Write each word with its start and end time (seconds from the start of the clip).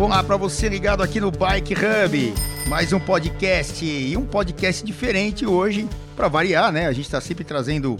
Olá 0.00 0.24
para 0.24 0.36
você 0.36 0.68
ligado 0.68 1.02
aqui 1.02 1.20
no 1.20 1.30
Bike 1.30 1.74
Hub, 1.74 2.34
mais 2.66 2.92
um 2.92 2.98
podcast 2.98 3.84
e 3.84 4.16
um 4.16 4.24
podcast 4.24 4.84
diferente 4.84 5.46
hoje, 5.46 5.88
para 6.16 6.28
variar, 6.28 6.72
né? 6.72 6.86
A 6.86 6.92
gente 6.92 7.04
está 7.04 7.20
sempre 7.20 7.44
trazendo 7.44 7.96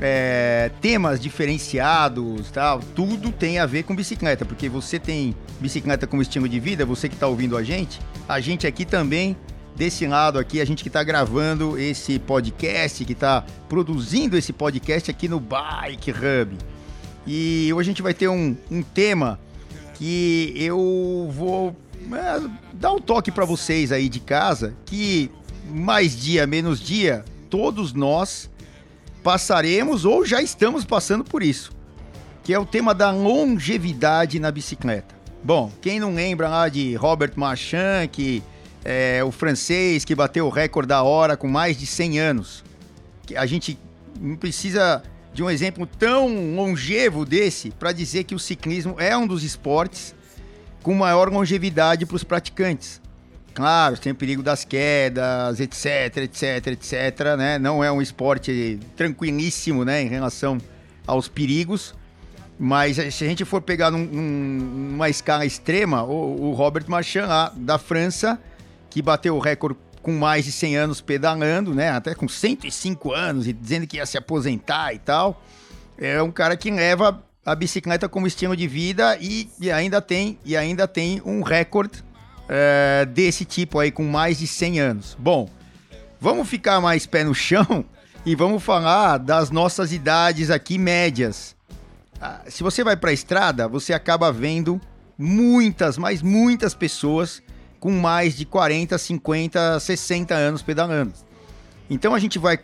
é, 0.00 0.70
temas 0.80 1.20
diferenciados, 1.20 2.50
tal. 2.50 2.80
Tudo 2.94 3.30
tem 3.30 3.58
a 3.58 3.66
ver 3.66 3.84
com 3.84 3.94
bicicleta, 3.94 4.44
porque 4.44 4.68
você 4.68 4.98
tem 4.98 5.36
bicicleta 5.60 6.06
como 6.06 6.22
estilo 6.22 6.48
de 6.48 6.58
vida, 6.58 6.84
você 6.84 7.08
que 7.08 7.14
está 7.14 7.28
ouvindo 7.28 7.56
a 7.56 7.62
gente, 7.62 8.00
a 8.28 8.40
gente 8.40 8.66
aqui 8.66 8.84
também 8.84 9.36
desse 9.76 10.06
lado 10.06 10.38
aqui, 10.38 10.60
a 10.60 10.64
gente 10.64 10.82
que 10.82 10.88
está 10.88 11.04
gravando 11.04 11.78
esse 11.78 12.18
podcast, 12.18 13.04
que 13.04 13.12
está 13.12 13.44
produzindo 13.68 14.36
esse 14.36 14.52
podcast 14.52 15.10
aqui 15.10 15.28
no 15.28 15.38
Bike 15.38 16.10
Hub. 16.10 16.56
E 17.26 17.72
hoje 17.72 17.88
a 17.88 17.92
gente 17.92 18.02
vai 18.02 18.14
ter 18.14 18.28
um, 18.28 18.56
um 18.70 18.82
tema 18.82 19.38
que 19.94 20.52
eu 20.56 21.28
vou 21.32 21.74
é, 22.12 22.48
dar 22.74 22.92
um 22.92 23.00
toque 23.00 23.30
para 23.30 23.44
vocês 23.44 23.90
aí 23.92 24.08
de 24.08 24.20
casa, 24.20 24.74
que 24.84 25.30
mais 25.68 26.14
dia, 26.14 26.46
menos 26.46 26.80
dia, 26.80 27.24
todos 27.48 27.92
nós 27.92 28.50
passaremos 29.22 30.04
ou 30.04 30.24
já 30.26 30.42
estamos 30.42 30.84
passando 30.84 31.24
por 31.24 31.42
isso, 31.42 31.72
que 32.42 32.52
é 32.52 32.58
o 32.58 32.66
tema 32.66 32.94
da 32.94 33.10
longevidade 33.10 34.38
na 34.38 34.50
bicicleta. 34.50 35.14
Bom, 35.42 35.70
quem 35.80 35.98
não 35.98 36.14
lembra 36.14 36.48
lá 36.48 36.68
de 36.68 36.94
Robert 36.94 37.32
Marchand, 37.36 38.08
que 38.10 38.42
é 38.84 39.24
o 39.24 39.30
francês 39.30 40.04
que 40.04 40.14
bateu 40.14 40.46
o 40.46 40.50
recorde 40.50 40.88
da 40.88 41.02
hora 41.02 41.36
com 41.36 41.48
mais 41.48 41.76
de 41.76 41.86
100 41.86 42.18
anos. 42.18 42.64
A 43.36 43.46
gente 43.46 43.78
não 44.20 44.36
precisa 44.36 45.02
de 45.34 45.42
um 45.42 45.50
exemplo 45.50 45.84
tão 45.84 46.54
longevo 46.54 47.26
desse 47.26 47.70
para 47.72 47.90
dizer 47.90 48.22
que 48.24 48.36
o 48.36 48.38
ciclismo 48.38 48.94
é 48.98 49.16
um 49.16 49.26
dos 49.26 49.42
esportes 49.42 50.14
com 50.80 50.94
maior 50.94 51.28
longevidade 51.28 52.06
para 52.06 52.14
os 52.14 52.22
praticantes. 52.22 53.02
Claro, 53.52 53.98
tem 53.98 54.12
o 54.12 54.14
perigo 54.14 54.42
das 54.42 54.64
quedas, 54.64 55.60
etc, 55.60 56.18
etc, 56.18 56.66
etc, 56.68 57.36
né? 57.36 57.58
Não 57.58 57.82
é 57.82 57.90
um 57.90 58.00
esporte 58.00 58.78
tranquilíssimo, 58.96 59.84
né, 59.84 60.02
em 60.02 60.08
relação 60.08 60.58
aos 61.06 61.28
perigos, 61.28 61.94
mas 62.58 62.96
se 62.96 63.24
a 63.24 63.28
gente 63.28 63.44
for 63.44 63.60
pegar 63.60 63.90
num, 63.90 64.04
numa 64.04 65.08
escala 65.08 65.44
extrema, 65.44 66.04
o, 66.04 66.50
o 66.50 66.52
Robert 66.52 66.84
Marchand 66.88 67.26
lá 67.26 67.52
da 67.56 67.78
França, 67.78 68.40
que 68.88 69.02
bateu 69.02 69.36
o 69.36 69.40
recorde 69.40 69.76
com 70.04 70.12
mais 70.12 70.44
de 70.44 70.52
100 70.52 70.76
anos 70.76 71.00
pedalando, 71.00 71.74
né? 71.74 71.88
Até 71.88 72.14
com 72.14 72.28
105 72.28 73.12
anos 73.12 73.48
e 73.48 73.54
dizendo 73.54 73.86
que 73.86 73.96
ia 73.96 74.04
se 74.04 74.18
aposentar 74.18 74.92
e 74.92 74.98
tal. 74.98 75.42
É 75.96 76.22
um 76.22 76.30
cara 76.30 76.58
que 76.58 76.70
leva 76.70 77.24
a 77.44 77.54
bicicleta 77.54 78.06
como 78.06 78.26
estilo 78.26 78.54
de 78.54 78.68
vida 78.68 79.16
e, 79.18 79.48
e 79.58 79.72
ainda 79.72 80.02
tem 80.02 80.38
e 80.44 80.56
ainda 80.56 80.86
tem 80.86 81.22
um 81.24 81.42
recorde 81.42 82.04
é, 82.48 83.06
desse 83.06 83.46
tipo 83.46 83.78
aí 83.78 83.90
com 83.90 84.04
mais 84.04 84.38
de 84.38 84.46
100 84.46 84.78
anos. 84.78 85.16
Bom, 85.18 85.48
vamos 86.20 86.48
ficar 86.48 86.82
mais 86.82 87.06
pé 87.06 87.24
no 87.24 87.34
chão 87.34 87.82
e 88.26 88.34
vamos 88.34 88.62
falar 88.62 89.16
das 89.16 89.50
nossas 89.50 89.90
idades 89.90 90.50
aqui 90.50 90.76
médias. 90.76 91.56
Ah, 92.20 92.42
se 92.46 92.62
você 92.62 92.84
vai 92.84 92.94
para 92.94 93.08
a 93.08 93.14
estrada, 93.14 93.66
você 93.66 93.94
acaba 93.94 94.30
vendo 94.30 94.78
muitas, 95.16 95.96
mas 95.96 96.20
muitas 96.20 96.74
pessoas 96.74 97.42
com 97.84 97.90
mais 97.90 98.34
de 98.34 98.46
40, 98.46 98.96
50, 98.96 99.78
60 99.78 100.34
anos 100.34 100.62
pedalando. 100.62 101.12
Então 101.90 102.14
a 102.14 102.18
gente 102.18 102.38
vai 102.38 102.58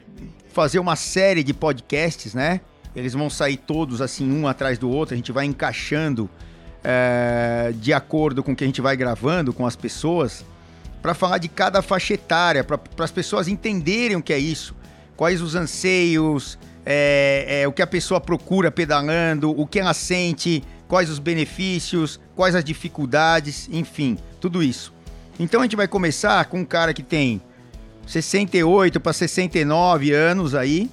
fazer 0.50 0.78
uma 0.78 0.96
série 0.96 1.44
de 1.44 1.52
podcasts, 1.52 2.32
né? 2.32 2.62
Eles 2.96 3.12
vão 3.12 3.28
sair 3.28 3.58
todos 3.58 4.00
assim, 4.00 4.32
um 4.32 4.48
atrás 4.48 4.78
do 4.78 4.88
outro, 4.88 5.12
a 5.12 5.16
gente 5.18 5.30
vai 5.30 5.44
encaixando 5.44 6.30
é, 6.82 7.70
de 7.76 7.92
acordo 7.92 8.42
com 8.42 8.52
o 8.52 8.56
que 8.56 8.64
a 8.64 8.66
gente 8.66 8.80
vai 8.80 8.96
gravando 8.96 9.52
com 9.52 9.66
as 9.66 9.76
pessoas, 9.76 10.42
para 11.02 11.12
falar 11.12 11.36
de 11.36 11.48
cada 11.48 11.82
faixa 11.82 12.14
etária, 12.14 12.64
para 12.64 12.80
as 13.04 13.10
pessoas 13.12 13.46
entenderem 13.46 14.16
o 14.16 14.22
que 14.22 14.32
é 14.32 14.38
isso, 14.38 14.74
quais 15.18 15.42
os 15.42 15.54
anseios, 15.54 16.58
é, 16.86 17.60
é, 17.60 17.68
o 17.68 17.72
que 17.72 17.82
a 17.82 17.86
pessoa 17.86 18.22
procura 18.22 18.70
pedalando, 18.70 19.50
o 19.50 19.66
que 19.66 19.80
ela 19.80 19.92
sente, 19.92 20.64
quais 20.88 21.10
os 21.10 21.18
benefícios, 21.18 22.18
quais 22.34 22.54
as 22.54 22.64
dificuldades, 22.64 23.68
enfim, 23.70 24.16
tudo 24.40 24.62
isso. 24.62 24.98
Então 25.40 25.60
a 25.60 25.64
gente 25.64 25.74
vai 25.74 25.88
começar 25.88 26.44
com 26.44 26.58
um 26.58 26.64
cara 26.66 26.92
que 26.92 27.02
tem 27.02 27.40
68 28.06 29.00
para 29.00 29.10
69 29.10 30.12
anos 30.12 30.54
aí. 30.54 30.90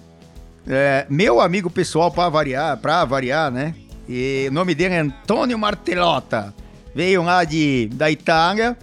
É, 0.65 1.05
meu 1.09 1.41
amigo 1.41 1.69
pessoal 1.69 2.09
para 2.09 2.29
variar, 2.29 2.77
para 2.77 3.03
variar, 3.03 3.51
né? 3.51 3.75
E 4.07 4.47
o 4.49 4.53
nome 4.53 4.73
dele 4.73 4.93
é 4.93 4.99
Antônio 4.99 5.59
Martelota. 5.59 6.53
Veio 6.95 7.23
lá 7.23 7.43
de, 7.43 7.89
da 7.91 8.09
Itália, 8.09 8.77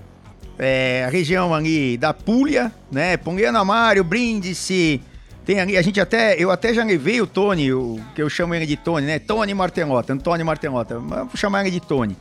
é, 0.59 1.09
região 1.11 1.55
ali 1.55 1.97
da 1.97 2.13
Puglia, 2.13 2.71
né? 2.93 3.17
Poliana 3.17 3.65
Mário, 3.65 4.05
Brindisi. 4.05 5.01
Tem 5.47 5.61
ali, 5.61 5.79
a 5.79 5.83
gente 5.83 5.99
até, 5.99 6.37
eu 6.37 6.51
até 6.51 6.75
já 6.75 6.85
levei 6.85 7.23
o 7.23 7.27
Tony, 7.27 7.73
o, 7.73 7.99
que 8.15 8.23
eu 8.23 8.29
chamo 8.29 8.55
ele 8.55 8.67
de 8.67 8.77
Tony, 8.77 9.07
né? 9.07 9.19
Tony 9.19 9.55
Martelota, 9.55 10.13
Antônio 10.13 10.45
Martelota. 10.45 10.99
Vou 10.99 11.37
chamar 11.37 11.63
ele 11.63 11.71
de 11.71 11.81
Tony. 11.81 12.15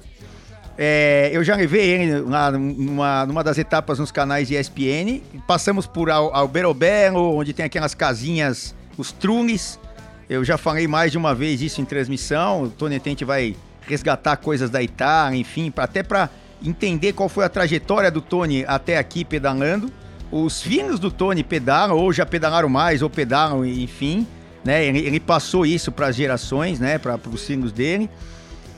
É, 0.77 1.29
eu 1.31 1.43
já 1.43 1.55
levei 1.55 1.87
ele 1.87 2.19
lá 2.21 2.51
numa, 2.51 3.25
numa 3.25 3.43
das 3.43 3.57
etapas 3.57 3.99
nos 3.99 4.11
canais 4.11 4.47
de 4.47 4.55
ESPN. 4.55 5.21
Passamos 5.47 5.85
por 5.85 6.09
Alberobelo, 6.09 7.35
onde 7.35 7.53
tem 7.53 7.65
aquelas 7.65 7.93
casinhas, 7.93 8.73
os 8.97 9.11
trunes. 9.11 9.79
Eu 10.29 10.43
já 10.43 10.57
falei 10.57 10.87
mais 10.87 11.11
de 11.11 11.17
uma 11.17 11.35
vez 11.35 11.61
isso 11.61 11.79
em 11.79 11.85
transmissão. 11.85 12.63
O 12.63 12.69
Tony 12.69 12.99
Tente 12.99 13.23
vai 13.23 13.55
resgatar 13.87 14.37
coisas 14.37 14.69
da 14.69 14.81
Itália, 14.81 15.37
enfim, 15.37 15.69
pra, 15.69 15.83
até 15.83 16.01
para 16.01 16.29
entender 16.63 17.13
qual 17.13 17.27
foi 17.27 17.45
a 17.45 17.49
trajetória 17.49 18.09
do 18.09 18.21
Tony 18.21 18.65
até 18.67 18.97
aqui 18.97 19.23
pedalando. 19.23 19.91
Os 20.31 20.61
filhos 20.61 20.99
do 20.99 21.11
Tony 21.11 21.43
pedalam, 21.43 21.95
ou 21.95 22.11
já 22.11 22.25
pedalaram 22.25 22.67
mais, 22.67 23.03
ou 23.03 23.09
pedalam, 23.09 23.63
enfim. 23.63 24.25
Né? 24.65 24.85
Ele, 24.85 24.99
ele 24.99 25.19
passou 25.19 25.65
isso 25.65 25.91
para 25.91 26.07
as 26.07 26.15
gerações, 26.15 26.79
né? 26.79 26.97
para 26.97 27.19
os 27.31 27.45
filhos 27.45 27.71
dele. 27.71 28.09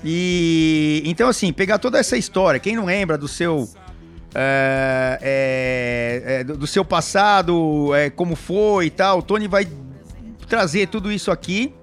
E 0.07 1.01
então, 1.03 1.27
assim, 1.27 1.51
pegar 1.51 1.79
toda 1.79 1.97
essa 1.97 2.15
história, 2.15 2.59
quem 2.59 2.75
não 2.75 2.85
lembra 2.85 3.17
do 3.17 3.27
seu. 3.27 3.67
É, 4.37 5.17
é, 5.21 6.41
é, 6.41 6.43
do 6.43 6.67
seu 6.67 6.83
passado, 6.83 7.91
como 8.17 8.35
foi 8.35 8.87
e 8.87 8.89
tal, 8.89 9.19
o 9.19 9.21
Tony 9.21 9.47
vai 9.47 9.65
trazer 10.47 10.89
tudo 10.89 11.11
isso 11.11 11.31
aqui. 11.31 11.73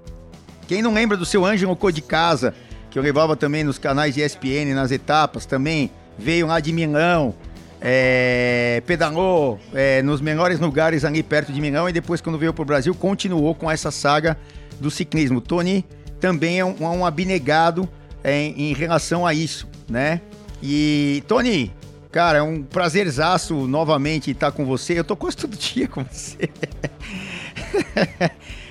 Quem 0.69 0.83
não 0.83 0.93
lembra 0.93 1.17
do 1.17 1.25
seu 1.25 1.45
Ângelo 1.45 1.75
Cor 1.75 1.91
de 1.91 2.03
Casa, 2.03 2.55
que 2.91 2.99
eu 2.99 3.03
levava 3.03 3.35
também 3.35 3.65
nos 3.65 3.79
canais 3.79 4.15
de 4.15 4.21
ESPN, 4.21 4.75
nas 4.75 4.91
etapas 4.91 5.47
também, 5.47 5.91
veio 6.19 6.47
lá 6.47 6.61
de 6.61 6.73
Milão, 6.75 7.35
é, 7.81 8.83
pedalou 8.87 9.59
é, 9.75 10.03
nos 10.03 10.21
melhores 10.21 10.61
lugares 10.61 11.05
ali 11.05 11.23
perto 11.23 11.53
de 11.53 11.61
Milão 11.61 11.89
e 11.89 11.93
depois, 11.93 12.21
quando 12.21 12.39
veio 12.39 12.53
para 12.53 12.63
o 12.63 12.67
Brasil, 12.67 12.95
continuou 12.95 13.55
com 13.55 13.69
essa 13.69 13.91
saga 13.91 14.39
do 14.79 14.91
ciclismo. 14.91 15.41
Tony 15.41 15.85
também 16.21 16.61
é 16.61 16.65
um, 16.65 16.77
um 16.81 17.05
abnegado 17.05 17.89
em, 18.25 18.71
em 18.71 18.75
relação 18.75 19.27
a 19.27 19.35
isso, 19.35 19.69
né? 19.89 20.21
E, 20.63 21.23
Tony, 21.27 21.73
cara, 22.11 22.39
é 22.39 22.43
um 22.43 22.63
prazerzaço 22.63 23.67
novamente 23.67 24.31
estar 24.31 24.53
com 24.53 24.65
você. 24.65 24.99
Eu 24.99 25.05
tô 25.05 25.17
quase 25.17 25.37
todo 25.37 25.57
dia 25.59 25.89
com 25.89 26.05
você. 26.05 26.49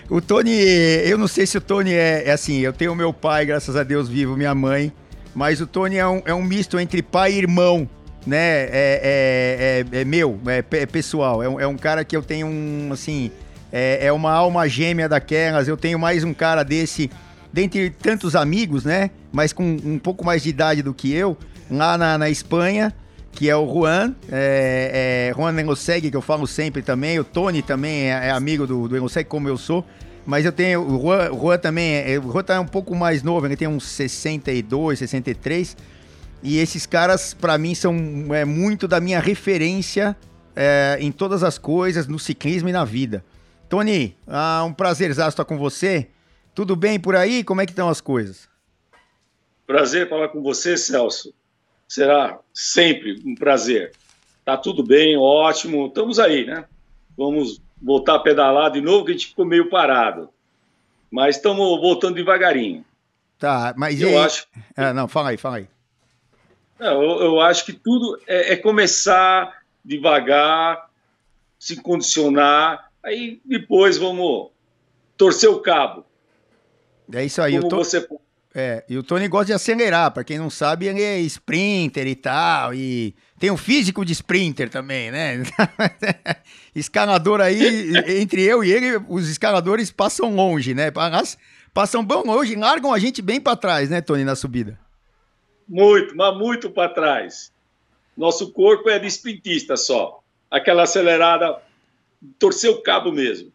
o 0.10 0.22
Tony, 0.22 0.52
eu 1.06 1.18
não 1.18 1.28
sei 1.28 1.46
se 1.46 1.58
o 1.58 1.62
Tony 1.62 1.94
é, 1.94 2.24
é, 2.28 2.32
assim, 2.32 2.60
eu 2.60 2.72
tenho 2.72 2.96
meu 2.96 3.12
pai, 3.12 3.46
graças 3.46 3.76
a 3.76 3.84
Deus, 3.84 4.08
vivo, 4.08 4.38
minha 4.38 4.56
mãe, 4.56 4.94
mas 5.36 5.60
o 5.60 5.68
Tony 5.68 5.98
é 5.98 6.08
um, 6.08 6.22
é 6.26 6.34
um 6.34 6.44
misto 6.44 6.80
entre 6.80 7.02
pai 7.02 7.34
e 7.34 7.38
irmão, 7.40 7.90
né? 8.26 8.38
É, 8.38 8.70
é, 8.72 9.86
é, 9.94 10.02
é 10.02 10.06
meu, 10.06 10.40
é, 10.46 10.64
é 10.78 10.86
pessoal, 10.86 11.42
é 11.42 11.68
um, 11.68 11.78
cara 11.78 12.06
que 12.06 12.16
eu 12.16 12.22
tenho 12.22 12.48
um, 12.48 12.90
assim, 12.94 13.32
é, 13.72 14.06
é 14.06 14.12
uma 14.12 14.32
alma 14.32 14.68
gêmea 14.70 15.10
daquelas, 15.10 15.68
eu 15.68 15.76
tenho 15.76 15.98
mais 15.98 16.24
um 16.24 16.34
cara 16.34 16.64
desse 16.64 17.10
dentre 17.52 17.90
tantos 17.90 18.36
amigos, 18.36 18.84
né? 18.84 19.12
Mas 19.32 19.54
com 19.54 19.78
um 19.84 20.00
pouco 20.00 20.26
mais 20.26 20.44
de 20.44 20.50
idade 20.50 20.82
do 20.82 20.94
que 20.94 21.14
eu, 21.14 21.38
lá 21.70 21.98
na, 21.98 22.18
na 22.18 22.30
Espanha, 22.30 22.94
que 23.32 23.50
é 23.50 23.56
o 23.56 23.66
Juan, 23.72 24.14
é, 24.30 25.32
é, 25.32 25.34
Juan 25.36 25.60
Engoseg, 25.60 26.10
que 26.10 26.18
eu 26.18 26.22
falo 26.22 26.46
sempre 26.46 26.82
também, 26.82 27.20
o 27.20 27.24
Tony 27.24 27.62
também 27.62 28.12
é, 28.12 28.28
é 28.28 28.32
amigo 28.32 28.68
do, 28.68 28.88
do 28.88 29.26
como 29.28 29.48
eu 29.48 29.58
sou, 29.58 29.86
mas 30.26 30.46
eu 30.46 30.52
tenho, 30.52 30.82
o 30.82 31.02
Juan, 31.02 31.32
o 31.32 31.40
Juan 31.40 31.58
também, 31.58 31.96
é, 31.96 32.20
o 32.20 32.32
Juan 32.32 32.44
tá 32.44 32.60
um 32.60 32.68
pouco 32.68 32.96
mais 32.96 33.24
novo, 33.24 33.46
ele 33.46 33.56
tem 33.56 33.68
uns 33.68 33.86
62, 33.86 35.00
63, 35.00 35.78
e 36.44 36.58
esses 36.58 36.86
caras, 36.86 37.34
para 37.34 37.58
mim, 37.58 37.76
são 37.76 37.96
é, 38.34 38.44
muito 38.44 38.88
da 38.88 39.00
minha 39.00 39.20
referência 39.20 40.16
é, 40.56 40.98
em 41.00 41.12
todas 41.12 41.44
as 41.44 41.58
coisas, 41.58 42.08
no 42.08 42.20
ciclismo 42.20 42.70
e 42.70 42.72
na 42.72 42.84
vida. 42.84 43.24
Tony, 43.70 44.18
ah, 44.28 44.64
um 44.66 44.74
prazer 44.74 45.12
estar 45.12 45.46
com 45.46 45.58
você. 45.58 46.08
Tudo 46.54 46.76
bem 46.76 47.00
por 47.00 47.16
aí? 47.16 47.44
Como 47.44 47.62
é 47.62 47.66
que 47.66 47.72
estão 47.72 47.90
as 47.90 48.02
coisas? 48.02 48.50
Prazer 49.66 50.10
falar 50.10 50.30
com 50.30 50.42
você, 50.42 50.78
Celso. 50.78 51.34
Será 51.88 52.40
sempre 52.54 53.22
um 53.26 53.36
prazer. 53.36 53.94
Tá 54.44 54.58
tudo 54.58 54.84
bem, 54.84 55.18
ótimo. 55.18 55.88
Estamos 55.88 56.20
aí, 56.20 56.46
né? 56.46 56.66
Vamos 57.18 57.62
voltar 57.82 58.16
a 58.16 58.20
pedalar 58.20 58.72
de 58.72 58.82
novo, 58.82 59.06
que 59.06 59.12
a 59.12 59.14
gente 59.14 59.28
ficou 59.28 59.46
meio 59.46 59.70
parado. 59.70 60.30
Mas 61.10 61.38
estamos 61.38 61.80
voltando 61.80 62.16
devagarinho. 62.16 62.86
Tá, 63.38 63.74
mas 63.78 64.00
eu 64.02 64.12
e... 64.12 64.18
acho. 64.18 64.48
Ah, 64.76 64.94
não, 64.94 65.08
fala 65.08 65.30
aí, 65.30 65.38
fala 65.38 65.58
aí. 65.58 65.68
Não, 66.80 67.02
eu, 67.02 67.22
eu, 67.22 67.42
acho 67.42 67.66
que 67.66 67.74
tudo 67.74 68.20
é, 68.28 68.54
é, 68.54 68.56
começar 68.56 69.62
devagar, 69.84 70.90
se 71.60 71.76
condicionar, 71.82 72.92
aí 73.04 73.40
depois 73.46 73.98
vamos 73.98 74.50
torcer 75.18 75.50
o 75.50 75.60
cabo. 75.60 76.06
É 77.14 77.26
isso 77.26 77.42
aí. 77.42 77.58
Como 77.58 77.70
tô... 77.70 77.78
você 77.78 78.06
é, 78.54 78.84
e 78.90 78.98
o 78.98 79.04
Tony 79.04 79.30
gosta 79.30 79.46
de 79.46 79.54
acelerar, 79.54 80.12
para 80.12 80.26
quem 80.26 80.38
não 80.38 80.50
sabe, 80.50 80.88
ele 80.88 81.02
é 81.02 81.20
sprinter 81.22 82.06
e 82.06 82.16
tal, 82.16 82.74
e 82.74 83.16
tem 83.40 83.50
um 83.50 83.56
físico 83.56 84.04
de 84.04 84.12
sprinter 84.12 84.70
também, 84.70 85.10
né? 85.10 85.42
Escalador 86.76 87.40
aí, 87.40 87.94
entre 88.20 88.44
eu 88.44 88.62
e 88.62 88.72
ele, 88.72 89.02
os 89.08 89.30
escaladores 89.30 89.90
passam 89.90 90.36
longe, 90.36 90.74
né? 90.74 90.92
Passam 91.74 92.04
bem 92.04 92.24
longe, 92.26 92.56
largam 92.56 92.94
a 92.94 93.00
gente 93.00 93.22
bem 93.22 93.40
para 93.40 93.56
trás, 93.56 93.90
né, 93.90 94.02
Tony, 94.02 94.26
na 94.26 94.36
subida. 94.36 94.78
Muito, 95.68 96.14
mas 96.18 96.38
muito 96.38 96.70
para 96.70 96.94
trás. 96.94 97.54
Nosso 98.18 98.52
corpo 98.52 98.90
é 98.90 99.00
de 99.00 99.08
sprintista 99.08 99.78
só. 99.78 100.22
Aquela 100.50 100.84
acelerada, 100.84 101.58
torcer 102.38 102.70
o 102.70 102.82
cabo 102.82 103.14
mesmo. 103.14 103.50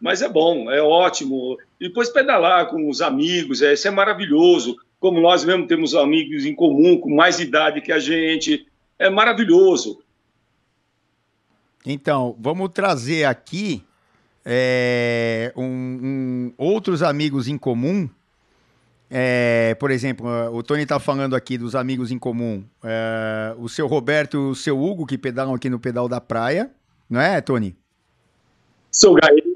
Mas 0.00 0.22
é 0.22 0.28
bom, 0.28 0.70
é 0.70 0.80
ótimo. 0.80 1.58
E 1.84 1.88
depois 1.88 2.08
pedalar 2.08 2.68
com 2.68 2.88
os 2.88 3.02
amigos, 3.02 3.60
é, 3.60 3.74
isso 3.74 3.86
é 3.86 3.90
maravilhoso. 3.90 4.74
Como 4.98 5.20
nós 5.20 5.44
mesmo 5.44 5.66
temos 5.66 5.94
amigos 5.94 6.46
em 6.46 6.54
comum, 6.54 6.98
com 6.98 7.14
mais 7.14 7.38
idade 7.38 7.82
que 7.82 7.92
a 7.92 7.98
gente, 7.98 8.66
é 8.98 9.10
maravilhoso. 9.10 10.02
Então, 11.84 12.34
vamos 12.40 12.70
trazer 12.70 13.24
aqui 13.24 13.84
é, 14.46 15.52
um, 15.54 15.62
um, 15.62 16.54
outros 16.56 17.02
amigos 17.02 17.48
em 17.48 17.58
comum. 17.58 18.08
É, 19.10 19.76
por 19.78 19.90
exemplo, 19.90 20.26
o 20.54 20.62
Tony 20.62 20.84
está 20.84 20.98
falando 20.98 21.36
aqui 21.36 21.58
dos 21.58 21.74
amigos 21.74 22.10
em 22.10 22.18
comum. 22.18 22.64
É, 22.82 23.54
o 23.58 23.68
seu 23.68 23.86
Roberto 23.86 24.38
e 24.38 24.40
o 24.40 24.54
seu 24.54 24.82
Hugo, 24.82 25.04
que 25.04 25.18
pedalam 25.18 25.54
aqui 25.54 25.68
no 25.68 25.78
Pedal 25.78 26.08
da 26.08 26.18
Praia. 26.18 26.70
Não 27.10 27.20
é, 27.20 27.42
Tony? 27.42 27.76
Sou 28.90 29.16
Gaeta, 29.16 29.53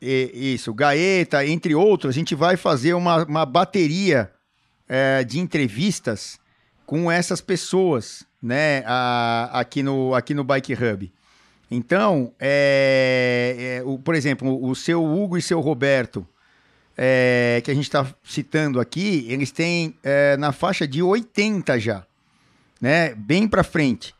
isso, 0.00 0.72
Gaeta, 0.72 1.44
entre 1.46 1.74
outros, 1.74 2.10
a 2.10 2.18
gente 2.18 2.34
vai 2.34 2.56
fazer 2.56 2.94
uma, 2.94 3.24
uma 3.24 3.46
bateria 3.46 4.30
é, 4.88 5.24
de 5.24 5.38
entrevistas 5.38 6.38
com 6.86 7.10
essas 7.10 7.40
pessoas, 7.40 8.24
né, 8.42 8.82
a, 8.86 9.50
aqui, 9.52 9.82
no, 9.82 10.14
aqui 10.14 10.32
no 10.34 10.44
Bike 10.44 10.72
Hub. 10.72 11.12
Então, 11.70 12.32
é, 12.40 13.80
é, 13.80 13.82
o, 13.84 13.98
por 13.98 14.14
exemplo, 14.14 14.64
o 14.64 14.74
seu 14.74 15.04
Hugo 15.04 15.36
e 15.36 15.42
seu 15.42 15.60
Roberto, 15.60 16.26
é, 16.96 17.60
que 17.62 17.70
a 17.70 17.74
gente 17.74 17.84
está 17.84 18.06
citando 18.24 18.80
aqui, 18.80 19.26
eles 19.28 19.50
têm 19.50 19.94
é, 20.02 20.36
na 20.36 20.50
faixa 20.50 20.88
de 20.88 21.02
80 21.02 21.78
já, 21.78 22.06
né, 22.80 23.14
bem 23.14 23.46
para 23.46 23.62
frente 23.62 24.14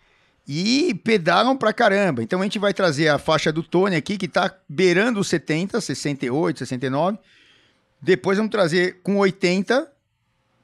e 0.49 0.95
pedalam 1.05 1.55
pra 1.55 1.75
caramba. 1.75 2.23
Então 2.23 2.41
a 2.41 2.45
gente 2.45 2.59
vai 2.59 2.73
trazer 2.73 3.09
a 3.09 3.19
faixa 3.19 3.53
do 3.53 3.63
Tony 3.63 3.95
aqui, 3.95 4.17
que 4.17 4.27
tá 4.27 4.51
beirando 4.67 5.21
os 5.21 5.29
70, 5.29 5.79
68, 5.79 6.61
69. 6.61 7.19
Depois 8.01 8.39
vamos 8.39 8.51
trazer 8.51 9.01
com 9.03 9.19
80. 9.19 9.93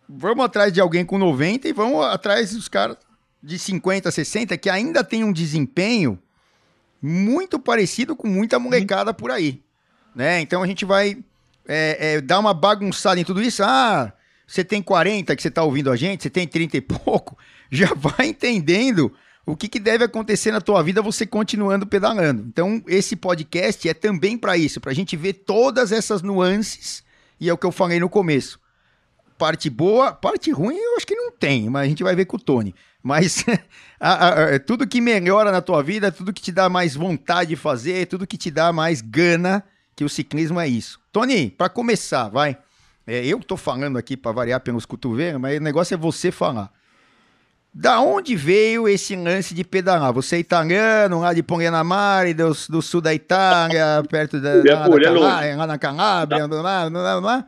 Vamos 0.09 0.43
atrás 0.43 0.73
de 0.73 0.81
alguém 0.81 1.05
com 1.05 1.19
90 1.19 1.69
e 1.69 1.73
vamos 1.73 2.03
atrás 2.07 2.55
dos 2.55 2.67
caras 2.67 2.97
de 3.43 3.59
50, 3.59 4.11
60 4.11 4.57
que 4.57 4.71
ainda 4.71 5.05
tem 5.05 5.23
um 5.23 5.33
desempenho 5.33 6.19
muito 7.01 7.59
parecido 7.59 8.17
com 8.17 8.27
muita 8.27 8.59
molecada 8.59 9.13
por 9.13 9.31
aí. 9.31 9.63
Né? 10.15 10.41
Então 10.41 10.63
a 10.63 10.67
gente 10.67 10.87
vai 10.87 11.19
é, 11.69 12.15
é, 12.15 12.21
dar 12.23 12.39
uma 12.39 12.55
bagunçada 12.55 13.21
em 13.21 13.25
tudo 13.25 13.43
isso. 13.43 13.63
Ah, 13.63 14.15
você 14.47 14.65
tem 14.65 14.81
40 14.81 15.37
que 15.37 15.43
você 15.43 15.49
está 15.49 15.63
ouvindo 15.63 15.91
a 15.91 15.97
gente, 15.97 16.23
você 16.23 16.31
tem 16.31 16.49
30 16.49 16.79
e 16.79 16.81
pouco. 16.81 17.37
Já 17.71 17.93
vai 17.95 18.29
entendendo 18.29 19.13
o 19.47 19.57
que, 19.57 19.69
que, 19.69 19.79
deve 19.79 20.05
acontecer 20.05 20.51
na 20.51 20.61
tua 20.61 20.83
vida 20.83 21.03
você 21.03 21.27
continuando 21.27 21.87
pedalando. 21.87 22.43
Então, 22.47 22.83
esse 22.87 23.15
podcast 23.15 23.89
é 23.89 23.95
também 23.95 24.39
para 24.39 24.57
isso, 24.57 24.81
para 24.81 24.91
a 24.91 24.95
gente 24.95 25.17
ver 25.17 25.35
todas 25.35 25.93
essas 25.93 26.23
nuances, 26.23 27.05
e 27.39 27.49
é 27.49 27.53
o 27.53 27.59
que 27.59 27.67
eu 27.67 27.73
falei 27.73 28.01
no 28.01 28.09
começo. 28.09 28.59
Parte 29.37 29.69
boa, 29.69 30.13
parte 30.13 30.51
ruim 30.51 30.77
eu 30.77 30.97
acho 30.97 31.07
que 31.07 31.15
não 31.15 31.31
tem, 31.31 31.69
mas 31.69 31.83
a 31.83 31.89
gente 31.89 32.03
vai 32.03 32.15
ver 32.15 32.25
com 32.25 32.37
o 32.37 32.41
Tony. 32.41 32.75
Mas 33.03 33.45
a, 34.01 34.55
a, 34.55 34.59
tudo 34.61 34.87
que 34.87 35.01
melhora 35.01 35.53
na 35.53 35.61
tua 35.61 35.83
vida, 35.83 36.11
tudo 36.11 36.33
que 36.33 36.41
te 36.41 36.53
dá 36.53 36.69
mais 36.69 36.95
vontade 36.95 37.51
de 37.51 37.57
fazer, 37.57 38.07
tudo 38.07 38.27
que 38.27 38.39
te 38.39 38.51
dá 38.51 38.73
mais 38.73 39.03
gana, 39.03 39.63
que 39.95 40.05
o 40.05 40.09
ciclismo 40.09 40.59
é 40.59 40.67
isso. 40.67 41.01
Tony, 41.13 41.51
para 41.51 41.69
começar, 41.69 42.29
vai. 42.29 42.57
É, 43.07 43.27
eu 43.27 43.39
tô 43.41 43.57
falando 43.57 43.99
aqui 43.99 44.17
para 44.17 44.33
variar 44.33 44.61
pelos 44.61 44.87
cotovelos, 44.87 45.41
mas 45.41 45.59
o 45.59 45.63
negócio 45.63 45.95
é 45.95 45.99
você 45.99 46.33
falar. 46.33 46.73
Da 47.77 48.01
onde 48.01 48.37
veio 48.37 48.87
esse 48.87 49.17
lance 49.17 49.53
de 49.53 49.65
pedalar? 49.65 50.13
Você 50.13 50.37
é 50.37 50.39
italiano, 50.39 51.21
lá 51.21 51.35
de 51.35 51.43
Ponganamari, 51.43 52.33
do, 52.33 52.53
do 52.69 52.81
sul 52.81 53.01
da 53.01 53.13
Itália, 53.13 54.01
perto 54.09 54.41
da, 54.41 54.55
lá, 54.55 54.89
da 54.89 55.01
Calá, 55.01 55.57
lá 55.57 55.67
na 55.67 55.79
Calábria, 55.79 56.47
lá, 56.47 56.89
lá, 56.89 57.19
lá, 57.19 57.47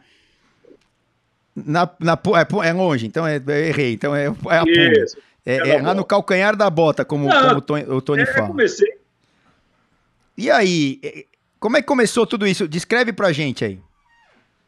na, 1.55 1.89
na, 2.01 2.13
é, 2.15 2.69
é 2.69 2.73
longe, 2.73 3.07
então 3.07 3.25
é, 3.25 3.37
eu 3.37 3.55
errei. 3.55 3.93
Então 3.93 4.17
é, 4.17 4.27
é 4.27 4.59
a 4.59 4.65
Isso, 4.67 5.17
é, 5.45 5.57
é, 5.59 5.81
lá 5.81 5.95
no 5.95 6.05
calcanhar 6.05 6.57
da 6.57 6.69
bota, 6.69 7.05
como, 7.05 7.29
Não, 7.29 7.43
como 7.49 7.59
o 7.59 7.61
Tony, 7.61 7.85
o 7.85 8.01
Tony 8.03 8.23
é, 8.23 8.27
fala. 8.27 8.49
Comecei. 8.49 8.99
E 10.37 10.51
aí, 10.51 10.99
é, 11.05 11.25
como 11.61 11.77
é 11.77 11.81
que 11.81 11.87
começou 11.87 12.27
tudo 12.27 12.49
isso? 12.49 12.67
Descreve 12.67 13.13
pra 13.13 13.31
gente 13.31 13.65
aí. 13.65 13.81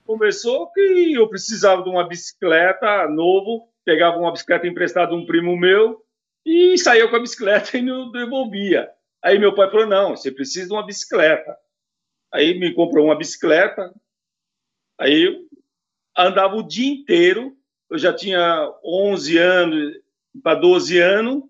Começou 0.06 0.68
que 0.68 1.14
eu 1.14 1.28
precisava 1.28 1.82
de 1.82 1.90
uma 1.90 2.06
bicicleta 2.08 3.08
novo 3.08 3.68
pegava 3.88 4.18
uma 4.18 4.30
bicicleta 4.30 4.66
emprestada 4.66 5.12
de 5.12 5.16
um 5.16 5.24
primo 5.24 5.56
meu 5.56 6.04
e 6.44 6.76
saía 6.76 7.08
com 7.08 7.16
a 7.16 7.20
bicicleta 7.20 7.78
e 7.78 7.80
não 7.80 8.10
devolvia. 8.10 8.90
Aí 9.24 9.38
meu 9.38 9.54
pai 9.54 9.70
falou: 9.70 9.86
não, 9.86 10.14
você 10.14 10.30
precisa 10.30 10.66
de 10.66 10.74
uma 10.74 10.84
bicicleta. 10.84 11.56
Aí 12.30 12.58
me 12.58 12.74
comprou 12.74 13.06
uma 13.06 13.16
bicicleta. 13.16 13.90
Aí 15.00 15.42
andava 16.14 16.54
o 16.56 16.62
dia 16.62 16.86
inteiro. 16.86 17.56
Eu 17.88 17.96
já 17.96 18.12
tinha 18.12 18.70
11 18.84 19.38
anos 19.38 19.94
para 20.42 20.60
12 20.60 20.98
anos 20.98 21.44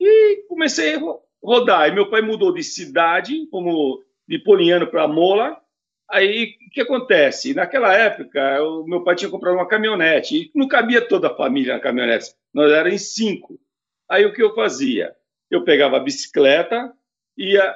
e 0.00 0.44
comecei 0.48 0.94
a 0.94 1.00
rodar. 1.42 1.80
Aí 1.82 1.94
meu 1.94 2.08
pai 2.08 2.22
mudou 2.22 2.50
de 2.50 2.62
cidade, 2.62 3.46
como 3.48 4.02
de 4.26 4.38
Poliano 4.38 4.86
para 4.86 5.06
Mola, 5.06 5.60
Aí, 6.10 6.56
o 6.66 6.70
que 6.70 6.80
acontece? 6.80 7.52
Naquela 7.52 7.94
época, 7.94 8.62
o 8.62 8.84
meu 8.86 9.04
pai 9.04 9.14
tinha 9.14 9.30
comprado 9.30 9.54
uma 9.54 9.68
caminhonete 9.68 10.36
e 10.36 10.50
não 10.54 10.66
cabia 10.66 11.06
toda 11.06 11.28
a 11.28 11.34
família 11.34 11.74
na 11.74 11.80
caminhonete, 11.80 12.34
nós 12.52 12.72
éramos 12.72 13.14
cinco. 13.14 13.60
Aí, 14.08 14.24
o 14.24 14.32
que 14.32 14.42
eu 14.42 14.54
fazia? 14.54 15.14
Eu 15.50 15.64
pegava 15.64 15.98
a 15.98 16.00
bicicleta, 16.00 16.92
ia, 17.36 17.74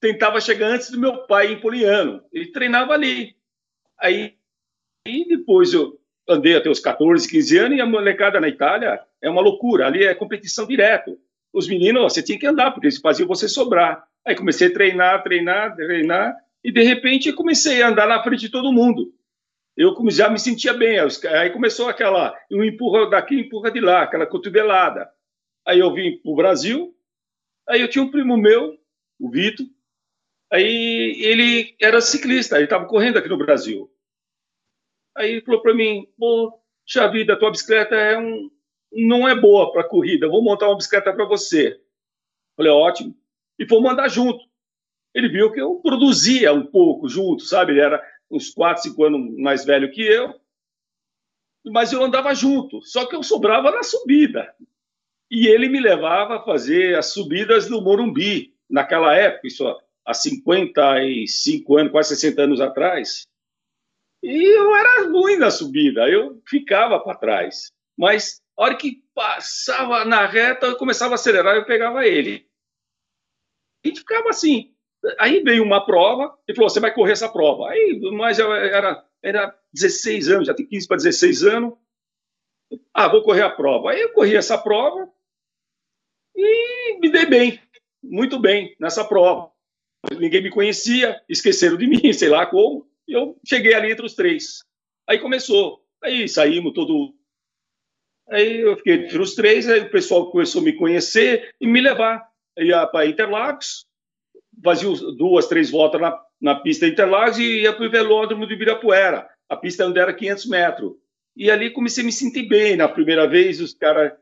tentava 0.00 0.40
chegar 0.40 0.68
antes 0.68 0.90
do 0.90 0.98
meu 0.98 1.26
pai 1.26 1.52
em 1.52 1.60
Poliano, 1.60 2.22
e 2.32 2.46
treinava 2.46 2.94
ali. 2.94 3.36
Aí, 3.98 4.36
e 5.06 5.28
depois 5.28 5.74
eu 5.74 6.00
andei 6.26 6.56
até 6.56 6.70
os 6.70 6.80
14, 6.80 7.28
15 7.28 7.58
anos, 7.58 7.78
e 7.78 7.80
a 7.80 7.86
molecada 7.86 8.40
na 8.40 8.48
Itália 8.48 9.00
é 9.20 9.28
uma 9.28 9.42
loucura, 9.42 9.86
ali 9.86 10.04
é 10.04 10.14
competição 10.14 10.66
direto. 10.66 11.18
Os 11.52 11.68
meninos, 11.68 12.02
você 12.02 12.22
tinha 12.22 12.38
que 12.38 12.46
andar, 12.46 12.70
porque 12.70 12.86
eles 12.86 13.00
faziam 13.00 13.28
você 13.28 13.48
sobrar. 13.48 14.02
Aí 14.24 14.34
comecei 14.34 14.68
a 14.68 14.72
treinar, 14.72 15.22
treinar, 15.22 15.74
treinar, 15.74 16.36
e 16.62 16.70
de 16.70 16.82
repente 16.82 17.28
eu 17.28 17.34
comecei 17.34 17.82
a 17.82 17.88
andar 17.88 18.06
na 18.06 18.22
frente 18.22 18.40
de 18.40 18.50
todo 18.50 18.72
mundo. 18.72 19.12
Eu 19.76 19.94
já 20.10 20.28
me 20.28 20.38
sentia 20.38 20.74
bem. 20.74 20.98
Aí 20.98 21.50
começou 21.50 21.88
aquela, 21.88 22.36
um 22.50 22.62
empurra 22.62 23.08
daqui, 23.08 23.40
empurra 23.40 23.70
de 23.70 23.80
lá, 23.80 24.02
aquela 24.02 24.26
cotovelada. 24.26 25.10
Aí 25.66 25.78
eu 25.78 25.92
vim 25.94 26.18
para 26.18 26.30
o 26.30 26.36
Brasil, 26.36 26.94
aí 27.68 27.80
eu 27.80 27.88
tinha 27.88 28.02
um 28.02 28.10
primo 28.10 28.36
meu, 28.36 28.76
o 29.18 29.30
Vitor, 29.30 29.66
aí 30.50 31.14
ele 31.22 31.76
era 31.80 32.00
ciclista, 32.00 32.56
ele 32.56 32.64
estava 32.64 32.86
correndo 32.86 33.18
aqui 33.18 33.28
no 33.28 33.38
Brasil. 33.38 33.90
Aí 35.16 35.32
ele 35.32 35.42
falou 35.42 35.62
para 35.62 35.74
mim, 35.74 36.06
poxa 36.18 37.08
vida, 37.10 37.38
tua 37.38 37.50
bicicleta 37.50 37.94
é 37.94 38.18
um, 38.18 38.50
não 38.92 39.28
é 39.28 39.34
boa 39.34 39.72
para 39.72 39.84
corrida, 39.88 40.28
vou 40.28 40.42
montar 40.42 40.66
uma 40.66 40.76
bicicleta 40.76 41.12
para 41.12 41.24
você. 41.24 41.80
Falei, 42.56 42.72
ótimo. 42.72 43.16
E 43.58 43.66
fomos 43.66 43.92
andar 43.92 44.08
junto 44.08 44.49
ele 45.14 45.28
viu 45.28 45.52
que 45.52 45.60
eu 45.60 45.76
produzia 45.76 46.52
um 46.52 46.66
pouco 46.66 47.08
junto, 47.08 47.42
sabe? 47.42 47.72
Ele 47.72 47.80
era 47.80 48.02
uns 48.30 48.50
4, 48.50 48.84
5 48.84 49.04
anos 49.04 49.38
mais 49.38 49.64
velho 49.64 49.90
que 49.90 50.02
eu, 50.02 50.34
mas 51.66 51.92
eu 51.92 52.02
andava 52.02 52.34
junto, 52.34 52.80
só 52.82 53.06
que 53.06 53.14
eu 53.14 53.22
sobrava 53.22 53.70
na 53.70 53.82
subida. 53.82 54.54
E 55.30 55.46
ele 55.46 55.68
me 55.68 55.80
levava 55.80 56.36
a 56.36 56.44
fazer 56.44 56.96
as 56.96 57.12
subidas 57.12 57.68
do 57.68 57.80
Morumbi, 57.80 58.54
naquela 58.68 59.14
época, 59.14 59.46
isso 59.46 59.66
há 60.04 60.14
55 60.14 61.76
anos, 61.76 61.92
quase 61.92 62.16
60 62.16 62.42
anos 62.42 62.60
atrás. 62.60 63.26
E 64.22 64.56
eu 64.56 64.74
era 64.74 65.08
ruim 65.08 65.36
na 65.36 65.50
subida, 65.50 66.08
eu 66.08 66.42
ficava 66.46 67.00
para 67.00 67.18
trás. 67.18 67.72
Mas 67.96 68.42
a 68.56 68.64
hora 68.64 68.76
que 68.76 69.02
passava 69.14 70.04
na 70.04 70.26
reta, 70.26 70.66
eu 70.66 70.76
começava 70.76 71.14
a 71.14 71.16
acelerar, 71.16 71.56
eu 71.56 71.64
pegava 71.64 72.06
ele. 72.06 72.46
E 73.84 73.96
ficava 73.96 74.28
assim, 74.30 74.74
Aí 75.18 75.42
veio 75.42 75.62
uma 75.62 75.84
prova 75.84 76.36
e 76.46 76.54
falou: 76.54 76.68
você 76.68 76.80
vai 76.80 76.92
correr 76.92 77.12
essa 77.12 77.28
prova. 77.28 77.70
Aí, 77.70 78.00
mas 78.12 78.38
eu 78.38 78.52
era, 78.52 79.04
era 79.22 79.58
16 79.72 80.28
anos, 80.28 80.46
já 80.46 80.54
tem 80.54 80.66
15 80.66 80.86
para 80.86 80.96
16 80.98 81.44
anos. 81.44 81.74
Ah, 82.94 83.08
vou 83.08 83.22
correr 83.22 83.42
a 83.42 83.50
prova. 83.50 83.90
Aí 83.90 84.00
eu 84.00 84.12
corri 84.12 84.36
essa 84.36 84.56
prova 84.58 85.10
e 86.36 86.98
me 87.00 87.10
dei 87.10 87.26
bem, 87.26 87.60
muito 88.02 88.38
bem 88.38 88.76
nessa 88.78 89.04
prova. 89.04 89.50
Ninguém 90.18 90.42
me 90.42 90.50
conhecia, 90.50 91.20
esqueceram 91.28 91.76
de 91.76 91.86
mim, 91.88 92.12
sei 92.12 92.28
lá 92.28 92.46
como. 92.46 92.88
E 93.08 93.12
eu 93.12 93.38
cheguei 93.44 93.74
ali 93.74 93.92
entre 93.92 94.06
os 94.06 94.14
três. 94.14 94.64
Aí 95.08 95.18
começou. 95.18 95.84
Aí 96.02 96.28
saímos 96.28 96.72
todo. 96.72 97.14
Aí 98.28 98.60
eu 98.60 98.76
fiquei 98.76 98.94
entre 98.94 99.18
os 99.18 99.34
três, 99.34 99.68
aí 99.68 99.80
o 99.80 99.90
pessoal 99.90 100.30
começou 100.30 100.60
a 100.60 100.64
me 100.64 100.72
conhecer 100.72 101.54
e 101.60 101.66
me 101.66 101.80
levar. 101.80 102.30
Ia 102.56 102.86
para 102.86 103.06
Interlagos, 103.06 103.86
fazia 104.62 104.88
duas, 105.16 105.46
três 105.46 105.70
voltas 105.70 106.00
na, 106.00 106.18
na 106.40 106.54
pista 106.54 106.86
Interlagos 106.86 107.38
e 107.38 107.62
ia 107.62 107.72
para 107.72 107.86
o 107.86 107.90
velódromo 107.90 108.46
de 108.46 108.54
Ibirapuera. 108.54 109.28
A 109.48 109.56
pista 109.56 109.86
onde 109.86 109.98
era 109.98 110.12
500 110.14 110.46
metros. 110.46 110.92
E 111.36 111.50
ali 111.50 111.70
comecei 111.70 112.02
a 112.02 112.06
me 112.06 112.12
sentir 112.12 112.44
bem. 112.44 112.76
Na 112.76 112.88
primeira 112.88 113.26
vez, 113.26 113.60
os 113.60 113.74
caras 113.74 114.12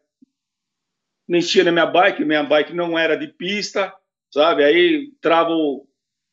mexia 1.29 1.65
na 1.65 1.73
minha 1.73 1.87
bike, 1.87 2.25
minha 2.25 2.43
bike 2.43 2.75
não 2.75 2.99
era 2.99 3.15
de 3.17 3.29
pista, 3.29 3.93
sabe? 4.31 4.65
Aí 4.65 5.13
trava 5.21 5.51
o, 5.51 5.87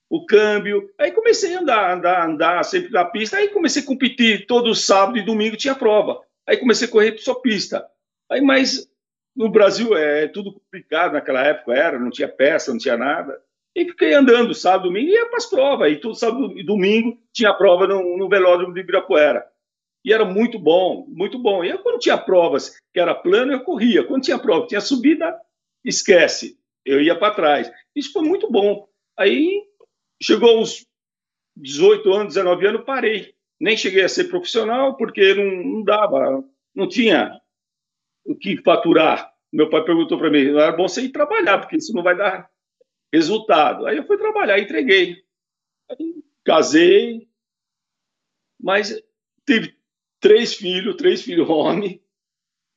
o 0.09 0.25
câmbio. 0.25 0.89
Aí 0.97 1.11
comecei 1.11 1.55
a 1.55 1.59
andar, 1.59 1.97
andar, 1.97 2.29
andar 2.29 2.63
sempre 2.63 2.91
na 2.91 3.03
pista. 3.03 3.37
Aí 3.37 3.49
comecei 3.49 3.81
a 3.81 3.85
competir 3.85 4.45
todo 4.45 4.73
sábado 4.73 5.17
e 5.17 5.25
domingo 5.25 5.57
tinha 5.57 5.75
prova. 5.75 6.21
Aí 6.47 6.57
comecei 6.57 6.87
a 6.87 6.91
correr 6.91 7.17
só 7.17 7.33
pista. 7.35 7.85
Aí, 8.29 8.39
mas 8.41 8.89
no 9.35 9.49
Brasil 9.49 9.95
é 9.97 10.27
tudo 10.27 10.53
complicado 10.53 11.13
naquela 11.13 11.43
época, 11.43 11.73
era, 11.73 11.99
não 11.99 12.09
tinha 12.09 12.29
peça, 12.29 12.71
não 12.71 12.77
tinha 12.77 12.95
nada. 12.95 13.39
E 13.75 13.85
fiquei 13.85 14.13
andando 14.13 14.53
sábado, 14.53 14.83
domingo 14.83 15.09
e 15.09 15.13
ia 15.13 15.25
para 15.25 15.37
as 15.37 15.45
provas. 15.45 15.91
E 15.91 15.97
todo 15.97 16.15
sábado 16.15 16.57
e 16.57 16.63
domingo 16.63 17.19
tinha 17.33 17.53
prova 17.53 17.85
no, 17.85 18.17
no 18.17 18.29
velódromo 18.29 18.73
de 18.73 18.79
Ibirapuera 18.79 19.45
e 20.05 20.13
era 20.13 20.23
muito 20.23 20.59
bom, 20.59 21.07
muito 21.09 21.39
bom. 21.39 21.63
E 21.63 21.69
eu, 21.71 21.79
quando 21.79 21.97
tinha 21.97 22.15
provas 22.15 22.79
que 22.93 22.99
era 22.99 23.15
plano, 23.15 23.51
eu 23.51 23.63
corria. 23.63 24.03
Quando 24.03 24.21
tinha 24.21 24.37
prova 24.37 24.67
tinha 24.67 24.79
subida, 24.79 25.35
esquece, 25.83 26.59
eu 26.85 27.01
ia 27.01 27.17
para 27.17 27.33
trás. 27.33 27.71
Isso 27.95 28.13
foi 28.13 28.21
muito 28.21 28.49
bom. 28.51 28.87
Aí 29.17 29.63
chegou 30.21 30.61
uns 30.61 30.85
18 31.57 32.13
anos, 32.13 32.35
19 32.35 32.67
anos, 32.67 32.85
parei. 32.85 33.33
Nem 33.59 33.75
cheguei 33.75 34.03
a 34.03 34.09
ser 34.09 34.25
profissional, 34.25 34.95
porque 34.95 35.33
não, 35.33 35.63
não 35.63 35.83
dava, 35.83 36.43
não 36.75 36.87
tinha 36.87 37.41
o 38.23 38.35
que 38.35 38.61
faturar. 38.61 39.33
Meu 39.51 39.71
pai 39.71 39.83
perguntou 39.83 40.19
para 40.19 40.29
mim: 40.29 40.49
era 40.49 40.71
bom 40.71 40.87
você 40.87 41.01
ir 41.01 41.09
trabalhar, 41.09 41.57
porque 41.57 41.77
isso 41.77 41.93
não 41.95 42.03
vai 42.03 42.15
dar 42.15 42.47
resultado. 43.15 43.85
Aí 43.85 43.97
eu 43.97 44.05
fui 44.05 44.17
trabalhar, 44.17 44.59
entreguei. 44.59 45.23
Aí, 45.89 46.23
casei, 46.43 47.27
mas 48.59 48.99
tive 49.45 49.75
três 50.19 50.53
filhos, 50.53 50.95
três 50.95 51.21
filhos 51.21 51.49
homem. 51.49 52.01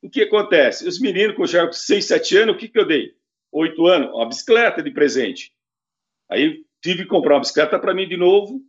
O 0.02 0.08
que 0.08 0.22
acontece? 0.22 0.86
Os 0.86 1.00
meninos, 1.00 1.34
quando 1.34 1.48
chegaram 1.48 1.68
com 1.68 1.74
6, 1.74 2.04
7 2.04 2.36
anos, 2.38 2.54
o 2.54 2.58
que, 2.58 2.68
que 2.68 2.78
eu 2.78 2.86
dei? 2.86 3.14
8 3.50 3.86
anos, 3.86 4.10
uma 4.10 4.28
bicicleta 4.28 4.82
de 4.82 4.90
presente. 4.90 5.52
Aí 6.30 6.64
tive 6.82 7.02
que 7.02 7.08
comprar 7.08 7.34
uma 7.34 7.40
bicicleta 7.40 7.78
para 7.78 7.94
mim 7.94 8.06
de 8.06 8.16
novo 8.16 8.60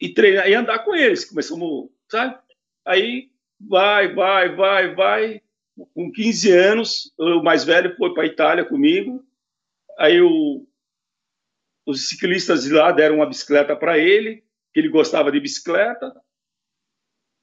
e 0.00 0.12
treinar 0.12 0.48
e 0.48 0.54
andar 0.54 0.80
com 0.80 0.94
eles. 0.94 1.24
Começamos, 1.24 1.88
sabe? 2.10 2.38
Aí 2.84 3.30
vai, 3.60 4.14
vai, 4.14 4.54
vai, 4.54 4.94
vai. 4.94 5.42
Com 5.94 6.10
15 6.10 6.52
anos, 6.52 7.14
o 7.18 7.42
mais 7.42 7.64
velho 7.64 7.94
foi 7.96 8.12
para 8.12 8.24
a 8.24 8.26
Itália 8.26 8.64
comigo. 8.64 9.25
Aí 9.98 10.20
o, 10.20 10.66
os 11.86 12.08
ciclistas 12.08 12.64
de 12.64 12.72
lá 12.72 12.92
deram 12.92 13.16
uma 13.16 13.26
bicicleta 13.26 13.74
para 13.76 13.98
ele, 13.98 14.44
que 14.72 14.80
ele 14.80 14.88
gostava 14.88 15.32
de 15.32 15.40
bicicleta 15.40 16.12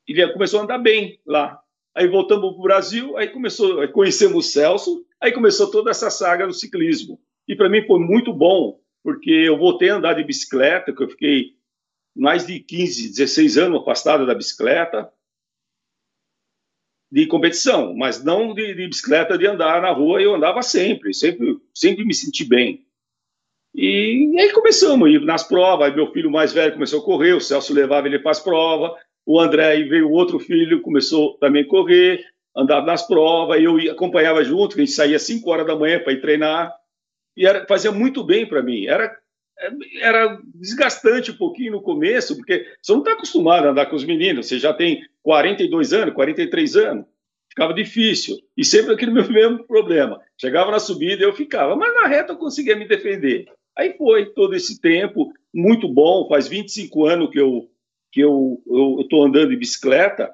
ele 0.08 0.34
começou 0.34 0.60
a 0.60 0.64
andar 0.64 0.78
bem 0.78 1.20
lá. 1.26 1.60
Aí 1.96 2.08
voltamos 2.08 2.52
para 2.52 2.60
o 2.60 2.64
Brasil, 2.64 3.18
aí 3.18 3.30
começou, 3.30 3.80
aí 3.80 3.88
conhecemos 3.88 4.46
o 4.46 4.50
Celso, 4.50 5.06
aí 5.22 5.32
começou 5.32 5.70
toda 5.70 5.92
essa 5.92 6.10
saga 6.10 6.48
do 6.48 6.54
ciclismo. 6.54 7.20
E 7.48 7.56
para 7.56 7.70
mim 7.70 7.86
foi 7.86 8.00
muito 8.00 8.34
bom, 8.34 8.80
porque 9.04 9.30
eu 9.30 9.58
voltei 9.58 9.90
a 9.90 9.96
andar 9.96 10.14
de 10.14 10.24
bicicleta, 10.24 10.94
que 10.94 11.04
eu 11.04 11.10
fiquei 11.10 11.56
mais 12.16 12.46
de 12.46 12.60
15, 12.60 13.10
16 13.10 13.58
anos 13.58 13.82
afastado 13.82 14.26
da 14.26 14.36
bicicleta, 14.36 15.12
de 17.14 17.28
competição, 17.28 17.94
mas 17.94 18.24
não 18.24 18.56
de, 18.56 18.74
de, 18.74 18.88
bicicleta 18.88 19.38
de 19.38 19.46
andar 19.46 19.84
na 19.84 19.92
rua, 19.92 20.20
eu 20.20 20.34
andava 20.34 20.64
sempre, 20.64 21.14
sempre, 21.14 21.60
sempre 21.72 22.04
me 22.04 22.12
senti 22.12 22.44
bem. 22.44 22.88
E, 23.72 24.32
e 24.34 24.40
aí 24.42 24.52
começamos 24.52 25.08
ir 25.12 25.22
nas 25.22 25.44
provas, 25.44 25.90
aí 25.90 25.96
meu 25.96 26.12
filho 26.12 26.32
mais 26.32 26.52
velho 26.52 26.74
começou 26.74 27.02
a 27.02 27.06
correr, 27.06 27.34
o 27.34 27.40
Celso 27.40 27.72
levava 27.72 28.08
ele 28.08 28.18
para 28.18 28.32
as 28.32 28.40
provas, 28.40 29.00
o 29.28 29.40
André 29.40 29.84
veio 29.84 30.10
outro 30.10 30.40
filho, 30.40 30.82
começou 30.82 31.38
também 31.38 31.62
a 31.62 31.68
correr, 31.68 32.26
andar 32.58 32.84
nas 32.84 33.06
provas, 33.06 33.62
eu 33.62 33.78
acompanhava 33.92 34.44
junto, 34.44 34.76
a 34.76 34.80
gente 34.80 34.92
saía 34.92 35.18
às 35.18 35.22
5 35.22 35.48
horas 35.52 35.68
da 35.68 35.76
manhã 35.76 36.00
para 36.00 36.14
ir 36.14 36.20
treinar, 36.20 36.74
e 37.38 37.46
era, 37.46 37.64
fazia 37.68 37.92
muito 37.92 38.24
bem 38.24 38.48
para 38.48 38.64
mim. 38.64 38.88
Era, 38.88 39.16
era 40.02 40.40
desgastante 40.56 41.32
um 41.32 41.38
pouquinho 41.38 41.74
no 41.74 41.82
começo, 41.82 42.36
porque 42.36 42.66
você 42.82 42.92
não 42.92 43.00
está 43.00 43.14
acostumado 43.14 43.68
a 43.68 43.72
andar 43.72 43.86
com 43.86 43.96
os 43.96 44.04
meninos, 44.04 44.48
você 44.48 44.60
já 44.60 44.74
tem 44.74 45.02
42 45.22 45.94
anos, 45.94 46.14
43 46.14 46.76
anos, 46.76 47.06
ficava 47.50 47.74
difícil. 47.74 48.38
E 48.58 48.66
sempre 48.66 48.94
aquele 48.94 49.12
mesmo 49.32 49.66
problema. 49.66 50.20
Chegava 50.40 50.72
na 50.72 50.80
subida 50.80 51.24
eu 51.24 51.34
ficava, 51.34 51.76
mas 51.76 51.94
na 51.94 52.08
reta 52.08 52.34
eu 52.34 52.38
conseguia 52.38 52.76
me 52.76 52.88
defender. 52.88 53.46
Aí 53.78 53.96
foi 53.98 54.28
todo 54.28 54.56
esse 54.56 54.80
tempo, 54.80 55.34
muito 55.54 55.88
bom, 55.88 56.28
faz 56.28 56.48
25 56.48 57.06
anos 57.06 57.30
que 57.30 57.40
eu 57.40 57.70
que 58.12 58.22
eu 58.22 58.62
estou 59.02 59.26
andando 59.26 59.50
de 59.50 59.58
bicicleta 59.58 60.32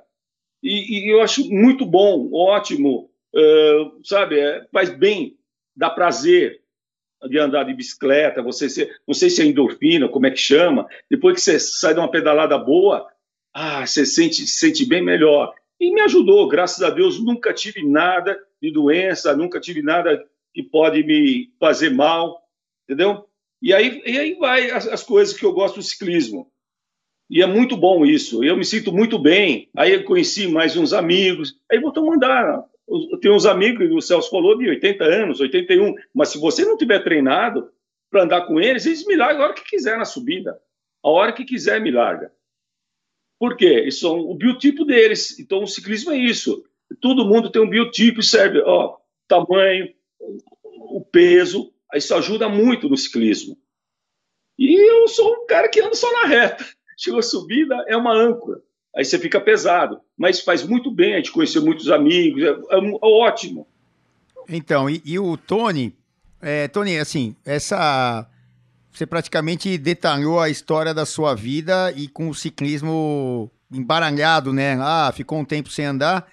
e, 0.61 0.99
e, 0.99 1.09
eu 1.09 1.21
acho 1.21 1.49
muito 1.49 1.85
bom, 1.85 2.29
ótimo, 2.33 3.09
uh, 3.33 4.05
sabe? 4.05 4.37
É, 4.37 4.65
faz 4.71 4.89
bem, 4.89 5.37
dá 5.75 5.89
prazer 5.89 6.58
de 7.27 7.37
andar 7.39 7.63
de 7.63 7.73
bicicleta. 7.73 8.41
Você 8.41 8.89
não 9.07 9.13
sei 9.13 9.29
se 9.29 9.41
é 9.41 9.45
endorfina, 9.45 10.07
como 10.07 10.27
é 10.27 10.31
que 10.31 10.37
chama. 10.37 10.87
Depois 11.09 11.35
que 11.35 11.41
você 11.41 11.59
sai 11.59 11.93
de 11.93 11.99
uma 11.99 12.11
pedalada 12.11 12.57
boa, 12.57 13.07
ah, 13.53 13.85
você 13.85 14.05
sente, 14.05 14.45
se 14.47 14.59
sente 14.59 14.85
bem 14.85 15.03
melhor. 15.03 15.53
E 15.79 15.93
me 15.93 16.01
ajudou, 16.01 16.47
graças 16.47 16.83
a 16.83 16.89
Deus, 16.89 17.23
nunca 17.23 17.53
tive 17.53 17.87
nada 17.87 18.37
de 18.61 18.71
doença, 18.71 19.35
nunca 19.35 19.59
tive 19.59 19.81
nada 19.81 20.23
que 20.53 20.61
pode 20.61 21.03
me 21.03 21.51
fazer 21.59 21.89
mal, 21.89 22.41
entendeu? 22.83 23.25
E 23.61 23.73
aí, 23.73 24.01
e 24.05 24.17
aí 24.17 24.35
vai 24.35 24.71
as, 24.71 24.87
as 24.87 25.03
coisas 25.03 25.37
que 25.37 25.45
eu 25.45 25.53
gosto 25.53 25.75
do 25.75 25.81
ciclismo. 25.81 26.51
E 27.29 27.41
é 27.43 27.45
muito 27.45 27.77
bom 27.77 28.05
isso. 28.05 28.43
Eu 28.43 28.57
me 28.57 28.65
sinto 28.65 28.91
muito 28.91 29.19
bem. 29.19 29.69
Aí 29.77 29.93
eu 29.93 30.03
conheci 30.03 30.47
mais 30.47 30.75
uns 30.75 30.93
amigos. 30.93 31.55
Aí 31.71 31.79
voltou 31.79 32.09
a 32.09 32.15
andar. 32.15 32.65
Eu 32.89 33.19
tenho 33.19 33.35
uns 33.35 33.45
amigos, 33.45 33.91
o 33.91 34.01
Celso 34.01 34.29
falou, 34.29 34.57
de 34.57 34.67
80 34.67 35.03
anos, 35.03 35.39
81. 35.39 35.93
Mas 36.13 36.29
se 36.29 36.39
você 36.39 36.65
não 36.65 36.75
tiver 36.75 36.99
treinado 37.03 37.71
para 38.09 38.23
andar 38.23 38.47
com 38.47 38.59
eles, 38.59 38.85
eles 38.85 39.05
me 39.05 39.15
largam 39.15 39.43
a 39.43 39.45
hora 39.45 39.53
que 39.53 39.63
quiser 39.63 39.97
na 39.97 40.05
subida. 40.05 40.59
A 41.03 41.09
hora 41.09 41.31
que 41.31 41.45
quiser 41.45 41.79
me 41.79 41.91
larga. 41.91 42.33
Por 43.39 43.55
quê? 43.55 43.85
Isso 43.87 44.07
é 44.07 44.09
o 44.09 44.33
biotipo 44.33 44.83
deles. 44.83 45.39
Então 45.39 45.63
o 45.63 45.67
ciclismo 45.67 46.11
é 46.11 46.17
isso. 46.17 46.63
Todo 46.99 47.25
mundo 47.25 47.51
tem 47.51 47.61
um 47.61 47.69
biotipo 47.69 48.19
e 48.19 48.23
serve. 48.23 48.59
Ó, 48.61 48.97
tamanho, 49.27 49.93
o 50.75 51.01
peso. 51.01 51.71
Isso 51.93 52.13
ajuda 52.15 52.49
muito 52.49 52.89
no 52.89 52.97
ciclismo. 52.97 53.57
E 54.57 54.75
eu 54.75 55.07
sou 55.07 55.31
um 55.31 55.45
cara 55.45 55.69
que 55.69 55.79
anda 55.79 55.95
só 55.95 56.11
na 56.11 56.25
reta. 56.25 56.65
Chegou 56.97 57.19
a 57.19 57.23
subida, 57.23 57.75
é 57.87 57.95
uma 57.95 58.13
âncora. 58.13 58.61
Aí 58.95 59.05
você 59.05 59.19
fica 59.19 59.39
pesado. 59.39 59.99
Mas 60.17 60.41
faz 60.41 60.63
muito 60.63 60.91
bem, 60.91 61.13
a 61.13 61.17
gente 61.17 61.31
conheceu 61.31 61.63
muitos 61.63 61.89
amigos, 61.89 62.41
é, 62.43 62.47
é, 62.47 62.77
é 62.77 62.99
ótimo. 63.01 63.67
Então, 64.47 64.89
e, 64.89 65.01
e 65.05 65.19
o 65.19 65.37
Tony, 65.37 65.95
é, 66.41 66.67
Tony, 66.67 66.97
assim, 66.97 67.35
essa. 67.45 68.27
Você 68.91 69.05
praticamente 69.05 69.77
detalhou 69.77 70.39
a 70.39 70.49
história 70.49 70.93
da 70.93 71.05
sua 71.05 71.35
vida 71.35 71.93
e 71.95 72.07
com 72.07 72.27
o 72.27 72.33
ciclismo 72.33 73.49
embaralhado, 73.71 74.51
né? 74.51 74.77
Ah, 74.81 75.11
ficou 75.15 75.39
um 75.39 75.45
tempo 75.45 75.69
sem 75.69 75.85
andar. 75.85 76.27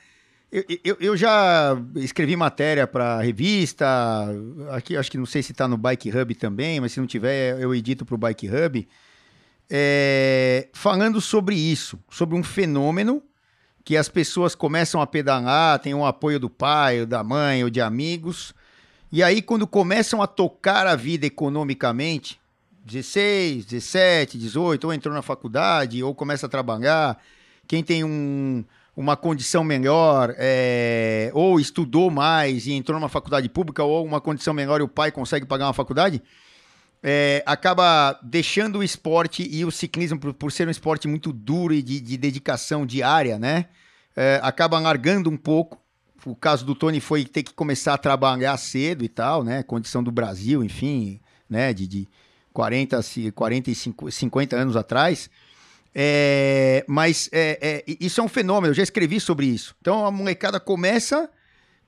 Eu, 0.51 0.65
eu, 0.83 0.97
eu 1.01 1.17
já 1.17 1.77
escrevi 1.97 2.35
matéria 2.35 2.87
para 2.87 3.21
revista, 3.21 3.87
aqui 4.71 4.97
acho 4.97 5.11
que 5.11 5.19
não 5.19 5.27
sei 5.27 5.43
se 5.43 5.53
está 5.53 5.69
no 5.69 5.77
Bike 5.77 6.11
Hub 6.17 6.35
também, 6.37 6.81
mas 6.81 6.93
se 6.93 7.01
não 7.01 7.07
tiver, 7.07 7.61
eu 7.61 7.75
edito 7.75 8.07
para 8.07 8.15
o 8.15 8.19
Bike 8.19 8.49
Hub 8.49 8.89
é, 9.71 10.69
falando 10.73 11.21
sobre 11.21 11.55
isso, 11.55 11.99
sobre 12.11 12.37
um 12.37 12.43
fenômeno 12.43 13.23
que 13.85 13.97
as 13.97 14.09
pessoas 14.09 14.55
começam 14.55 15.01
a 15.01 15.07
pedalar, 15.07 15.79
tem 15.79 15.95
um 15.95 16.05
apoio 16.05 16.41
do 16.41 16.51
pai, 16.51 17.01
ou 17.01 17.07
da 17.07 17.23
mãe, 17.23 17.63
ou 17.63 17.71
de 17.71 17.81
amigos, 17.81 18.53
e 19.13 19.23
aí 19.23 19.41
quando 19.41 19.67
começam 19.67 20.21
a 20.21 20.27
tocar 20.27 20.87
a 20.87 20.97
vida 20.97 21.25
economicamente, 21.25 22.41
16, 22.85 23.65
17, 23.65 24.39
18, 24.39 24.85
ou 24.85 24.93
entrou 24.93 25.15
na 25.15 25.23
faculdade, 25.23 26.03
ou 26.03 26.15
começa 26.15 26.47
a 26.47 26.49
trabalhar, 26.49 27.21
quem 27.69 27.83
tem 27.83 28.03
um, 28.03 28.65
uma 28.97 29.17
condição 29.17 29.63
melhor, 29.63 30.35
é, 30.37 31.31
ou 31.33 31.61
estudou 31.61 32.11
mais 32.11 32.67
e 32.67 32.73
entrou 32.73 32.99
numa 32.99 33.09
faculdade 33.09 33.49
pública, 33.49 33.85
ou 33.85 34.05
uma 34.05 34.21
condição 34.21 34.55
melhor 34.55 34.81
e 34.81 34.85
o 34.85 34.89
pai 34.89 35.13
consegue 35.13 35.47
pagar 35.47 35.67
uma 35.67 35.73
faculdade, 35.73 36.23
é, 37.03 37.43
acaba 37.47 38.19
deixando 38.23 38.81
o 38.81 38.85
esporte 38.85 39.49
e 39.51 39.65
o 39.65 39.71
ciclismo, 39.71 40.19
por, 40.19 40.35
por 40.35 40.53
ser 40.53 40.67
um 40.67 40.71
esporte 40.71 41.07
muito 41.07 41.33
duro 41.33 41.73
e 41.73 41.83
de, 41.83 42.01
de 42.01 42.17
dedicação 42.17 42.85
diária, 42.85 43.39
né? 43.39 43.67
é, 44.17 44.41
acaba 44.43 44.79
largando 44.79 45.29
um 45.29 45.37
pouco. 45.37 45.79
O 46.25 46.35
caso 46.35 46.65
do 46.65 46.75
Tony 46.75 46.99
foi 46.99 47.25
ter 47.25 47.43
que 47.43 47.53
começar 47.53 47.95
a 47.95 47.99
trabalhar 47.99 48.57
cedo 48.57 49.05
e 49.05 49.09
tal, 49.09 49.45
né? 49.45 49.63
Condição 49.63 50.03
do 50.03 50.11
Brasil, 50.11 50.65
enfim, 50.65 51.21
né? 51.49 51.73
De, 51.73 51.87
de 51.87 52.09
40, 52.53 52.99
45, 53.33 54.11
50 54.11 54.57
anos 54.57 54.77
atrás. 54.77 55.31
É, 55.95 56.85
mas 56.89 57.29
é, 57.33 57.85
é, 57.87 57.97
isso 58.01 58.21
é 58.21 58.25
um 58.25 58.29
fenômeno, 58.29 58.73
eu 58.73 58.75
já 58.75 58.83
escrevi 58.83 59.21
sobre 59.21 59.47
isso. 59.47 59.75
Então 59.81 60.05
a 60.05 60.11
molecada 60.11 60.59
começa 60.59 61.31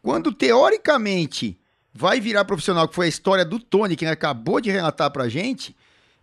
quando 0.00 0.32
teoricamente 0.32 1.58
vai 1.98 2.20
virar 2.20 2.44
profissional, 2.44 2.86
que 2.86 2.94
foi 2.94 3.06
a 3.06 3.08
história 3.08 3.44
do 3.44 3.58
Tony, 3.58 3.96
que 3.96 4.06
acabou 4.06 4.60
de 4.60 4.70
relatar 4.70 5.10
pra 5.10 5.28
gente. 5.28 5.74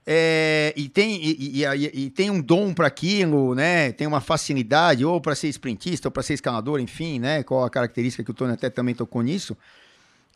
É, 0.08 0.72
e, 0.74 0.88
tem, 0.88 1.20
e, 1.22 1.64
e, 1.64 2.06
e, 2.06 2.10
tem 2.12 2.30
um 2.30 2.40
dom 2.40 2.74
para 2.74 2.88
aquilo, 2.88 3.54
né? 3.54 3.92
Tem 3.92 4.08
uma 4.08 4.22
facilidade, 4.22 5.04
ou 5.04 5.20
para 5.20 5.36
ser 5.36 5.50
sprintista, 5.50 6.08
ou 6.08 6.12
para 6.14 6.24
ser 6.24 6.36
escalador, 6.36 6.80
enfim, 6.80 7.20
né? 7.20 7.44
Qual 7.44 7.66
a 7.66 7.70
característica 7.70 8.24
que 8.24 8.32
o 8.32 8.34
Tony 8.34 8.54
até 8.54 8.70
também 8.70 8.96
tocou 8.96 9.22
nisso. 9.22 9.58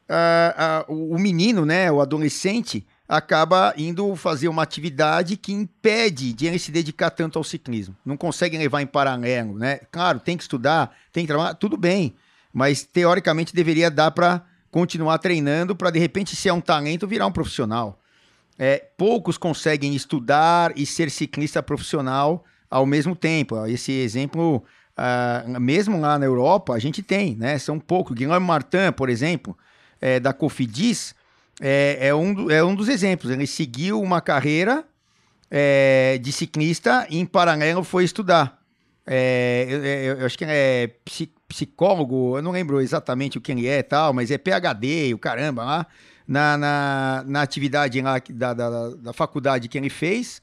Ah, 0.09 0.55
ah, 0.57 0.85
o 0.91 1.17
menino, 1.17 1.65
né? 1.65 1.89
O 1.89 2.01
adolescente 2.01 2.85
acaba 3.07 3.73
indo 3.77 4.13
fazer 4.17 4.49
uma 4.49 4.63
atividade 4.63 5.37
que 5.37 5.53
impede 5.53 6.33
de 6.33 6.47
ele 6.47 6.59
se 6.59 6.69
dedicar 6.69 7.11
tanto 7.11 7.39
ao 7.39 7.45
ciclismo. 7.45 7.95
Não 8.05 8.17
consegue 8.17 8.57
levar 8.57 8.81
em 8.81 8.87
paralelo, 8.87 9.57
né? 9.57 9.79
Claro, 9.89 10.19
tem 10.19 10.35
que 10.35 10.43
estudar, 10.43 10.93
tem 11.13 11.23
que 11.23 11.27
trabalhar, 11.27 11.53
tudo 11.53 11.77
bem, 11.77 12.13
mas 12.51 12.83
teoricamente 12.83 13.55
deveria 13.55 13.89
dar 13.89 14.11
para 14.11 14.48
continuar 14.71 15.17
treinando 15.17 15.75
para 15.75 15.89
de 15.89 15.99
repente, 15.99 16.35
se 16.35 16.49
é 16.49 16.53
um 16.53 16.61
talento, 16.61 17.07
virar 17.07 17.27
um 17.27 17.31
profissional. 17.31 17.99
É, 18.57 18.85
poucos 18.97 19.37
conseguem 19.37 19.95
estudar 19.95 20.73
e 20.75 20.85
ser 20.85 21.09
ciclista 21.09 21.63
profissional 21.63 22.43
ao 22.69 22.85
mesmo 22.85 23.15
tempo. 23.15 23.65
Esse 23.65 23.91
exemplo, 23.91 24.63
uh, 24.97 25.59
mesmo 25.59 25.99
lá 25.99 26.19
na 26.19 26.25
Europa, 26.25 26.73
a 26.73 26.79
gente 26.79 27.01
tem, 27.01 27.35
né? 27.35 27.57
São 27.57 27.79
poucos. 27.79 28.15
Guilherme 28.15 28.45
Martin, 28.45 28.91
por 28.95 29.09
exemplo, 29.09 29.57
é, 29.99 30.19
da 30.19 30.33
Cofidis, 30.33 31.15
é, 31.61 31.97
é, 32.07 32.15
um, 32.15 32.51
é 32.51 32.63
um 32.63 32.75
dos 32.75 32.89
exemplos. 32.89 33.31
Ele 33.31 33.47
seguiu 33.47 34.01
uma 34.01 34.21
carreira 34.21 34.83
é, 35.49 36.19
de 36.21 36.31
ciclista 36.31 37.07
e, 37.09 37.17
em 37.17 37.25
paralelo, 37.25 37.83
foi 37.83 38.03
estudar. 38.03 38.59
É, 39.05 39.65
eu, 39.67 40.19
eu, 40.19 40.25
acho 40.25 40.37
que 40.37 40.45
é 40.47 40.91
psicólogo, 41.49 42.37
eu 42.37 42.41
não 42.41 42.51
lembro 42.51 42.79
exatamente 42.79 43.37
o 43.37 43.41
que 43.41 43.51
ele 43.51 43.67
é 43.67 43.83
tal, 43.83 44.13
mas 44.13 44.31
é 44.31 44.37
PHD, 44.37 45.13
o 45.13 45.17
caramba 45.17 45.65
lá 45.65 45.87
na, 46.27 46.55
na, 46.55 47.23
na 47.25 47.41
atividade 47.41 47.99
lá 47.99 48.21
da, 48.29 48.53
da, 48.53 48.89
da 48.89 49.13
faculdade 49.13 49.67
que 49.67 49.77
ele 49.77 49.89
fez. 49.89 50.41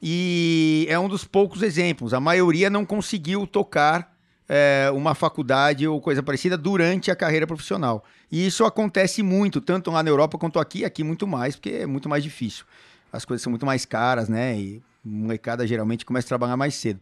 E 0.00 0.86
é 0.88 0.96
um 0.96 1.08
dos 1.08 1.24
poucos 1.24 1.60
exemplos. 1.60 2.14
A 2.14 2.20
maioria 2.20 2.70
não 2.70 2.86
conseguiu 2.86 3.44
tocar 3.48 4.16
é, 4.48 4.88
uma 4.94 5.16
faculdade 5.16 5.88
ou 5.88 6.00
coisa 6.00 6.22
parecida 6.22 6.56
durante 6.56 7.10
a 7.10 7.16
carreira 7.16 7.48
profissional. 7.48 8.04
E 8.30 8.46
isso 8.46 8.64
acontece 8.64 9.20
muito, 9.20 9.60
tanto 9.60 9.90
lá 9.90 10.04
na 10.04 10.08
Europa 10.08 10.38
quanto 10.38 10.60
aqui, 10.60 10.84
aqui 10.84 11.02
muito 11.02 11.26
mais, 11.26 11.56
porque 11.56 11.70
é 11.70 11.86
muito 11.86 12.08
mais 12.08 12.22
difícil. 12.22 12.64
As 13.12 13.24
coisas 13.24 13.42
são 13.42 13.50
muito 13.50 13.66
mais 13.66 13.84
caras, 13.84 14.28
né? 14.28 14.56
E 14.56 14.82
molecada 15.04 15.66
geralmente 15.66 16.06
começa 16.06 16.26
a 16.26 16.28
trabalhar 16.28 16.56
mais 16.56 16.74
cedo. 16.74 17.00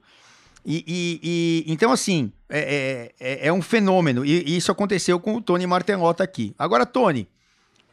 E, 0.68 0.84
e, 0.84 1.20
e 1.22 1.72
então, 1.72 1.92
assim, 1.92 2.32
é, 2.48 3.12
é, 3.20 3.44
é, 3.44 3.46
é 3.46 3.52
um 3.52 3.62
fenômeno. 3.62 4.24
E, 4.24 4.42
e, 4.42 4.56
isso 4.56 4.72
aconteceu 4.72 5.20
com 5.20 5.36
o 5.36 5.40
Tony 5.40 5.64
Martelota 5.64 6.24
aqui. 6.24 6.52
Agora, 6.58 6.84
Tony, 6.84 7.28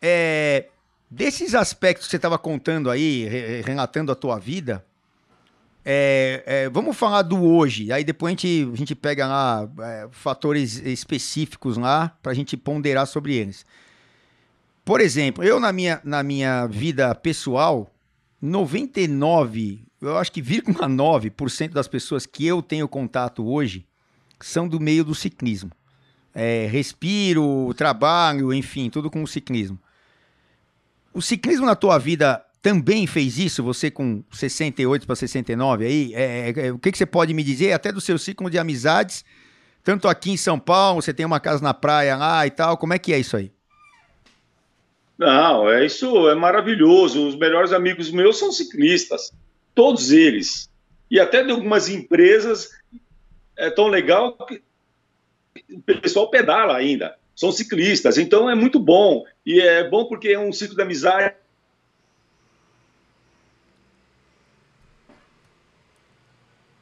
é, 0.02 0.66
desses 1.10 1.54
aspectos 1.54 2.08
que 2.08 2.12
você 2.12 2.16
estava 2.16 2.40
contando 2.40 2.90
aí, 2.90 3.26
re, 3.26 3.62
relatando 3.62 4.12
a 4.12 4.16
tua 4.16 4.40
vida, 4.40 4.84
é, 5.86 6.44
é, 6.48 6.70
vamos 6.70 6.98
falar 6.98 7.22
do 7.22 7.44
hoje. 7.44 7.92
Aí 7.92 8.04
depois 8.04 8.32
a 8.32 8.36
gente, 8.36 8.72
a 8.74 8.76
gente 8.76 8.96
pega 8.96 9.28
lá 9.28 9.70
fatores 10.10 10.78
específicos 10.78 11.78
lá 11.78 12.18
para 12.24 12.32
a 12.32 12.36
gente 12.36 12.58
ponderar 12.58 13.06
sobre 13.06 13.36
eles. 13.36 13.64
Por 14.84 15.00
exemplo, 15.00 15.44
eu 15.44 15.60
na 15.60 15.72
minha, 15.72 16.02
na 16.04 16.24
minha 16.24 16.66
vida 16.66 17.14
pessoal, 17.14 17.94
99, 18.42 19.84
eu 20.08 20.18
acho 20.18 20.32
que 20.32 20.42
0,9% 20.42 21.70
das 21.70 21.88
pessoas 21.88 22.26
que 22.26 22.46
eu 22.46 22.62
tenho 22.62 22.88
contato 22.88 23.48
hoje 23.48 23.86
são 24.40 24.68
do 24.68 24.80
meio 24.80 25.04
do 25.04 25.16
ciclismo. 25.16 25.72
É, 26.36 26.68
respiro, 26.68 27.74
trabalho, 27.76 28.54
enfim, 28.54 28.90
tudo 28.90 29.10
com 29.10 29.24
o 29.24 29.28
ciclismo. 29.28 29.80
O 31.14 31.22
ciclismo 31.22 31.66
na 31.66 31.76
tua 31.76 31.98
vida 31.98 32.44
também 32.62 33.06
fez 33.06 33.38
isso, 33.38 33.62
você 33.62 33.92
com 33.92 34.24
68 34.32 35.06
para 35.06 35.16
69 35.16 35.86
aí? 35.86 36.14
É, 36.16 36.54
é, 36.68 36.72
o 36.72 36.80
que, 36.80 36.92
que 36.92 36.98
você 36.98 37.06
pode 37.06 37.34
me 37.34 37.44
dizer, 37.44 37.74
até 37.74 37.92
do 37.92 38.02
seu 38.02 38.18
ciclo 38.18 38.50
de 38.50 38.58
amizades, 38.58 39.24
tanto 39.84 40.08
aqui 40.08 40.32
em 40.32 40.38
São 40.38 40.58
Paulo, 40.58 41.02
você 41.02 41.14
tem 41.14 41.26
uma 41.26 41.40
casa 41.40 41.62
na 41.62 41.74
praia 41.74 42.16
lá 42.16 42.48
e 42.48 42.50
tal, 42.50 42.78
como 42.78 42.94
é 42.94 43.00
que 43.00 43.14
é 43.14 43.20
isso 43.20 43.38
aí? 43.38 43.52
Não, 45.18 45.70
é 45.70 45.86
isso 45.86 46.28
é 46.30 46.36
maravilhoso. 46.36 47.28
Os 47.28 47.36
melhores 47.36 47.72
amigos 47.72 48.12
meus 48.12 48.38
são 48.38 48.52
ciclistas, 48.52 49.32
todos 49.74 50.12
eles. 50.12 50.70
E 51.10 51.20
até 51.20 51.44
de 51.44 51.52
algumas 51.52 51.90
empresas 51.90 52.72
é 53.58 53.70
tão 53.70 53.88
legal 53.88 54.38
que 54.46 54.62
o 55.72 55.82
pessoal 55.82 56.30
pedala 56.30 56.76
ainda 56.76 57.18
são 57.36 57.52
ciclistas, 57.52 58.18
então 58.18 58.50
é 58.50 58.56
muito 58.56 58.80
bom. 58.80 59.26
E 59.46 59.60
é 59.60 59.88
bom 59.88 60.06
porque 60.06 60.30
é 60.30 60.40
um 60.40 60.52
ciclo 60.52 60.76
de 60.76 60.82
amizade. 60.82 61.36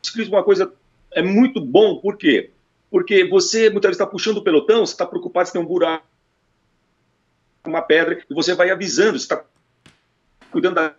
Ciclismo 0.03 0.35
é 0.35 0.37
uma 0.39 0.43
coisa 0.43 0.73
é 1.13 1.21
muito 1.21 1.59
bom, 1.59 1.99
por 1.99 2.17
quê? 2.17 2.51
Porque 2.89 3.25
você 3.25 3.69
muitas 3.69 3.89
vezes 3.89 4.01
está 4.01 4.05
puxando 4.05 4.37
o 4.37 4.43
pelotão, 4.43 4.85
você 4.85 4.93
está 4.93 5.05
preocupado 5.05 5.47
se 5.47 5.53
tem 5.53 5.61
um 5.61 5.65
buraco, 5.65 6.05
uma 7.65 7.81
pedra, 7.81 8.23
e 8.29 8.33
você 8.33 8.53
vai 8.53 8.69
avisando, 8.69 9.17
você 9.19 9.25
está 9.25 9.43
cuidando 10.51 10.75
da 10.75 10.95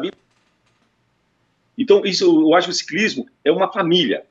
vida. 0.00 0.16
Então, 1.78 2.02
isso 2.04 2.24
eu 2.24 2.54
acho 2.54 2.66
que 2.66 2.72
o 2.72 2.76
ciclismo 2.76 3.26
é 3.44 3.52
uma 3.52 3.72
família. 3.72 4.24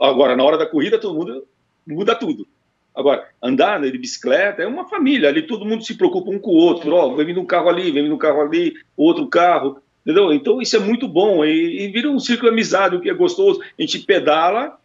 Agora, 0.00 0.36
na 0.36 0.44
hora 0.44 0.56
da 0.56 0.66
corrida, 0.66 0.98
todo 0.98 1.18
mundo 1.18 1.44
muda 1.86 2.14
tudo. 2.14 2.46
Agora, 2.94 3.28
andar 3.42 3.80
de 3.80 3.98
bicicleta 3.98 4.62
é 4.62 4.66
uma 4.66 4.88
família, 4.88 5.28
ali 5.28 5.42
todo 5.42 5.64
mundo 5.64 5.84
se 5.84 5.94
preocupa 5.94 6.30
um 6.30 6.38
com 6.38 6.52
o 6.52 6.56
outro, 6.56 6.94
ó, 6.94 7.12
vem 7.14 7.26
vindo 7.26 7.40
um 7.40 7.44
carro 7.44 7.68
ali, 7.68 7.90
vem 7.90 8.04
vindo 8.04 8.14
um 8.14 8.18
carro 8.18 8.40
ali, 8.40 8.74
outro 8.96 9.26
carro, 9.26 9.82
entendeu? 10.06 10.32
Então 10.32 10.62
isso 10.62 10.76
é 10.76 10.78
muito 10.78 11.08
bom 11.08 11.44
e, 11.44 11.82
e 11.82 11.88
vira 11.88 12.08
um 12.08 12.18
de 12.18 12.48
amizade, 12.48 12.94
o 12.94 13.00
que 13.00 13.10
é 13.10 13.14
gostoso. 13.14 13.60
A 13.60 13.82
gente 13.82 13.98
pedala, 13.98 14.78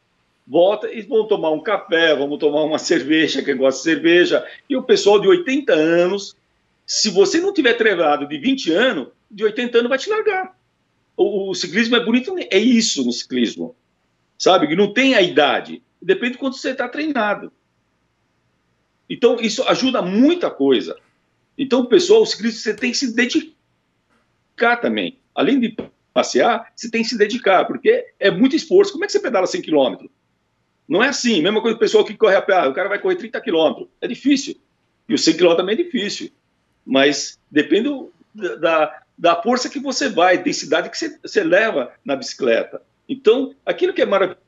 volta 0.47 0.91
e 0.91 1.03
vamos 1.03 1.27
tomar 1.27 1.51
um 1.51 1.59
café, 1.59 2.15
vamos 2.15 2.39
tomar 2.39 2.63
uma 2.63 2.79
cerveja, 2.79 3.43
quem 3.43 3.55
gosta 3.55 3.77
de 3.77 3.83
cerveja. 3.83 4.43
E 4.67 4.75
o 4.75 4.81
pessoal 4.81 5.19
de 5.19 5.27
80 5.27 5.71
anos, 5.71 6.35
se 6.87 7.11
você 7.11 7.39
não 7.39 7.53
tiver 7.53 7.73
treinado 7.73 8.27
de 8.27 8.39
20 8.39 8.73
anos, 8.73 9.09
de 9.29 9.43
80 9.43 9.77
anos 9.77 9.89
vai 9.89 9.99
te 9.99 10.09
largar. 10.09 10.58
O, 11.21 11.49
o 11.49 11.53
ciclismo 11.53 11.97
é 11.97 11.99
bonito, 11.99 12.33
é 12.37 12.57
isso 12.57 13.03
no 13.03 13.11
ciclismo, 13.11 13.75
sabe? 14.37 14.69
Que 14.69 14.75
não 14.75 14.93
tem 14.93 15.15
a 15.15 15.21
idade, 15.21 15.83
depende 16.01 16.33
de 16.33 16.37
quanto 16.37 16.55
você 16.55 16.69
está 16.69 16.87
treinado. 16.87 17.51
Então, 19.09 19.35
isso 19.41 19.61
ajuda 19.63 20.01
muita 20.01 20.49
coisa. 20.49 20.95
Então, 21.57 21.85
pessoal, 21.85 22.21
o 22.21 22.25
ciclista 22.25 22.61
você 22.61 22.73
tem 22.73 22.91
que 22.91 22.97
se 22.97 23.13
dedicar 23.13 24.77
também. 24.77 25.19
Além 25.35 25.59
de 25.59 25.75
passear, 26.13 26.71
você 26.73 26.89
tem 26.89 27.01
que 27.01 27.09
se 27.09 27.17
dedicar, 27.17 27.65
porque 27.65 28.13
é 28.17 28.31
muito 28.31 28.55
esforço. 28.55 28.93
Como 28.93 29.03
é 29.03 29.07
que 29.07 29.11
você 29.11 29.19
pedala 29.19 29.45
100 29.45 29.63
km? 29.63 30.05
Não 30.87 31.03
é 31.03 31.09
assim. 31.09 31.41
Mesma 31.41 31.61
coisa 31.61 31.75
do 31.75 31.79
pessoal 31.81 32.05
que 32.05 32.15
corre 32.15 32.37
a 32.37 32.41
pé. 32.41 32.65
O 32.65 32.73
cara 32.73 32.87
vai 32.87 32.99
correr 32.99 33.17
30 33.17 33.41
km. 33.41 33.87
É 33.99 34.07
difícil. 34.07 34.55
E 35.09 35.13
o 35.13 35.17
100 35.17 35.35
km 35.35 35.55
também 35.55 35.73
é 35.73 35.83
difícil. 35.83 36.31
Mas 36.85 37.37
depende 37.51 37.89
da, 38.61 39.03
da 39.19 39.35
força 39.35 39.69
que 39.69 39.79
você 39.79 40.07
vai, 40.07 40.37
intensidade 40.37 40.89
que 40.89 40.97
você, 40.97 41.19
você 41.21 41.43
leva 41.43 41.91
na 42.05 42.15
bicicleta. 42.15 42.81
Então, 43.07 43.53
aquilo 43.65 43.93
que 43.93 44.01
é 44.01 44.05
maravilhoso 44.05 44.39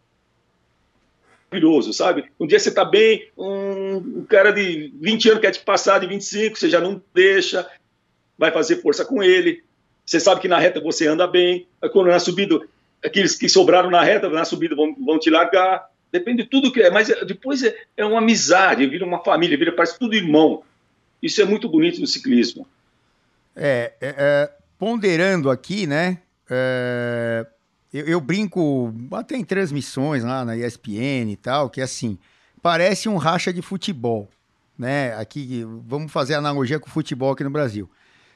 sabe? 1.92 2.32
Um 2.40 2.48
dia 2.48 2.58
você 2.58 2.70
está 2.70 2.86
bem, 2.86 3.30
um, 3.38 3.96
um, 3.98 4.26
cara 4.26 4.52
de 4.52 4.94
20 5.02 5.32
anos 5.32 5.42
quer 5.42 5.52
te 5.52 5.60
passar 5.60 6.00
de 6.00 6.08
25, 6.08 6.58
você 6.58 6.70
já 6.70 6.80
não 6.80 7.02
deixa, 7.14 7.70
vai 8.38 8.52
fazer 8.52 8.78
força 8.78 9.04
com 9.04 9.22
ele. 9.22 9.62
Você 10.06 10.18
sabe 10.18 10.40
que 10.40 10.48
na 10.48 10.58
reta 10.58 10.80
você 10.80 11.08
anda 11.08 11.28
bem, 11.28 11.68
quando 11.92 12.08
na 12.08 12.20
subida, 12.20 12.58
aqueles 13.04 13.36
que 13.36 13.50
sobraram 13.50 13.90
na 13.90 14.02
reta, 14.02 14.30
na 14.30 14.46
subida 14.46 14.76
vão, 14.76 14.96
vão 14.96 15.20
te 15.20 15.30
largar. 15.30 15.90
Depende 16.10 16.44
de 16.44 16.50
tudo 16.50 16.72
que 16.72 16.82
é, 16.82 16.90
mas 16.90 17.10
depois 17.28 17.64
é, 17.64 17.76
é 17.98 18.06
uma 18.06 18.20
amizade, 18.20 18.88
vira 18.88 19.06
uma 19.06 19.22
família, 19.22 19.58
vira 19.58 19.74
parece 19.74 20.00
tudo 20.00 20.16
irmão. 20.16 20.64
Isso 21.22 21.42
é 21.42 21.46
muito 21.46 21.68
bonito 21.68 22.00
no 22.00 22.08
ciclismo. 22.08 22.66
É, 23.54 23.92
é, 24.00 24.16
é 24.18 24.61
ponderando 24.82 25.52
aqui, 25.52 25.86
né? 25.86 26.17
É, 26.50 27.46
eu, 27.94 28.08
eu, 28.08 28.20
brinco 28.20 28.91
até 29.12 29.38
em 29.38 29.44
transmissões 29.44 30.24
lá 30.24 30.44
na 30.44 30.58
ESPN 30.58 31.30
e 31.30 31.36
tal, 31.36 31.70
que 31.70 31.80
assim, 31.80 32.17
parece 32.63 33.08
um 33.08 33.15
racha 33.15 33.54
de 33.54 33.62
futebol, 33.62 34.28
né? 34.76 35.13
Aqui, 35.17 35.63
vamos 35.86 36.12
fazer 36.12 36.34
analogia 36.34 36.80
com 36.80 36.89
o 36.89 36.91
futebol 36.91 37.32
aqui 37.32 37.44
no 37.44 37.52
Brasil. 37.52 37.88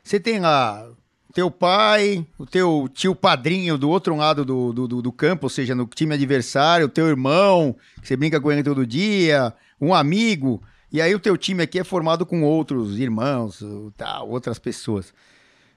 Você 0.03 0.19
tem 0.19 0.39
lá 0.39 0.87
teu 1.33 1.49
pai, 1.49 2.23
o 2.37 2.45
teu 2.45 2.87
tio 2.93 3.15
padrinho 3.15 3.75
do 3.75 3.89
outro 3.89 4.15
lado 4.15 4.45
do, 4.45 4.71
do, 4.71 5.01
do, 5.01 5.11
campo, 5.11 5.47
ou 5.47 5.49
seja, 5.49 5.73
no 5.73 5.87
time 5.87 6.13
adversário, 6.13 6.85
o 6.85 6.89
teu 6.89 7.07
irmão, 7.07 7.75
que 7.99 8.07
você 8.07 8.15
brinca 8.15 8.39
com 8.39 8.51
ele 8.51 8.61
todo 8.61 8.85
dia, 8.85 9.51
um 9.81 9.95
amigo, 9.95 10.61
e 10.91 11.01
aí 11.01 11.15
o 11.15 11.19
teu 11.19 11.35
time 11.35 11.63
aqui 11.63 11.79
é 11.79 11.83
formado 11.83 12.23
com 12.23 12.43
outros 12.43 12.99
irmãos, 12.99 13.63
tal, 13.97 14.29
outras 14.29 14.59
pessoas. 14.59 15.11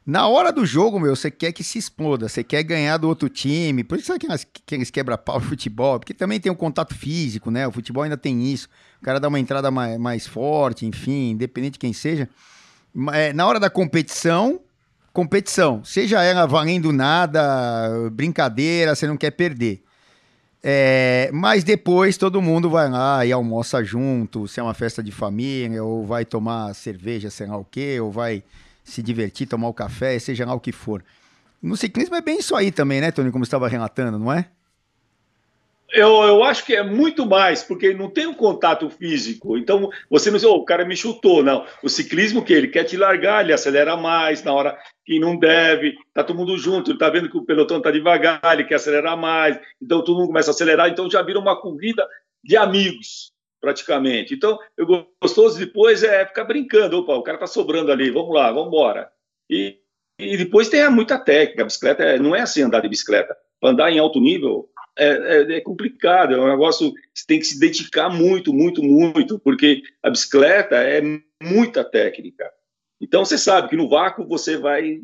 Na 0.08 0.26
hora 0.26 0.50
do 0.50 0.64
jogo, 0.64 0.98
meu, 0.98 1.14
você 1.14 1.30
quer 1.30 1.52
que 1.52 1.62
se 1.62 1.76
exploda, 1.76 2.30
você 2.30 2.42
quer 2.42 2.62
ganhar 2.62 2.96
do 2.96 3.06
outro 3.06 3.28
time. 3.28 3.84
Por 3.84 3.98
isso 3.98 4.10
que 4.18 4.74
eles 4.74 4.90
quebra-pau 4.90 5.38
de 5.38 5.44
futebol, 5.44 5.98
porque 5.98 6.14
também 6.14 6.40
tem 6.40 6.50
um 6.50 6.54
contato 6.54 6.94
físico, 6.94 7.50
né? 7.50 7.68
O 7.68 7.70
futebol 7.70 8.04
ainda 8.04 8.16
tem 8.16 8.50
isso. 8.50 8.70
O 9.02 9.04
cara 9.04 9.20
dá 9.20 9.28
uma 9.28 9.38
entrada 9.38 9.70
mais, 9.70 9.98
mais 9.98 10.26
forte, 10.26 10.86
enfim, 10.86 11.32
independente 11.32 11.74
de 11.74 11.78
quem 11.80 11.92
seja. 11.92 12.26
É, 13.12 13.34
na 13.34 13.46
hora 13.46 13.60
da 13.60 13.68
competição, 13.68 14.60
competição, 15.12 15.84
seja 15.84 16.22
ela 16.22 16.46
valendo 16.46 16.90
nada, 16.90 18.08
brincadeira, 18.10 18.94
você 18.94 19.06
não 19.06 19.18
quer 19.18 19.32
perder. 19.32 19.82
É, 20.62 21.28
mas 21.34 21.62
depois 21.64 22.16
todo 22.16 22.40
mundo 22.40 22.70
vai 22.70 22.88
lá 22.88 23.26
e 23.26 23.30
almoça 23.30 23.84
junto, 23.84 24.48
se 24.48 24.58
é 24.58 24.62
uma 24.62 24.72
festa 24.72 25.02
de 25.02 25.12
família, 25.12 25.84
ou 25.84 26.06
vai 26.06 26.24
tomar 26.24 26.74
cerveja, 26.74 27.28
sei 27.28 27.46
lá 27.46 27.58
o 27.58 27.64
quê, 27.66 28.00
ou 28.00 28.10
vai 28.10 28.42
se 28.88 29.02
divertir, 29.02 29.46
tomar 29.46 29.68
o 29.68 29.74
café, 29.74 30.18
seja 30.18 30.46
lá 30.46 30.54
o 30.54 30.60
que 30.60 30.72
for. 30.72 31.04
No 31.62 31.76
ciclismo 31.76 32.14
é 32.14 32.20
bem 32.20 32.38
isso 32.38 32.54
aí 32.54 32.70
também, 32.70 33.00
né, 33.00 33.10
Tony, 33.10 33.30
como 33.30 33.44
você 33.44 33.48
estava 33.48 33.68
relatando, 33.68 34.18
não 34.18 34.32
é? 34.32 34.48
Eu, 35.90 36.22
eu 36.22 36.44
acho 36.44 36.66
que 36.66 36.76
é 36.76 36.82
muito 36.82 37.24
mais, 37.24 37.62
porque 37.62 37.94
não 37.94 38.10
tem 38.10 38.26
um 38.26 38.34
contato 38.34 38.90
físico. 38.90 39.56
Então, 39.56 39.88
você 40.10 40.30
não 40.30 40.36
diz, 40.36 40.44
oh, 40.44 40.56
o 40.56 40.64
cara 40.64 40.84
me 40.84 40.94
chutou. 40.94 41.42
Não. 41.42 41.64
O 41.82 41.88
ciclismo, 41.88 42.44
que 42.44 42.52
ele 42.52 42.68
quer 42.68 42.84
te 42.84 42.94
largar, 42.94 43.42
ele 43.42 43.54
acelera 43.54 43.96
mais 43.96 44.42
na 44.44 44.52
hora 44.52 44.76
que 45.02 45.18
não 45.18 45.38
deve, 45.38 45.96
tá 46.12 46.22
todo 46.22 46.36
mundo 46.36 46.58
junto, 46.58 46.90
ele 46.90 46.98
tá 46.98 47.08
vendo 47.08 47.30
que 47.30 47.38
o 47.38 47.44
pelotão 47.44 47.80
tá 47.80 47.90
devagar, 47.90 48.40
ele 48.52 48.64
quer 48.64 48.74
acelerar 48.74 49.16
mais, 49.16 49.58
então 49.80 50.04
todo 50.04 50.18
mundo 50.18 50.26
começa 50.26 50.50
a 50.50 50.52
acelerar, 50.52 50.90
então 50.90 51.10
já 51.10 51.22
vira 51.22 51.38
uma 51.38 51.58
corrida 51.58 52.06
de 52.44 52.58
amigos 52.58 53.32
praticamente. 53.68 54.34
Então, 54.34 54.58
o 54.78 55.04
gostoso 55.20 55.58
depois 55.58 56.02
é 56.02 56.24
ficar 56.24 56.44
brincando. 56.44 56.98
Opa, 56.98 57.14
o 57.14 57.22
cara 57.22 57.36
tá 57.36 57.46
sobrando 57.46 57.92
ali, 57.92 58.10
vamos 58.10 58.34
lá, 58.34 58.50
vamos 58.50 58.68
embora. 58.68 59.10
E, 59.48 59.76
e 60.18 60.38
depois 60.38 60.70
tem 60.70 60.88
muita 60.90 61.18
técnica. 61.18 61.62
A 61.62 61.66
bicicleta 61.66 62.02
é, 62.02 62.18
não 62.18 62.34
é 62.34 62.40
assim 62.40 62.62
andar 62.62 62.80
de 62.80 62.88
bicicleta. 62.88 63.36
Andar 63.62 63.90
em 63.92 63.98
alto 63.98 64.20
nível 64.20 64.70
é, 64.96 65.06
é, 65.06 65.56
é, 65.56 65.60
complicado, 65.60 66.34
é 66.34 66.40
um 66.40 66.48
negócio 66.48 66.92
que 66.92 67.26
tem 67.26 67.38
que 67.38 67.44
se 67.44 67.60
dedicar 67.60 68.08
muito, 68.08 68.54
muito, 68.54 68.82
muito, 68.82 69.38
porque 69.38 69.82
a 70.02 70.08
bicicleta 70.08 70.76
é 70.76 71.02
muita 71.42 71.84
técnica. 71.84 72.50
Então, 73.00 73.24
você 73.24 73.36
sabe 73.36 73.68
que 73.68 73.76
no 73.76 73.88
vácuo 73.88 74.26
você 74.26 74.56
vai 74.56 75.00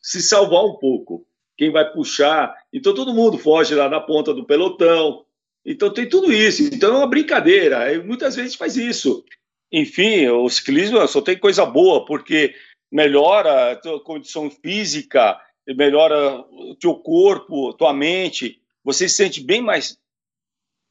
se 0.00 0.22
salvar 0.22 0.64
um 0.64 0.76
pouco. 0.76 1.26
Quem 1.56 1.72
vai 1.72 1.90
puxar? 1.90 2.54
Então, 2.72 2.94
todo 2.94 3.12
mundo 3.12 3.36
foge 3.36 3.74
lá 3.74 3.88
na 3.88 4.00
ponta 4.00 4.32
do 4.32 4.46
pelotão, 4.46 5.24
então 5.70 5.92
tem 5.92 6.08
tudo 6.08 6.32
isso. 6.32 6.62
Então 6.62 6.94
é 6.94 6.98
uma 6.98 7.06
brincadeira. 7.06 7.92
E 7.92 8.02
muitas 8.02 8.34
vezes 8.34 8.54
faz 8.54 8.74
isso. 8.74 9.22
Enfim, 9.70 10.26
o 10.28 10.48
ciclismo 10.48 11.06
só 11.06 11.20
tem 11.20 11.38
coisa 11.38 11.66
boa, 11.66 12.06
porque 12.06 12.54
melhora 12.90 13.72
a 13.72 13.76
tua 13.76 14.02
condição 14.02 14.50
física, 14.50 15.38
melhora 15.76 16.38
o 16.38 16.74
teu 16.74 16.94
corpo, 16.94 17.74
tua 17.74 17.92
mente. 17.92 18.62
Você 18.82 19.10
se 19.10 19.16
sente 19.16 19.42
bem 19.42 19.60
mais 19.60 19.98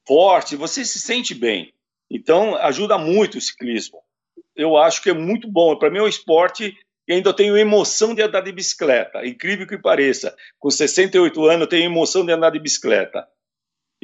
forte, 0.08 0.56
você 0.56 0.86
se 0.86 1.00
sente 1.00 1.34
bem. 1.34 1.74
Então 2.08 2.56
ajuda 2.58 3.00
muito 3.00 3.40
o 3.40 3.42
ciclismo. 3.42 3.98
Eu 4.56 4.78
acho 4.78 5.02
que 5.02 5.10
é 5.10 5.14
muito 5.14 5.52
bom. 5.52 5.76
Para 5.76 5.90
mim 5.90 5.98
é 5.98 6.04
um 6.04 6.08
esporte 6.08 6.78
e 7.08 7.14
ainda 7.14 7.34
tenho 7.34 7.58
emoção 7.58 8.14
de 8.14 8.22
andar 8.22 8.42
de 8.42 8.52
bicicleta. 8.52 9.26
Incrível 9.26 9.66
que 9.66 9.78
pareça. 9.80 10.36
Com 10.60 10.70
68 10.70 11.44
anos, 11.46 11.62
eu 11.62 11.68
tenho 11.68 11.86
emoção 11.86 12.24
de 12.24 12.32
andar 12.32 12.52
de 12.52 12.60
bicicleta. 12.60 13.28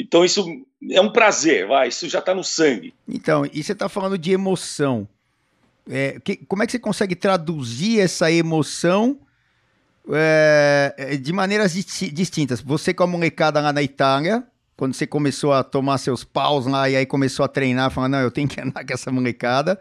Então 0.03 0.25
isso 0.25 0.45
é 0.91 0.99
um 0.99 1.11
prazer, 1.11 1.65
vai, 1.65 1.87
isso 1.87 2.09
já 2.09 2.19
está 2.19 2.35
no 2.35 2.43
sangue. 2.43 2.93
Então, 3.07 3.45
e 3.51 3.63
você 3.63 3.71
está 3.71 3.87
falando 3.87 4.17
de 4.17 4.31
emoção. 4.31 5.07
É, 5.89 6.19
que, 6.23 6.37
como 6.37 6.61
é 6.61 6.65
que 6.65 6.71
você 6.73 6.79
consegue 6.79 7.15
traduzir 7.15 7.99
essa 7.99 8.31
emoção 8.31 9.17
é, 10.09 11.17
de 11.21 11.31
maneiras 11.31 11.73
distintas? 11.73 12.61
Você 12.61 12.93
com 12.93 13.03
a 13.03 13.07
molecada 13.07 13.61
lá 13.61 13.71
na 13.71 13.81
Itália, 13.81 14.45
quando 14.75 14.93
você 14.93 15.07
começou 15.07 15.53
a 15.53 15.63
tomar 15.63 15.97
seus 15.97 16.23
paus 16.23 16.65
lá 16.65 16.89
e 16.89 16.95
aí 16.97 17.05
começou 17.05 17.45
a 17.45 17.47
treinar, 17.47 17.89
falando, 17.89 18.13
não, 18.13 18.19
eu 18.19 18.31
tenho 18.31 18.47
que 18.47 18.59
andar 18.61 18.85
com 18.85 18.93
essa 18.93 19.11
molecada. 19.11 19.79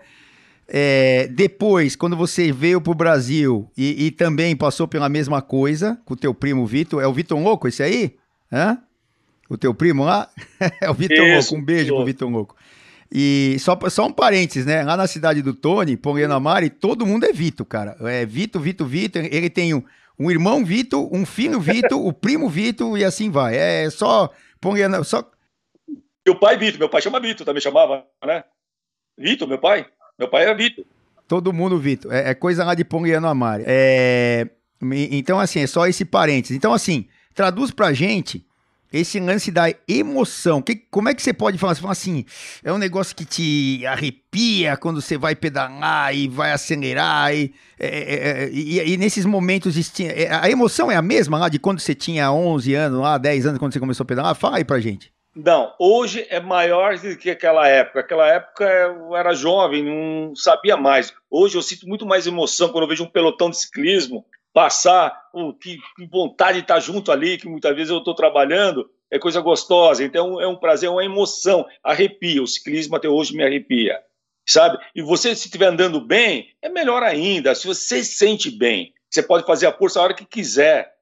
É, 0.69 1.27
depois, 1.29 1.97
quando 1.97 2.17
você 2.17 2.53
veio 2.53 2.81
para 2.81 2.93
o 2.93 2.95
Brasil 2.95 3.69
e, 3.77 4.07
e, 4.07 4.11
também 4.13 4.55
passou 4.55 4.87
pela 4.87 5.09
mesma 5.09 5.43
coisa 5.43 6.01
com 6.05 6.15
o 6.15 6.17
teu 6.17 6.33
primo 6.33 6.65
Vitor, 6.65 7.03
é 7.03 7.07
o 7.07 7.13
Vitor 7.13 7.39
Louco 7.39 7.67
esse 7.67 7.83
aí? 7.83 8.17
Hã? 8.51 8.79
O 9.53 9.59
teu 9.59 9.75
primo 9.75 10.05
lá, 10.05 10.31
é 10.81 10.89
o 10.89 10.95
Vitor 10.95 11.19
Louco. 11.19 11.57
Um 11.57 11.63
beijo 11.63 11.95
pro 11.95 12.05
Vitor 12.05 12.31
Louco. 12.31 12.57
E 13.15 13.57
só, 13.61 13.79
só 13.91 14.07
um 14.07 14.13
parênteses, 14.13 14.65
né? 14.65 14.83
Lá 14.83 14.97
na 14.97 15.07
cidade 15.07 15.43
do 15.43 15.53
Tony, 15.53 15.95
Ponguena 15.99 16.41
Mari, 16.41 16.71
todo 16.71 17.05
mundo 17.05 17.27
é 17.27 17.33
Vitor, 17.33 17.67
cara. 17.67 17.95
É 18.01 18.25
Vitor, 18.25 18.63
Vitor, 18.63 18.87
Vitor. 18.87 19.23
Ele 19.31 19.51
tem 19.51 19.75
um, 19.75 19.83
um 20.19 20.31
irmão 20.31 20.65
Vitor, 20.65 21.15
um 21.15 21.27
filho 21.27 21.61
Vitor, 21.61 22.03
o 22.03 22.15
primo 22.15 22.49
Vitor 22.49 22.97
e 22.97 23.05
assim 23.05 23.31
vai. 23.31 23.55
É 23.55 23.91
só 23.91 24.31
Ponguena, 24.59 25.05
só... 25.05 25.31
Meu 26.27 26.39
pai 26.39 26.57
Vitor, 26.57 26.79
meu 26.79 26.89
pai 26.89 27.03
chama 27.03 27.21
Vitor, 27.21 27.45
também 27.45 27.61
chamava, 27.61 28.07
né? 28.25 28.45
Vitor, 29.19 29.47
meu 29.47 29.59
pai. 29.59 29.85
Meu 30.19 30.29
pai 30.29 30.47
é 30.47 30.55
Vitor. 30.55 30.87
Todo 31.29 31.53
mundo 31.53 31.79
Vitor. 31.79 32.11
É, 32.11 32.31
é, 32.31 32.35
coisa 32.35 32.65
lá 32.65 32.75
de 32.75 32.85
Ponguena 32.85 33.29
Amari. 33.29 33.65
É... 33.67 34.49
Então, 35.11 35.39
assim, 35.39 35.61
é 35.61 35.67
só 35.67 35.87
esse 35.87 36.07
parênteses. 36.07 36.57
Então, 36.57 36.73
assim, 36.73 37.07
traduz 37.35 37.71
pra 37.71 37.93
gente 37.93 38.47
esse 38.93 39.19
lance 39.19 39.51
da 39.51 39.73
emoção. 39.89 40.61
Que, 40.61 40.77
como 40.91 41.09
é 41.09 41.15
que 41.15 41.23
você 41.23 41.33
pode 41.33 41.59
falar? 41.59 41.77
Assim, 41.91 42.25
é 42.63 42.73
um 42.73 42.79
negócio 42.79 43.17
que 43.17 43.25
te 43.25 43.87
arrepia 43.87 44.77
quando 44.77 45.01
você 45.01 45.17
vai 45.17 45.35
pedalar 45.35 46.15
e 46.15 46.29
vai 46.29 46.53
acelerar. 46.53 47.35
E, 47.35 47.53
é, 47.79 47.87
é, 47.87 48.45
é 48.45 48.51
e, 48.51 48.93
e 48.93 48.97
nesses 48.97 49.25
momentos, 49.25 49.75
é, 50.01 50.29
a 50.33 50.51
emoção 50.51 50.91
é 50.91 50.97
a 50.97 51.03
mesma 51.03 51.39
lá 51.39 51.49
de 51.49 51.59
quando 51.59 51.81
você 51.81 51.95
tinha 51.95 52.31
11 52.31 52.75
anos, 52.75 53.01
lá 53.01 53.19
10 53.19 53.47
anos, 53.47 53.59
quando 53.59 53.73
você 53.73 53.81
começou 53.81 54.05
a 54.05 54.07
pedalar? 54.07 54.35
Fala 54.35 54.59
aí 54.59 54.65
pra 54.65 54.81
gente. 54.81 55.13
Não, 55.35 55.73
hoje 55.79 56.27
é 56.29 56.41
maior 56.41 56.99
do 56.99 57.17
que 57.17 57.31
aquela 57.31 57.67
época. 57.67 58.01
Aquela 58.01 58.29
época 58.29 58.65
eu 58.65 59.17
era 59.17 59.33
jovem, 59.33 59.83
não 59.83 60.37
sabia 60.37 60.77
mais. 60.77 61.15
Hoje 61.31 61.57
eu 61.57 61.63
sinto 61.63 61.89
muito 61.89 62.05
mais 62.05 62.27
emoção 62.27 62.69
quando 62.69 62.85
eu 62.85 62.89
vejo 62.89 63.05
um 63.05 63.11
pelotão 63.11 63.49
de 63.49 63.59
ciclismo 63.59 64.27
passar, 64.53 65.29
oh, 65.33 65.55
que, 65.55 65.79
que, 65.97 66.07
vontade 66.07 66.59
de 66.59 66.65
estar 66.65 66.79
junto 66.81 67.11
ali, 67.11 67.39
que 67.39 67.49
muitas 67.49 67.75
vezes 67.75 67.91
eu 67.91 67.99
estou 67.99 68.15
trabalhando, 68.15 68.89
é 69.11 69.19
coisa 69.19 69.41
gostosa. 69.41 70.05
Então 70.05 70.41
é 70.41 70.47
um 70.47 70.57
prazer, 70.57 70.89
é 70.89 70.91
uma 70.93 71.05
emoção, 71.05 71.67
arrepia. 71.83 72.43
O 72.43 72.47
ciclismo 72.47 72.97
até 72.97 73.09
hoje 73.09 73.35
me 73.37 73.43
arrepia, 73.43 74.01
sabe? 74.47 74.79
E 74.95 75.03
você, 75.03 75.35
se 75.35 75.47
estiver 75.47 75.67
andando 75.67 76.01
bem, 76.01 76.55
é 76.61 76.69
melhor 76.69 77.03
ainda. 77.03 77.55
Se 77.55 77.67
você 77.67 78.05
se 78.05 78.19
sente 78.19 78.51
bem, 78.51 78.93
você 79.11 79.23
pode 79.23 79.47
fazer 79.47 79.67
a 79.67 79.73
força 79.73 80.01
a 80.01 80.03
hora 80.03 80.15
que 80.15 80.25
quiser. 80.25 80.93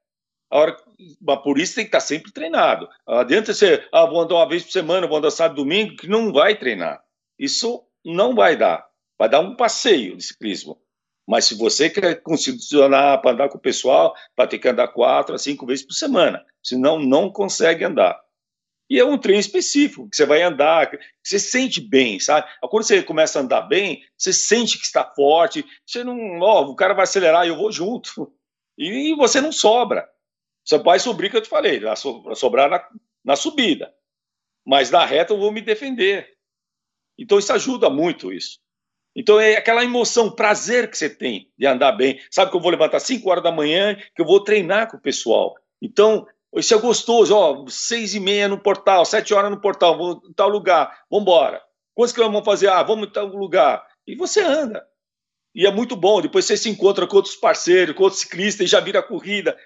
A 0.51 0.59
hora, 0.59 0.77
mas 1.21 1.43
por 1.43 1.59
isso 1.59 1.77
tem 1.77 1.85
que 1.85 1.89
estar 1.89 2.01
sempre 2.01 2.33
treinado. 2.33 2.89
Adianta 3.07 3.55
você, 3.55 3.87
ah, 3.93 4.05
vou 4.05 4.21
andar 4.21 4.35
uma 4.35 4.49
vez 4.49 4.65
por 4.65 4.73
semana, 4.73 5.07
vou 5.07 5.19
andar 5.19 5.31
sábado 5.31 5.63
domingo, 5.63 5.97
que 5.97 6.09
não 6.09 6.33
vai 6.33 6.57
treinar. 6.57 7.03
Isso 7.39 7.85
não 8.05 8.35
vai 8.35 8.57
dar. 8.57 8.85
Vai 9.19 9.29
dar 9.29 9.41
um 9.41 9.55
passeio 9.55 10.17
de 10.17 10.25
ciclismo. 10.25 10.81
Mas 11.31 11.45
se 11.45 11.55
você 11.55 11.89
quer 11.89 12.21
condicionar 12.23 13.23
para 13.23 13.31
andar 13.31 13.49
com 13.49 13.57
o 13.57 13.61
pessoal, 13.61 14.13
vai 14.37 14.49
ter 14.49 14.59
que 14.59 14.67
andar 14.67 14.89
quatro 14.89 15.33
a 15.33 15.39
cinco 15.39 15.65
vezes 15.65 15.87
por 15.87 15.93
semana. 15.93 16.45
Senão, 16.61 16.99
não 16.99 17.31
consegue 17.31 17.85
andar. 17.85 18.21
E 18.91 18.99
é 18.99 19.05
um 19.05 19.17
treino 19.17 19.39
específico, 19.39 20.11
que 20.11 20.17
você 20.17 20.27
vai 20.27 20.43
andar, 20.43 20.91
que 20.91 20.99
você 21.23 21.39
sente 21.39 21.81
bem, 21.81 22.19
sabe? 22.19 22.49
Quando 22.63 22.83
você 22.83 23.01
começa 23.01 23.39
a 23.39 23.43
andar 23.43 23.61
bem, 23.61 24.03
você 24.19 24.33
sente 24.33 24.77
que 24.77 24.85
está 24.85 25.05
forte, 25.05 25.65
você 25.87 26.03
não, 26.03 26.41
ó, 26.41 26.63
o 26.63 26.75
cara 26.75 26.95
vai 26.95 27.05
acelerar 27.05 27.47
e 27.47 27.51
eu 27.51 27.57
vou 27.57 27.71
junto. 27.71 28.35
E, 28.77 29.15
você 29.15 29.41
não 29.41 29.53
sobra. 29.53 30.11
Seu 30.65 30.83
pai 30.83 30.99
sobrir, 30.99 31.31
que 31.31 31.37
eu 31.37 31.43
te 31.43 31.49
falei, 31.49 31.79
vai 31.79 31.95
sobrar 32.35 32.69
na, 32.69 32.85
na 33.25 33.37
subida. 33.37 33.95
Mas 34.67 34.91
na 34.91 35.07
reta 35.07 35.33
eu 35.33 35.39
vou 35.39 35.53
me 35.53 35.61
defender. 35.61 36.37
Então 37.17 37.39
isso 37.39 37.53
ajuda 37.53 37.89
muito 37.89 38.33
isso. 38.33 38.59
Então 39.15 39.41
é 39.41 39.57
aquela 39.57 39.85
emoção, 39.85 40.31
prazer 40.31 40.91
que 40.91 40.97
você 40.97 41.11
tem 41.11 41.51
de 41.59 41.67
andar 41.67 41.93
bem. 41.93 42.21
Sabe 42.31 42.51
que 42.51 42.57
eu 42.57 42.61
vou 42.61 42.71
levantar 42.71 43.01
5 43.01 43.29
horas 43.29 43.43
da 43.43 43.53
manhã, 43.53 43.97
que 44.15 44.23
eu 44.23 44.27
vou 44.27 44.43
treinar 44.43 44.91
com 44.91 44.97
o 44.97 45.01
pessoal. 45.01 45.55
Então, 45.83 46.27
isso 46.55 46.75
é 46.75 46.79
gostoso, 46.79 47.35
ó, 47.35 47.65
seis 47.69 48.15
e 48.15 48.21
meia 48.21 48.49
no 48.49 48.59
portal, 48.59 49.05
sete 49.05 49.33
horas 49.33 49.51
no 49.51 49.61
portal, 49.61 49.97
vou 49.97 50.21
em 50.29 50.33
tal 50.33 50.49
lugar, 50.49 51.05
vamos 51.09 51.23
embora. 51.23 51.63
Quantos 51.95 52.13
que 52.13 52.21
vamos 52.21 52.45
fazer? 52.45 52.69
Ah, 52.69 52.83
vamos 52.83 53.09
em 53.09 53.13
tal 53.13 53.27
lugar. 53.27 53.85
E 54.07 54.17
você 54.17 54.41
anda. 54.41 54.85
E 55.55 55.67
é 55.67 55.71
muito 55.71 55.97
bom. 55.97 56.21
Depois 56.21 56.45
você 56.45 56.57
se 56.57 56.69
encontra 56.69 57.07
com 57.07 57.17
outros 57.17 57.37
parceiros, 57.37 57.95
com 57.95 58.05
outros 58.05 58.23
ciclistas, 58.23 58.67
e 58.67 58.71
já 58.71 58.81
vira 58.81 59.03
corrida. 59.03 59.57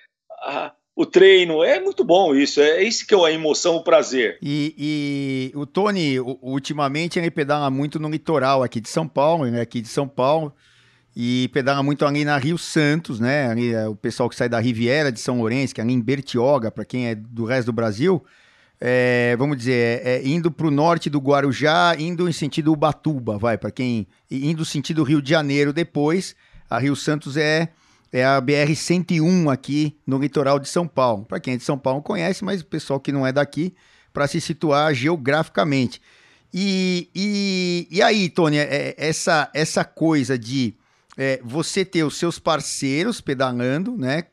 Ah, 0.42 0.74
o 0.96 1.04
treino. 1.04 1.62
É 1.62 1.80
muito 1.80 2.04
bom 2.04 2.34
isso. 2.34 2.60
É 2.60 2.82
isso 2.82 3.06
que 3.06 3.14
é 3.14 3.18
a 3.18 3.32
emoção, 3.32 3.76
o 3.76 3.84
prazer. 3.84 4.38
E, 4.40 4.74
e 4.78 5.58
o 5.58 5.66
Tony, 5.66 6.18
ultimamente, 6.20 7.18
ele 7.18 7.30
pedala 7.30 7.70
muito 7.70 7.98
no 7.98 8.08
litoral 8.08 8.62
aqui 8.62 8.80
de 8.80 8.88
São 8.88 9.08
Paulo, 9.08 9.46
né? 9.46 9.60
Aqui 9.60 9.80
de 9.80 9.88
São 9.88 10.06
Paulo. 10.06 10.54
e 11.16 11.48
pedala 11.52 11.82
muito 11.82 12.04
ali 12.04 12.24
na 12.24 12.36
Rio 12.36 12.58
Santos, 12.58 13.20
né? 13.20 13.48
Ali, 13.48 13.72
é, 13.72 13.86
o 13.86 13.94
pessoal 13.94 14.28
que 14.28 14.34
sai 14.34 14.48
da 14.48 14.58
Riviera 14.58 15.12
de 15.12 15.20
São 15.20 15.38
Lourenço, 15.38 15.74
que 15.74 15.80
é 15.80 15.84
ali 15.84 15.92
em 15.92 16.00
Bertioga, 16.00 16.70
para 16.70 16.84
quem 16.84 17.06
é 17.08 17.14
do 17.14 17.44
resto 17.44 17.66
do 17.66 17.72
Brasil, 17.72 18.24
é, 18.80 19.36
vamos 19.38 19.56
dizer, 19.56 20.02
é, 20.04 20.16
é 20.16 20.26
indo 20.26 20.50
para 20.50 20.66
o 20.66 20.70
norte 20.70 21.08
do 21.08 21.20
Guarujá, 21.20 21.94
indo 21.98 22.28
em 22.28 22.32
sentido 22.32 22.72
Ubatuba, 22.72 23.38
vai, 23.38 23.56
para 23.56 23.70
quem. 23.70 24.06
indo 24.30 24.64
sentido 24.64 25.04
Rio 25.04 25.22
de 25.22 25.30
Janeiro 25.30 25.72
depois, 25.72 26.34
a 26.68 26.78
Rio 26.78 26.96
Santos 26.96 27.36
é, 27.36 27.68
é 28.14 28.24
a 28.24 28.40
BR-101 28.40 29.52
aqui 29.52 29.98
no 30.06 30.18
litoral 30.18 30.60
de 30.60 30.68
São 30.68 30.86
Paulo. 30.86 31.24
Para 31.24 31.40
quem 31.40 31.54
é 31.54 31.56
de 31.56 31.64
São 31.64 31.76
Paulo 31.76 32.00
conhece, 32.00 32.44
mas 32.44 32.60
o 32.60 32.64
pessoal 32.64 33.00
que 33.00 33.10
não 33.10 33.26
é 33.26 33.32
daqui, 33.32 33.74
para 34.12 34.28
se 34.28 34.40
situar 34.40 34.94
geograficamente. 34.94 36.00
E, 36.52 37.10
e, 37.12 37.88
e 37.90 38.00
aí, 38.00 38.28
Tony, 38.28 38.58
é, 38.58 38.94
essa, 38.96 39.50
essa 39.52 39.84
coisa 39.84 40.38
de 40.38 40.76
é, 41.16 41.40
você 41.42 41.84
ter 41.84 42.04
os 42.04 42.16
seus 42.16 42.38
parceiros 42.38 43.20
pedalando, 43.20 43.96
né? 43.98 44.26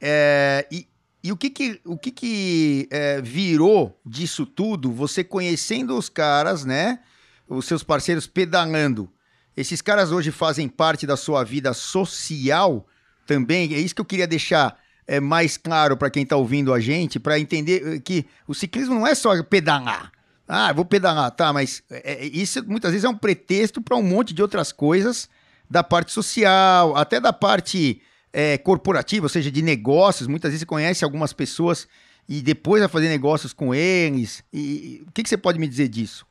É, 0.00 0.66
e, 0.72 0.88
e 1.22 1.30
o 1.30 1.36
que 1.36 1.50
que, 1.50 1.78
o 1.84 1.98
que, 1.98 2.10
que 2.10 2.88
é, 2.90 3.20
virou 3.20 4.00
disso 4.02 4.46
tudo? 4.46 4.90
Você 4.92 5.22
conhecendo 5.22 5.94
os 5.94 6.08
caras, 6.08 6.64
né? 6.64 7.00
Os 7.46 7.66
seus 7.66 7.82
parceiros 7.82 8.26
pedalando. 8.26 9.12
Esses 9.56 9.82
caras 9.82 10.12
hoje 10.12 10.30
fazem 10.30 10.68
parte 10.68 11.06
da 11.06 11.16
sua 11.16 11.44
vida 11.44 11.74
social 11.74 12.86
também. 13.26 13.74
É 13.74 13.78
isso 13.78 13.94
que 13.94 14.00
eu 14.00 14.06
queria 14.06 14.26
deixar 14.26 14.78
é, 15.06 15.20
mais 15.20 15.56
claro 15.56 15.96
para 15.96 16.10
quem 16.10 16.22
está 16.22 16.36
ouvindo 16.36 16.72
a 16.72 16.80
gente, 16.80 17.20
para 17.20 17.38
entender 17.38 18.00
que 18.00 18.26
o 18.46 18.54
ciclismo 18.54 18.94
não 18.94 19.06
é 19.06 19.14
só 19.14 19.42
pedalar. 19.42 20.10
Ah, 20.48 20.72
vou 20.72 20.84
pedalar, 20.84 21.30
tá, 21.30 21.52
mas 21.52 21.82
é, 21.90 22.24
é 22.24 22.26
isso 22.26 22.62
muitas 22.66 22.90
vezes 22.90 23.04
é 23.04 23.08
um 23.08 23.16
pretexto 23.16 23.80
para 23.80 23.96
um 23.96 24.02
monte 24.02 24.34
de 24.34 24.42
outras 24.42 24.72
coisas 24.72 25.28
da 25.70 25.82
parte 25.82 26.12
social, 26.12 26.96
até 26.96 27.18
da 27.18 27.32
parte 27.32 28.02
é, 28.32 28.58
corporativa, 28.58 29.24
ou 29.24 29.28
seja, 29.28 29.50
de 29.50 29.62
negócios. 29.62 30.26
Muitas 30.28 30.50
vezes 30.50 30.60
você 30.60 30.66
conhece 30.66 31.04
algumas 31.04 31.32
pessoas 31.32 31.88
e 32.28 32.42
depois 32.42 32.80
vai 32.80 32.88
fazer 32.88 33.08
negócios 33.08 33.52
com 33.52 33.74
eles. 33.74 34.42
E, 34.52 34.58
e 34.60 35.04
o 35.06 35.12
que, 35.12 35.22
que, 35.22 35.28
você 35.28 35.36
pode 35.36 35.58
me 35.58 35.66
dizer 35.66 35.88
disso? 35.88 36.26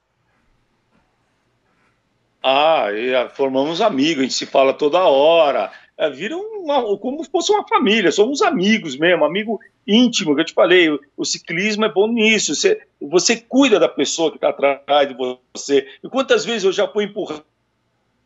Ah, 2.44 2.88
e, 2.92 3.30
formamos 3.30 3.82
amigos, 3.82 4.20
a 4.20 4.24
gente 4.24 4.34
se 4.34 4.46
fala 4.46 4.74
toda 4.74 5.00
hora. 5.00 5.72
É, 5.98 6.10
vira 6.10 6.36
uma, 6.36 6.98
como 6.98 7.24
se 7.24 7.30
fosse 7.30 7.52
uma 7.52 7.68
família, 7.68 8.12
somos 8.12 8.42
amigos 8.42 8.98
mesmo, 8.98 9.24
amigo 9.24 9.60
íntimo, 9.86 10.34
que 10.34 10.42
eu 10.42 10.46
te 10.46 10.54
falei. 10.54 10.90
O, 10.90 11.00
o 11.18 11.26
ciclismo 11.26 11.86
é 11.86 11.90
bom 11.90 12.08
nisso. 12.08 12.56
Você, 12.56 12.82
você 13.00 13.38
cuida 13.38 13.80
da 13.80 13.88
pessoa 13.88 14.32
que 14.32 14.38
está 14.38 14.50
atrás 14.50 15.08
de 15.08 15.16
você. 15.16 15.88
E 16.04 16.10
quantas 16.10 16.44
vezes 16.44 16.64
eu 16.64 16.72
já 16.72 16.88
fui 16.88 17.04
empurrado 17.04 17.44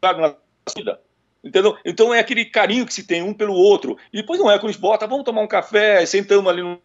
na 0.01 0.35
vida? 0.77 1.01
Entendeu? 1.43 1.77
Então 1.83 2.13
é 2.13 2.19
aquele 2.19 2.45
carinho 2.45 2.85
que 2.85 2.93
se 2.93 3.05
tem 3.05 3.21
um 3.21 3.33
pelo 3.33 3.53
outro. 3.53 3.97
E 4.13 4.17
depois 4.17 4.39
não 4.39 4.49
é 4.49 4.57
quando 4.57 4.69
a 4.69 4.71
gente 4.71 4.81
bota, 4.81 5.05
vamos 5.05 5.25
tomar 5.25 5.41
um 5.41 5.47
café, 5.47 6.05
sentamos 6.05 6.49
ali 6.49 6.61
no, 6.61 6.81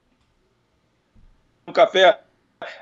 no 1.67 1.73
café. 1.73 2.21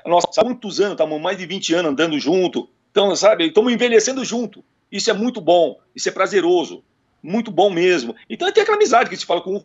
Nossa, 0.05 0.27
há 0.41 0.43
muitos 0.43 0.79
anos, 0.81 0.93
estamos 0.93 1.21
mais 1.21 1.37
de 1.37 1.45
20 1.45 1.73
anos 1.75 1.91
andando 1.91 2.19
junto. 2.19 2.67
Então, 2.91 3.15
sabe, 3.15 3.47
estamos 3.47 3.71
envelhecendo 3.71 4.23
junto. 4.25 4.63
Isso 4.91 5.09
é 5.09 5.13
muito 5.13 5.39
bom, 5.39 5.79
isso 5.95 6.09
é 6.09 6.11
prazeroso, 6.11 6.83
muito 7.21 7.51
bom 7.51 7.69
mesmo. 7.69 8.15
Então 8.29 8.51
tem 8.51 8.63
aquela 8.63 8.77
amizade 8.77 9.09
que 9.09 9.17
se 9.17 9.25
fala 9.25 9.41
com 9.41 9.57
um, 9.57 9.63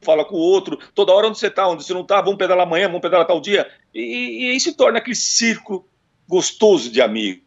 fala 0.00 0.24
com 0.24 0.36
o 0.36 0.40
outro, 0.40 0.78
toda 0.94 1.12
hora 1.12 1.28
onde 1.28 1.38
você 1.38 1.48
está, 1.48 1.68
onde 1.68 1.84
você 1.84 1.92
não 1.92 2.02
está, 2.02 2.20
vamos 2.20 2.38
pedalar 2.38 2.66
amanhã, 2.66 2.86
vamos 2.86 3.02
pedalar 3.02 3.26
tal 3.26 3.40
dia. 3.40 3.70
E, 3.94 4.46
e 4.46 4.50
aí 4.50 4.60
se 4.60 4.72
torna 4.72 4.98
aquele 4.98 5.16
círculo 5.16 5.86
gostoso 6.26 6.90
de 6.90 7.02
amigos. 7.02 7.42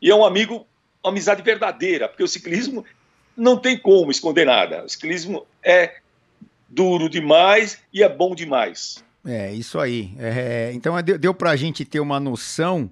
E 0.00 0.10
é 0.10 0.14
um 0.14 0.24
amigo 0.24 0.66
uma 1.02 1.10
amizade 1.10 1.42
verdadeira, 1.42 2.08
porque 2.08 2.22
o 2.22 2.28
ciclismo 2.28 2.84
não 3.36 3.58
tem 3.58 3.78
como 3.78 4.10
esconder 4.10 4.46
nada. 4.46 4.84
O 4.84 4.88
ciclismo 4.88 5.46
é 5.62 5.96
duro 6.68 7.10
demais 7.10 7.78
e 7.92 8.02
é 8.02 8.08
bom 8.08 8.34
demais. 8.34 9.04
É, 9.26 9.52
isso 9.52 9.78
aí. 9.78 10.14
É, 10.18 10.72
então 10.72 11.00
deu, 11.02 11.18
deu 11.18 11.34
para 11.34 11.50
a 11.50 11.56
gente 11.56 11.84
ter 11.84 12.00
uma 12.00 12.18
noção 12.18 12.90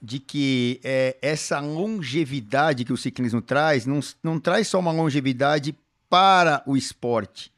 de 0.00 0.18
que 0.18 0.80
é, 0.84 1.16
essa 1.20 1.58
longevidade 1.60 2.84
que 2.84 2.92
o 2.92 2.96
ciclismo 2.96 3.40
traz 3.40 3.86
não, 3.86 4.00
não 4.22 4.38
traz 4.38 4.68
só 4.68 4.78
uma 4.78 4.92
longevidade 4.92 5.74
para 6.08 6.62
o 6.66 6.76
esporte, 6.76 7.52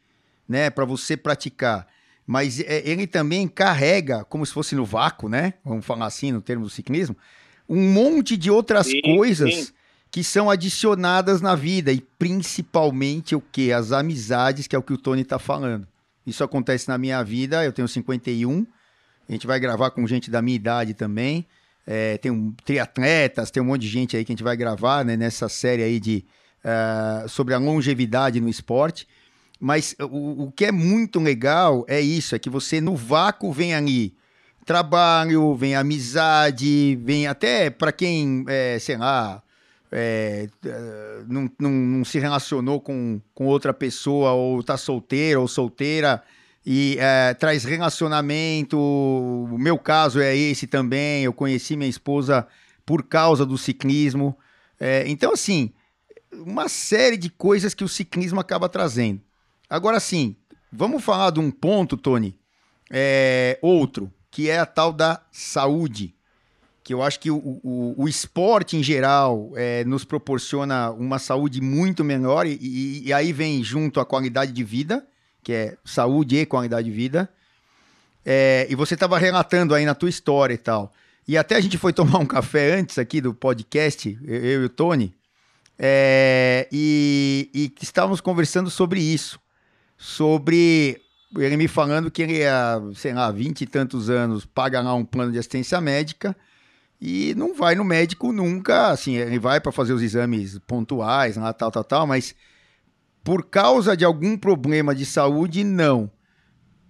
né, 0.48 0.70
para 0.70 0.85
você 0.85 1.16
praticar, 1.16 1.87
mas 2.27 2.61
é, 2.61 2.88
ele 2.88 3.07
também 3.07 3.46
carrega, 3.46 4.24
como 4.24 4.44
se 4.46 4.53
fosse 4.53 4.74
no 4.74 4.85
vácuo, 4.85 5.29
né, 5.29 5.55
vamos 5.64 5.85
falar 5.85 6.07
assim 6.07 6.33
no 6.33 6.40
termo 6.40 6.64
do 6.64 6.70
ciclismo, 6.70 7.16
um 7.68 7.92
monte 7.92 8.37
de 8.37 8.51
outras 8.51 8.87
sim, 8.87 9.03
coisas 9.03 9.55
sim 9.55 9.72
que 10.11 10.24
são 10.24 10.51
adicionadas 10.51 11.40
na 11.40 11.55
vida 11.55 11.92
e 11.92 12.01
principalmente 12.01 13.35
o 13.35 13.40
que? 13.40 13.72
As 13.72 13.92
amizades, 13.92 14.66
que 14.66 14.74
é 14.74 14.79
o 14.79 14.83
que 14.83 14.92
o 14.92 14.98
Tony 14.98 15.22
está 15.22 15.38
falando. 15.38 15.87
Isso 16.27 16.42
acontece 16.42 16.88
na 16.88 16.98
minha 16.98 17.22
vida, 17.22 17.64
eu 17.64 17.72
tenho 17.72 17.88
51, 17.88 18.66
a 19.29 19.33
gente 19.33 19.46
vai 19.46 19.61
gravar 19.61 19.90
com 19.90 20.07
gente 20.07 20.31
da 20.31 20.40
minha 20.40 20.57
idade 20.57 20.94
também. 20.94 21.46
É, 21.90 22.18
tem 22.18 22.31
um, 22.31 22.53
triatletas, 22.66 23.51
tem 23.51 23.62
um 23.62 23.66
monte 23.66 23.81
de 23.81 23.88
gente 23.88 24.14
aí 24.14 24.22
que 24.22 24.31
a 24.31 24.35
gente 24.35 24.44
vai 24.44 24.55
gravar 24.55 25.03
né, 25.07 25.16
nessa 25.16 25.48
série 25.48 25.83
aí 25.83 25.98
de 25.98 26.22
uh, 26.62 27.27
sobre 27.27 27.55
a 27.55 27.59
longevidade 27.59 28.42
no 28.42 28.48
esporte. 28.48 29.09
Mas 29.59 29.96
o, 29.98 30.44
o 30.44 30.53
que 30.53 30.66
é 30.66 30.72
muito 30.72 31.18
legal 31.18 31.87
é 31.88 31.98
isso, 31.98 32.35
é 32.35 32.38
que 32.38 32.51
você 32.51 32.79
no 32.79 32.94
vácuo 32.94 33.51
vem 33.51 33.74
ali 33.74 34.14
trabalho, 34.66 35.55
vem 35.55 35.74
amizade, 35.74 36.94
vem 37.03 37.27
até 37.27 37.70
para 37.70 37.90
quem, 37.90 38.44
é, 38.46 38.79
sei 38.79 38.98
lá, 38.98 39.42
é, 39.90 40.46
é, 40.62 41.22
não, 41.27 41.51
não, 41.59 41.70
não, 41.70 42.05
se 42.05 42.18
relacionou 42.18 42.79
com, 42.79 43.18
com 43.35 43.46
outra 43.46 43.72
pessoa, 43.72 44.33
ou 44.33 44.62
tá 44.62 44.77
solteira 44.77 45.40
ou 45.40 45.48
solteira, 45.48 46.22
e 46.70 46.98
é, 47.00 47.33
traz 47.33 47.64
relacionamento. 47.64 48.78
O 48.78 49.57
meu 49.57 49.78
caso 49.78 50.20
é 50.20 50.37
esse 50.37 50.66
também. 50.66 51.24
Eu 51.24 51.33
conheci 51.33 51.74
minha 51.78 51.88
esposa 51.88 52.46
por 52.85 53.04
causa 53.04 53.46
do 53.46 53.57
ciclismo. 53.57 54.37
É, 54.78 55.09
então, 55.09 55.33
assim, 55.33 55.72
uma 56.31 56.68
série 56.68 57.16
de 57.16 57.31
coisas 57.31 57.72
que 57.72 57.83
o 57.83 57.88
ciclismo 57.88 58.38
acaba 58.38 58.68
trazendo. 58.68 59.22
Agora, 59.70 59.98
sim, 59.98 60.37
vamos 60.70 61.02
falar 61.02 61.31
de 61.31 61.40
um 61.40 61.50
ponto, 61.50 61.96
Tony, 61.96 62.38
é, 62.90 63.59
outro, 63.62 64.12
que 64.31 64.50
é 64.50 64.59
a 64.59 64.66
tal 64.66 64.92
da 64.92 65.22
saúde 65.33 66.14
que 66.85 66.94
eu 66.94 67.02
acho 67.02 67.20
que 67.20 67.31
o, 67.31 67.37
o, 67.37 67.94
o 67.98 68.09
esporte 68.09 68.74
em 68.74 68.83
geral 68.83 69.52
é, 69.57 69.85
nos 69.85 70.07
proporciona 70.07 70.90
uma 70.90 71.18
saúde 71.18 71.61
muito 71.61 72.02
melhor 72.02 72.46
e, 72.46 72.59
e, 72.62 73.09
e, 73.09 73.12
aí 73.12 73.31
vem 73.31 73.62
junto 73.62 74.00
a 74.00 74.07
qualidade 74.07 74.52
de 74.52 74.64
vida, 74.64 75.07
que 75.48 75.52
é 75.54 75.78
saúde 75.82 76.37
e 76.37 76.44
qualidade 76.44 76.90
de 76.90 76.94
vida. 76.94 77.26
É, 78.22 78.66
e 78.68 78.74
você 78.74 78.92
estava 78.92 79.16
relatando 79.16 79.74
aí 79.74 79.87
na 79.87 79.94
tua 79.94 80.11
história 80.11 80.52
e 80.52 80.58
tal. 80.58 80.92
E 81.26 81.38
até 81.38 81.56
a 81.56 81.61
gente 81.62 81.78
foi 81.78 81.90
tomar 81.90 82.18
um 82.18 82.26
café 82.26 82.74
antes 82.74 82.98
aqui 82.98 83.18
do 83.18 83.32
podcast, 83.32 84.18
eu 84.26 84.62
e 84.62 84.64
o 84.66 84.68
Tony, 84.68 85.16
é, 85.78 86.68
e, 86.70 87.48
e 87.54 87.72
estávamos 87.80 88.20
conversando 88.20 88.68
sobre 88.68 89.00
isso. 89.00 89.40
Sobre 89.96 91.00
ele 91.34 91.56
me 91.56 91.66
falando 91.66 92.11
que 92.11 92.20
ele 92.20 92.44
há, 92.44 92.78
sei 92.94 93.14
lá, 93.14 93.30
vinte 93.30 93.62
e 93.62 93.66
tantos 93.66 94.11
anos 94.11 94.44
paga 94.44 94.82
lá 94.82 94.92
um 94.92 95.04
plano 95.04 95.32
de 95.32 95.38
assistência 95.38 95.80
médica 95.80 96.37
e 97.00 97.34
não 97.38 97.54
vai 97.54 97.74
no 97.74 97.84
médico 97.84 98.32
nunca, 98.32 98.88
assim, 98.88 99.14
ele 99.14 99.38
vai 99.38 99.62
para 99.62 99.72
fazer 99.72 99.94
os 99.94 100.02
exames 100.02 100.58
pontuais, 100.66 101.38
lá, 101.38 101.54
tal, 101.54 101.70
tal, 101.70 101.84
tal, 101.84 102.06
mas 102.06 102.34
por 103.28 103.44
causa 103.44 103.94
de 103.94 104.06
algum 104.06 104.38
problema 104.38 104.94
de 104.94 105.04
saúde, 105.04 105.62
não. 105.62 106.10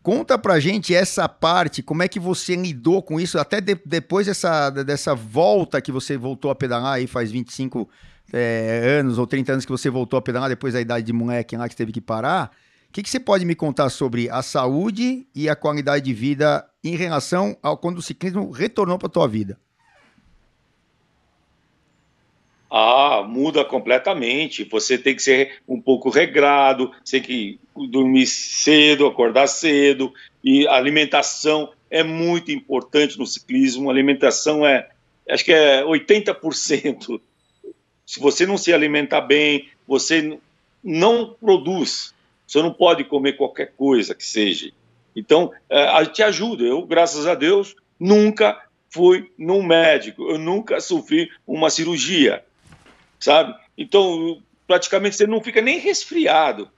Conta 0.05 0.39
pra 0.39 0.61
gente 0.61 0.95
essa 0.95 1.29
parte, 1.29 1.83
como 1.83 2.05
é 2.05 2.07
que 2.07 2.21
você 2.21 2.55
lidou 2.55 3.03
com 3.03 3.19
isso, 3.19 3.41
até 3.41 3.61
de, 3.61 3.77
depois 3.85 4.29
dessa, 4.29 4.71
dessa 4.71 5.17
volta 5.17 5.81
que 5.81 5.91
você 5.91 6.17
voltou 6.17 6.49
a 6.49 6.55
pedalar 6.55 6.93
aí 6.93 7.09
faz 7.09 7.33
25 7.33 7.89
é, 8.33 8.99
anos 9.01 9.19
ou 9.19 9.27
30 9.27 9.55
anos 9.55 9.65
que 9.65 9.73
você 9.73 9.91
voltou 9.91 10.17
a 10.17 10.23
pedalar 10.23 10.49
depois 10.49 10.75
da 10.75 10.81
idade 10.81 11.07
de 11.07 11.13
moleque 11.13 11.57
lá 11.57 11.69
que 11.69 11.75
teve 11.75 11.91
que 11.91 12.01
parar. 12.01 12.53
O 12.89 12.93
que, 12.93 13.03
que 13.03 13.11
você 13.11 13.19
pode 13.19 13.45
me 13.45 13.57
contar 13.57 13.91
sobre 13.91 14.31
a 14.31 14.41
saúde 14.41 15.27
e 15.35 15.49
a 15.49 15.57
qualidade 15.57 16.05
de 16.05 16.15
vida 16.15 16.65
em 16.85 16.95
relação 16.95 17.59
ao 17.61 17.77
quando 17.77 17.99
o 17.99 18.03
ciclismo 18.03 18.49
retornou 18.53 18.97
para 18.97 19.09
tua 19.09 19.27
vida? 19.27 19.59
Ah, 22.71 23.25
muda 23.27 23.65
completamente. 23.65 24.65
Você 24.65 24.99
tem 24.99 25.15
que 25.15 25.23
ser 25.23 25.61
um 25.67 25.81
pouco 25.81 26.11
regrado, 26.11 26.93
tem 27.11 27.23
que 27.23 27.59
dormir 27.91 28.27
cedo, 28.27 29.07
acordar 29.07 29.47
cedo, 29.47 30.13
e 30.45 30.67
alimentação 30.69 31.73
é 31.91 32.03
muito 32.03 32.53
importante 32.53 33.19
no 33.19 33.27
ciclismo. 33.27 33.91
Alimentação 33.91 34.67
é, 34.67 34.89
acho 35.31 35.45
que 35.45 35.53
é 35.53 35.83
80%. 35.83 37.21
Se 38.05 38.21
você 38.21 38.47
não 38.47 38.59
se 38.59 38.73
alimentar 38.73 39.23
bem, 39.23 39.69
você 39.87 40.39
não 40.85 41.35
produz. 41.41 42.15
Você 42.47 42.63
não 42.63 42.73
pode 42.73 43.05
comer 43.05 43.35
qualquer 43.35 43.73
coisa 43.77 44.15
que 44.15 44.25
seja. 44.25 44.71
Então, 45.17 45.53
é, 45.71 46.05
te 46.07 46.23
ajuda. 46.23 46.65
Eu, 46.65 46.87
graças 46.87 47.27
a 47.27 47.35
Deus, 47.35 47.75
nunca 47.99 48.63
fui 48.91 49.31
num 49.37 49.63
médico, 49.63 50.31
eu 50.31 50.39
nunca 50.39 50.81
sofri 50.81 51.31
uma 51.47 51.69
cirurgia 51.69 52.43
sabe? 53.19 53.55
Então, 53.77 54.43
praticamente 54.67 55.17
você 55.17 55.27
não 55.27 55.43
fica 55.43 55.61
nem 55.61 55.79
resfriado. 55.79 56.71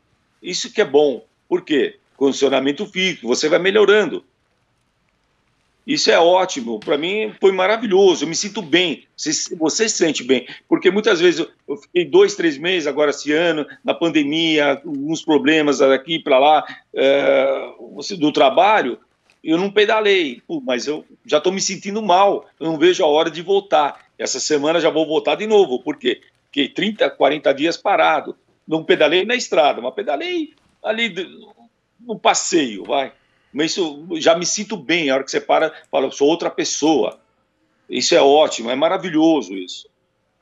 Isso 0.42 0.72
que 0.72 0.80
é 0.80 0.84
bom. 0.84 1.24
Por 1.48 1.62
quê? 1.62 1.96
Condicionamento 2.16 2.86
físico, 2.86 3.26
você 3.26 3.48
vai 3.48 3.58
melhorando. 3.58 4.24
Isso 5.86 6.10
é 6.10 6.18
ótimo, 6.18 6.78
para 6.78 6.96
mim 6.96 7.32
foi 7.40 7.50
maravilhoso, 7.50 8.22
eu 8.22 8.28
me 8.28 8.36
sinto 8.36 8.62
bem, 8.62 9.04
você, 9.16 9.88
se 9.88 9.96
sente 9.96 10.22
bem, 10.22 10.46
porque 10.68 10.90
muitas 10.90 11.18
vezes 11.18 11.44
eu, 11.66 11.76
fiquei 11.76 12.04
dois, 12.04 12.36
três 12.36 12.58
meses 12.58 12.86
agora 12.86 13.10
esse 13.10 13.32
ano, 13.32 13.66
na 13.82 13.92
pandemia, 13.92 14.80
alguns 14.84 15.24
problemas 15.24 15.78
daqui 15.78 16.18
para 16.20 16.38
lá, 16.38 16.64
é, 16.94 17.72
do 18.18 18.30
trabalho, 18.30 19.00
eu 19.42 19.56
não 19.56 19.70
pedalei, 19.70 20.42
Pô, 20.46 20.60
mas 20.60 20.86
eu 20.86 21.04
já 21.24 21.38
estou 21.38 21.52
me 21.52 21.60
sentindo 21.60 22.02
mal, 22.02 22.46
eu 22.60 22.66
não 22.66 22.78
vejo 22.78 23.02
a 23.02 23.08
hora 23.08 23.30
de 23.30 23.42
voltar. 23.42 24.06
Essa 24.18 24.38
semana 24.38 24.80
já 24.80 24.90
vou 24.90 25.06
voltar 25.06 25.34
de 25.34 25.46
novo, 25.46 25.82
porque 25.82 26.20
fiquei 26.50 26.68
30, 26.68 27.08
40 27.10 27.54
dias 27.54 27.76
parado, 27.76 28.36
não 28.66 28.84
pedalei 28.84 29.24
na 29.24 29.34
estrada, 29.34 29.80
mas 29.80 29.94
pedalei 29.94 30.54
ali 30.82 31.14
no 31.98 32.18
passeio, 32.18 32.84
vai. 32.84 33.12
Mas 33.52 33.72
isso 33.72 34.06
já 34.16 34.36
me 34.36 34.46
sinto 34.46 34.76
bem. 34.76 35.10
A 35.10 35.14
hora 35.14 35.24
que 35.24 35.30
você 35.30 35.40
para, 35.40 35.72
fala, 35.90 36.10
sou 36.10 36.28
outra 36.28 36.50
pessoa. 36.50 37.18
Isso 37.88 38.14
é 38.14 38.22
ótimo, 38.22 38.70
é 38.70 38.76
maravilhoso 38.76 39.54
isso. 39.54 39.88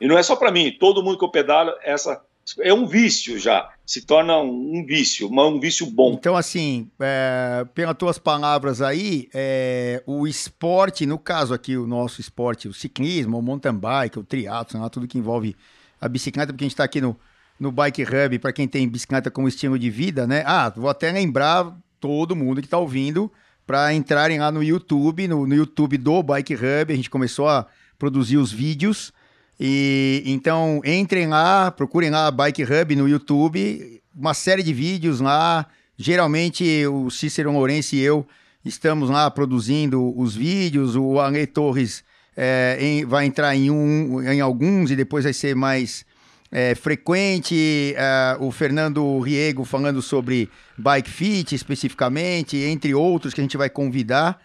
E 0.01 0.07
não 0.07 0.19
é 0.19 0.23
só 0.23 0.37
para 0.37 0.53
mim, 0.53 0.77
todo 0.79 1.03
mundo 1.03 1.19
que 1.19 1.25
eu 1.25 1.31
pedalo, 1.31 1.73
essa 1.83 2.23
é 2.61 2.73
um 2.73 2.87
vício 2.87 3.39
já, 3.39 3.71
se 3.85 4.07
torna 4.07 4.39
um, 4.39 4.85
vício, 4.87 5.29
um 5.31 5.61
vício 5.61 5.87
bom. 5.87 6.13
Então, 6.13 6.37
assim, 6.37 6.91
é, 7.01 7.67
pelas 7.75 7.97
tuas 7.97 8.19
palavras 8.19 8.81
aí, 8.81 9.29
é, 9.35 10.03
o 10.07 10.27
esporte, 10.27 11.05
no 11.05 11.19
caso 11.19 11.53
aqui, 11.53 11.77
o 11.77 11.87
nosso 11.87 12.21
esporte, 12.21 12.69
o 12.69 12.73
ciclismo, 12.73 13.39
o 13.39 13.43
mountain 13.43 13.75
bike, 13.75 14.19
o 14.19 14.25
triatlo, 14.25 14.89
tudo 14.89 15.09
que 15.09 15.19
envolve 15.19 15.57
a 16.01 16.09
bicicleta, 16.09 16.53
porque 16.53 16.65
a 16.65 16.67
gente 16.67 16.75
está 16.75 16.85
aqui 16.85 17.01
no, 17.01 17.17
no 17.59 17.73
Bike 17.73 18.03
Hub, 18.03 18.39
para 18.39 18.53
quem 18.53 18.69
tem 18.69 18.89
bicicleta 18.89 19.31
como 19.31 19.49
estilo 19.49 19.79
de 19.79 19.91
vida, 19.91 20.27
né? 20.27 20.43
Ah, 20.47 20.73
vou 20.75 20.89
até 20.89 21.11
lembrar 21.11 21.77
todo 22.01 22.37
mundo 22.37 22.61
que 22.61 22.67
está 22.67 22.79
ouvindo 22.79 23.31
para 23.67 23.93
entrarem 23.93 24.39
lá 24.39 24.51
no 24.51 24.63
YouTube, 24.63 25.29
no, 25.29 25.47
no, 25.47 25.55
YouTube 25.55 25.99
do 25.99 26.23
Bike 26.23 26.55
Hub. 26.55 26.93
A 26.93 26.97
gente 26.97 27.11
começou 27.11 27.49
a 27.49 27.67
produzir 27.99 28.39
os 28.39 28.51
vídeos. 28.51 29.13
E 29.61 30.23
então 30.25 30.81
entrem 30.85 31.27
lá, 31.27 31.71
procurem 31.71 32.11
lá 32.11 32.31
Bike 32.31 32.63
Hub 32.63 32.97
no 32.97 33.09
YouTube, 33.09 34.01
uma 34.17 34.33
série 34.33 34.63
de 34.63 34.73
vídeos 34.73 35.21
lá. 35.21 35.67
Geralmente 35.99 36.87
o 36.87 37.11
Cícero 37.11 37.53
Lourenço 37.53 37.97
e 37.97 38.01
eu 38.01 38.27
estamos 38.65 39.11
lá 39.11 39.31
produzindo 39.31 40.19
os 40.19 40.35
vídeos. 40.35 40.97
O 40.97 41.19
Ale 41.19 41.47
Torres 41.47 42.05
é, 42.41 42.79
em, 42.81 43.05
vai 43.05 43.27
entrar 43.27 43.57
em, 43.57 43.69
um, 43.69 44.23
em 44.23 44.41
alguns 44.41 44.93
e 44.93 44.97
depois 44.97 45.25
vai 45.25 45.33
ser 45.33 45.57
mais 45.57 46.07
é, 46.53 46.73
frequente, 46.77 47.97
uh, 48.39 48.45
o 48.45 48.53
Fernando 48.53 49.19
Riego 49.19 49.65
falando 49.65 50.01
sobre 50.01 50.49
bike 50.79 51.11
fit 51.11 51.55
especificamente, 51.57 52.57
entre 52.57 52.95
outros 52.95 53.35
que 53.35 53.41
a 53.41 53.45
gente 53.45 53.57
vai 53.57 53.69
convidar. 53.69 54.41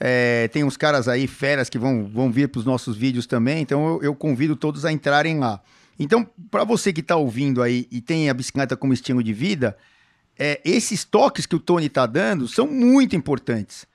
É, 0.00 0.48
tem 0.48 0.64
uns 0.64 0.78
caras 0.78 1.06
aí, 1.06 1.26
feras, 1.26 1.68
que 1.68 1.78
vão, 1.78 2.08
vão 2.08 2.32
vir 2.32 2.48
para 2.48 2.60
os 2.60 2.64
nossos 2.64 2.96
vídeos 2.96 3.26
também, 3.26 3.60
então 3.60 3.86
eu, 3.86 4.02
eu 4.02 4.14
convido 4.14 4.56
todos 4.56 4.86
a 4.86 4.90
entrarem 4.90 5.38
lá. 5.38 5.60
Então, 5.98 6.26
para 6.50 6.64
você 6.64 6.94
que 6.94 7.00
está 7.00 7.14
ouvindo 7.14 7.62
aí 7.62 7.86
e 7.92 8.00
tem 8.00 8.30
a 8.30 8.34
bicicleta 8.34 8.74
como 8.74 8.94
estilo 8.94 9.22
de 9.22 9.34
vida, 9.34 9.76
é, 10.38 10.62
esses 10.64 11.04
toques 11.04 11.44
que 11.44 11.54
o 11.54 11.60
Tony 11.60 11.86
está 11.86 12.06
dando 12.06 12.48
são 12.48 12.66
muito 12.66 13.14
importantes. 13.14 13.86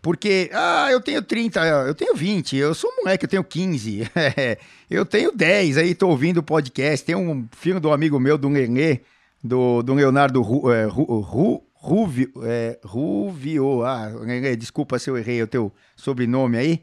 Porque, 0.00 0.50
ah, 0.52 0.88
eu 0.90 1.00
tenho 1.00 1.20
30, 1.22 1.60
eu 1.66 1.94
tenho 1.94 2.14
20, 2.14 2.56
eu 2.56 2.74
sou 2.74 2.90
moleque, 2.96 3.24
eu 3.24 3.28
tenho 3.28 3.44
15, 3.44 4.08
eu 4.88 5.04
tenho 5.04 5.32
10, 5.32 5.76
aí 5.78 5.94
tô 5.94 6.08
ouvindo 6.08 6.38
o 6.38 6.42
podcast. 6.42 7.04
Tem 7.04 7.16
um 7.16 7.46
filho 7.52 7.80
do 7.80 7.92
amigo 7.92 8.18
meu, 8.20 8.38
do 8.38 8.48
Nenê, 8.48 9.00
do, 9.42 9.82
do 9.82 9.94
Leonardo 9.94 10.40
Ru, 10.40 10.72
é, 10.72 10.84
Ru, 10.84 11.20
Ru, 11.20 11.64
Ruvio, 11.74 12.32
é, 12.42 12.78
Ruvio, 12.84 13.84
ah, 13.84 14.08
Nenê, 14.24 14.54
desculpa 14.54 14.98
se 14.98 15.10
eu 15.10 15.18
errei 15.18 15.42
o 15.42 15.46
teu 15.46 15.72
sobrenome 15.96 16.56
aí. 16.56 16.82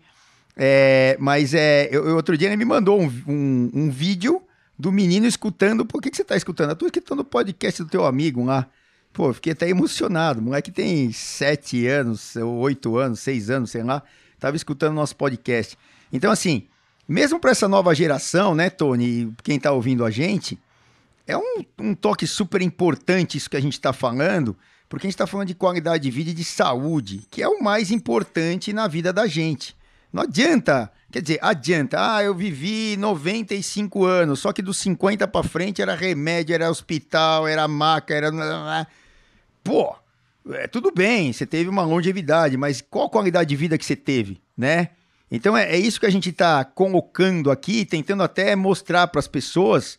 É, 0.58 1.18
mas 1.20 1.54
é, 1.54 1.90
eu, 1.92 2.16
outro 2.16 2.38
dia 2.38 2.48
ele 2.48 2.56
me 2.56 2.66
mandou 2.66 3.00
um, 3.00 3.12
um, 3.28 3.72
um 3.74 3.90
vídeo 3.90 4.42
do 4.78 4.92
menino 4.92 5.26
escutando. 5.26 5.86
Por 5.86 6.02
que, 6.02 6.10
que 6.10 6.18
você 6.18 6.24
tá 6.24 6.36
escutando? 6.36 6.72
Eu 6.72 6.76
tô 6.76 6.86
escutando 6.86 7.20
o 7.20 7.26
podcast 7.26 7.84
do 7.84 7.90
teu 7.90 8.06
amigo 8.06 8.44
lá. 8.44 8.68
Pô, 9.16 9.32
fiquei 9.32 9.54
até 9.54 9.70
emocionado. 9.70 10.42
O 10.42 10.44
moleque 10.44 10.70
tem 10.70 11.10
sete 11.14 11.88
anos, 11.88 12.36
oito 12.36 12.98
anos, 12.98 13.22
seis 13.22 13.50
anos, 13.50 13.72
sei 13.72 13.82
lá. 13.82 14.04
Tava 14.38 14.58
escutando 14.58 14.94
nosso 14.94 15.16
podcast. 15.16 15.78
Então, 16.12 16.30
assim, 16.30 16.68
mesmo 17.08 17.40
para 17.40 17.52
essa 17.52 17.66
nova 17.66 17.96
geração, 17.96 18.54
né, 18.54 18.70
Tony, 18.70 19.32
quem 19.42 19.58
tá 19.58 19.72
ouvindo 19.72 20.04
a 20.04 20.12
gente, 20.12 20.60
é 21.26 21.38
um, 21.38 21.64
um 21.80 21.96
toque 21.96 22.28
super 22.28 22.62
importante 22.62 23.38
isso 23.38 23.50
que 23.50 23.56
a 23.56 23.62
gente 23.62 23.76
está 23.76 23.94
falando, 23.94 24.54
porque 24.90 25.08
a 25.08 25.10
gente 25.10 25.16
está 25.16 25.26
falando 25.26 25.48
de 25.48 25.56
qualidade 25.56 26.04
de 26.04 26.12
vida 26.12 26.32
e 26.32 26.34
de 26.34 26.44
saúde, 26.44 27.22
que 27.32 27.42
é 27.42 27.48
o 27.48 27.64
mais 27.64 27.92
importante 27.92 28.74
na 28.74 28.86
vida 28.86 29.14
da 29.14 29.28
gente. 29.28 29.78
Não 30.12 30.24
adianta, 30.24 30.92
quer 31.10 31.22
dizer, 31.22 31.40
adianta. 31.42 32.18
Ah, 32.18 32.22
eu 32.22 32.36
vivi 32.36 32.98
95 32.98 34.04
anos, 34.04 34.42
só 34.42 34.52
que 34.52 34.62
dos 34.62 34.78
50 34.80 35.26
para 35.26 35.42
frente 35.42 35.82
era 35.82 35.96
remédio, 35.96 36.54
era 36.54 36.70
hospital, 36.70 37.48
era 37.48 37.66
maca, 37.66 38.14
era 38.14 38.30
pô, 39.66 39.96
é, 40.52 40.68
tudo 40.68 40.92
bem, 40.92 41.34
você 41.34 41.46
teve 41.46 41.68
uma 41.68 41.82
longevidade, 41.82 42.56
mas 42.56 42.80
qual 42.80 43.08
a 43.08 43.10
qualidade 43.10 43.50
de 43.50 43.56
vida 43.56 43.78
que 43.78 43.84
você 43.84 43.96
teve, 43.96 44.40
né? 44.56 44.90
Então 45.30 45.58
é, 45.58 45.72
é 45.72 45.78
isso 45.78 46.00
que 46.00 46.06
a 46.06 46.12
gente 46.12 46.30
está 46.30 46.64
colocando 46.64 47.50
aqui, 47.50 47.84
tentando 47.84 48.22
até 48.22 48.56
mostrar 48.56 49.08
para 49.08 49.20
as 49.20 49.28
pessoas 49.28 49.98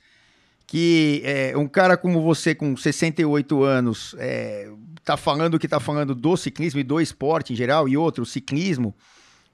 que 0.69 1.21
é, 1.25 1.57
um 1.57 1.67
cara 1.67 1.97
como 1.97 2.23
você, 2.23 2.55
com 2.55 2.77
68 2.77 3.63
anos, 3.65 4.15
é, 4.19 4.71
tá 5.05 5.17
falando 5.17 5.55
o 5.55 5.59
que 5.59 5.69
tá 5.69 5.81
falando 5.81 6.15
do 6.15 6.37
ciclismo 6.37 6.81
e 6.81 6.85
do 6.85 7.01
esporte 7.01 7.53
em 7.53 7.57
geral, 7.57 7.89
e 7.89 7.97
outro, 7.97 8.23
o 8.23 8.27
ciclismo, 8.27 8.95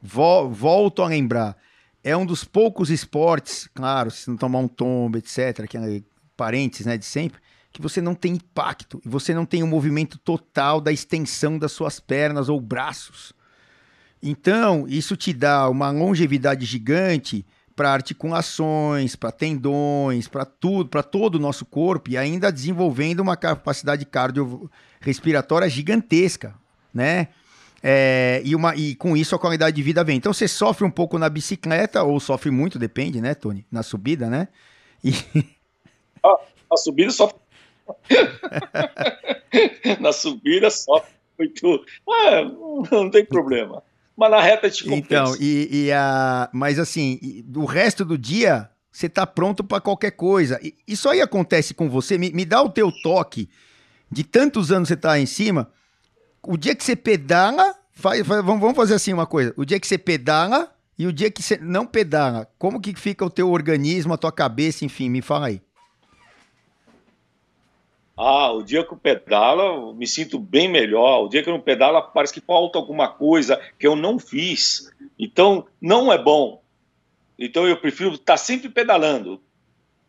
vo 0.01 0.48
volto 0.51 1.03
a 1.03 1.09
lembrar, 1.09 1.57
é 2.05 2.14
um 2.14 2.27
dos 2.27 2.44
poucos 2.44 2.90
esportes, 2.90 3.68
claro, 3.75 4.11
se 4.11 4.29
não 4.29 4.37
tomar 4.37 4.59
um 4.59 4.68
tombo, 4.68 5.16
etc., 5.16 5.66
que 5.66 5.79
é 5.79 6.03
parentes, 6.37 6.85
né, 6.85 6.98
de 6.98 7.05
sempre, 7.05 7.40
que 7.72 7.80
você 7.80 8.00
não 8.00 8.14
tem 8.14 8.35
impacto 8.35 9.00
e 9.04 9.08
você 9.08 9.32
não 9.32 9.46
tem 9.46 9.62
o 9.62 9.66
um 9.66 9.68
movimento 9.68 10.18
total 10.18 10.80
da 10.80 10.92
extensão 10.92 11.58
das 11.58 11.72
suas 11.72 11.98
pernas 11.98 12.48
ou 12.48 12.61
braços. 12.61 13.32
Então, 14.22 14.87
isso 14.87 15.16
te 15.16 15.32
dá 15.32 15.68
uma 15.68 15.90
longevidade 15.90 16.64
gigante 16.64 17.44
para 17.74 17.92
articulações, 17.92 19.16
para 19.16 19.32
tendões, 19.32 20.28
para 20.28 20.44
tudo, 20.44 20.88
para 20.88 21.02
todo 21.02 21.37
o 21.37 21.40
nosso 21.40 21.64
corpo 21.64 22.11
e 22.11 22.16
ainda 22.16 22.52
desenvolvendo 22.52 23.20
uma 23.20 23.37
capacidade 23.37 24.04
cardiorrespiratória 24.04 25.68
gigantesca, 25.68 26.54
né? 26.92 27.28
É, 27.82 28.40
e, 28.44 28.54
uma, 28.54 28.76
e 28.76 28.94
com 28.94 29.16
isso 29.16 29.35
a 29.35 29.38
qualidade 29.38 29.74
de 29.74 29.82
vida 29.82 30.04
vem. 30.04 30.16
Então 30.16 30.32
você 30.32 30.46
sofre 30.46 30.85
um 30.85 30.90
pouco 30.90 31.18
na 31.18 31.28
bicicleta, 31.28 32.04
ou 32.04 32.20
sofre 32.20 32.50
muito, 32.50 32.78
depende, 32.78 33.20
né, 33.20 33.35
Tony? 33.35 33.66
Na 33.70 33.82
subida, 33.82 34.28
né? 34.28 34.48
E... 35.02 35.12
Ah, 36.24 36.37
a 36.70 36.76
subida 36.76 37.11
sofre 37.11 37.41
na 40.01 40.12
subida 40.12 40.71
só 40.71 41.05
muito. 41.38 41.85
Ah, 42.09 42.42
não 42.90 43.11
tem 43.11 43.25
problema. 43.25 43.83
Mas 44.16 44.31
na 44.31 44.40
reta 44.40 44.71
te 44.71 44.85
compensa. 44.85 45.05
Então, 45.07 45.37
e, 45.40 45.87
e 45.87 45.92
a... 45.92 46.49
mas 46.53 46.79
assim, 46.79 47.45
o 47.55 47.64
resto 47.64 48.05
do 48.05 48.16
dia 48.18 48.68
você 48.90 49.09
tá 49.09 49.27
pronto 49.27 49.64
para 49.64 49.81
qualquer 49.81 50.11
coisa. 50.11 50.61
Isso 50.87 51.09
aí 51.09 51.21
acontece 51.21 51.73
com 51.73 51.88
você. 51.88 52.18
Me, 52.18 52.31
me 52.31 52.45
dá 52.45 52.62
o 52.62 52.68
teu 52.68 52.92
toque 53.03 53.49
de 54.11 54.23
tantos 54.23 54.71
anos 54.71 54.88
você 54.88 54.97
tá 54.97 55.18
em 55.18 55.25
cima. 55.25 55.71
O 56.42 56.59
dia 56.59 56.75
que 56.75 56.85
você 56.85 56.95
pedala, 56.95 57.75
faz, 57.92 58.27
faz, 58.27 58.45
vamos 58.45 58.77
fazer 58.77 58.95
assim 58.95 59.12
uma 59.12 59.27
coisa. 59.27 59.55
O 59.57 59.64
dia 59.64 59.81
que 59.81 59.87
você 59.87 59.97
pedala 59.97 60.71
e 60.99 61.07
o 61.07 61.12
dia 61.12 61.31
que 61.31 61.42
você 61.42 61.57
não 61.57 61.87
pedala, 61.87 62.47
como 62.59 62.81
que 62.81 62.95
fica 62.95 63.25
o 63.25 63.31
teu 63.31 63.51
organismo, 63.51 64.12
a 64.12 64.18
tua 64.18 64.31
cabeça, 64.31 64.85
enfim, 64.85 65.09
me 65.09 65.23
fala 65.23 65.47
aí. 65.47 65.62
Ah, 68.16 68.53
o 68.53 68.62
dia 68.62 68.85
que 68.85 68.92
eu 68.92 68.98
pedalo, 68.98 69.62
eu 69.62 69.94
me 69.94 70.07
sinto 70.07 70.38
bem 70.38 70.68
melhor. 70.68 71.25
O 71.25 71.29
dia 71.29 71.42
que 71.42 71.48
eu 71.48 71.55
não 71.55 71.61
pedalo, 71.61 72.02
parece 72.13 72.33
que 72.33 72.40
falta 72.40 72.79
alguma 72.79 73.08
coisa 73.08 73.60
que 73.79 73.87
eu 73.87 73.96
não 73.96 74.19
fiz. 74.19 74.92
Então, 75.19 75.67
não 75.81 76.13
é 76.13 76.19
bom. 76.19 76.63
Então, 77.38 77.67
eu 77.67 77.77
prefiro 77.77 78.15
estar 78.15 78.37
sempre 78.37 78.69
pedalando. 78.69 79.40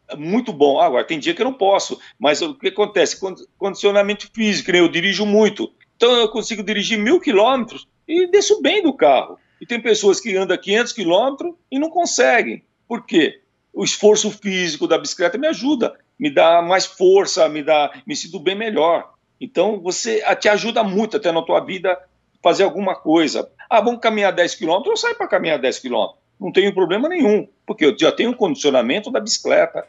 É 0.10 0.16
muito 0.16 0.51
bom. 0.51 0.80
Agora, 0.80 1.06
tem 1.06 1.18
dia 1.18 1.34
que 1.34 1.41
eu 1.41 1.45
não 1.45 1.54
posso. 1.54 1.99
Mas 2.20 2.41
o 2.41 2.54
que 2.56 2.68
acontece? 2.68 3.20
Condicionamento 3.58 4.30
físico, 4.34 4.72
né? 4.72 4.80
eu 4.80 4.89
dirijo 4.89 5.26
muito. 5.26 5.72
Então, 5.95 6.12
eu 6.12 6.28
consigo 6.28 6.62
dirigir 6.62 6.99
mil 6.99 7.22
quilômetros 7.22 7.88
e 8.06 8.28
desço 8.28 8.62
bem 8.62 8.84
do 8.84 8.93
carro. 8.93 9.39
E 9.62 9.66
tem 9.66 9.82
pessoas 9.82 10.20
que 10.20 10.36
andam 10.36 10.58
500 10.58 10.91
quilômetros 10.91 11.56
e 11.72 11.80
não 11.80 11.89
conseguem. 11.89 12.66
Por 12.86 13.06
quê? 13.06 13.39
O 13.72 13.84
esforço 13.84 14.30
físico 14.30 14.88
da 14.88 14.97
bicicleta 14.97 15.38
me 15.38 15.47
ajuda 15.47 15.97
me 16.20 16.30
dá 16.30 16.61
mais 16.61 16.86
força, 16.86 17.47
me 17.49 17.64
dá, 17.64 17.91
me 18.05 18.16
sinto 18.16 18.39
bem 18.39 18.55
melhor. 18.55 19.14
Então 19.39 19.80
você 19.80 20.24
te 20.36 20.47
ajuda 20.47 20.84
muito 20.84 21.18
até 21.18 21.32
na 21.32 21.41
tua 21.41 21.59
vida 21.59 21.99
fazer 22.41 22.64
alguma 22.64 22.95
coisa. 22.95 23.49
Ah, 23.70 23.82
vamos 23.82 24.01
caminhar 24.01 24.32
10 24.34 24.55
quilômetros, 24.55 24.91
eu 24.91 24.97
saio 24.97 25.16
para 25.16 25.28
caminhar 25.28 25.59
10 25.59 25.80
quilômetros. 25.80 26.22
Não 26.39 26.51
tenho 26.51 26.74
problema 26.74 27.07
nenhum, 27.07 27.47
porque 27.66 27.86
eu 27.86 27.97
já 27.97 28.11
tenho 28.11 28.32
um 28.32 28.36
condicionamento 28.36 29.09
da 29.09 29.20
bicicleta. 29.20 29.88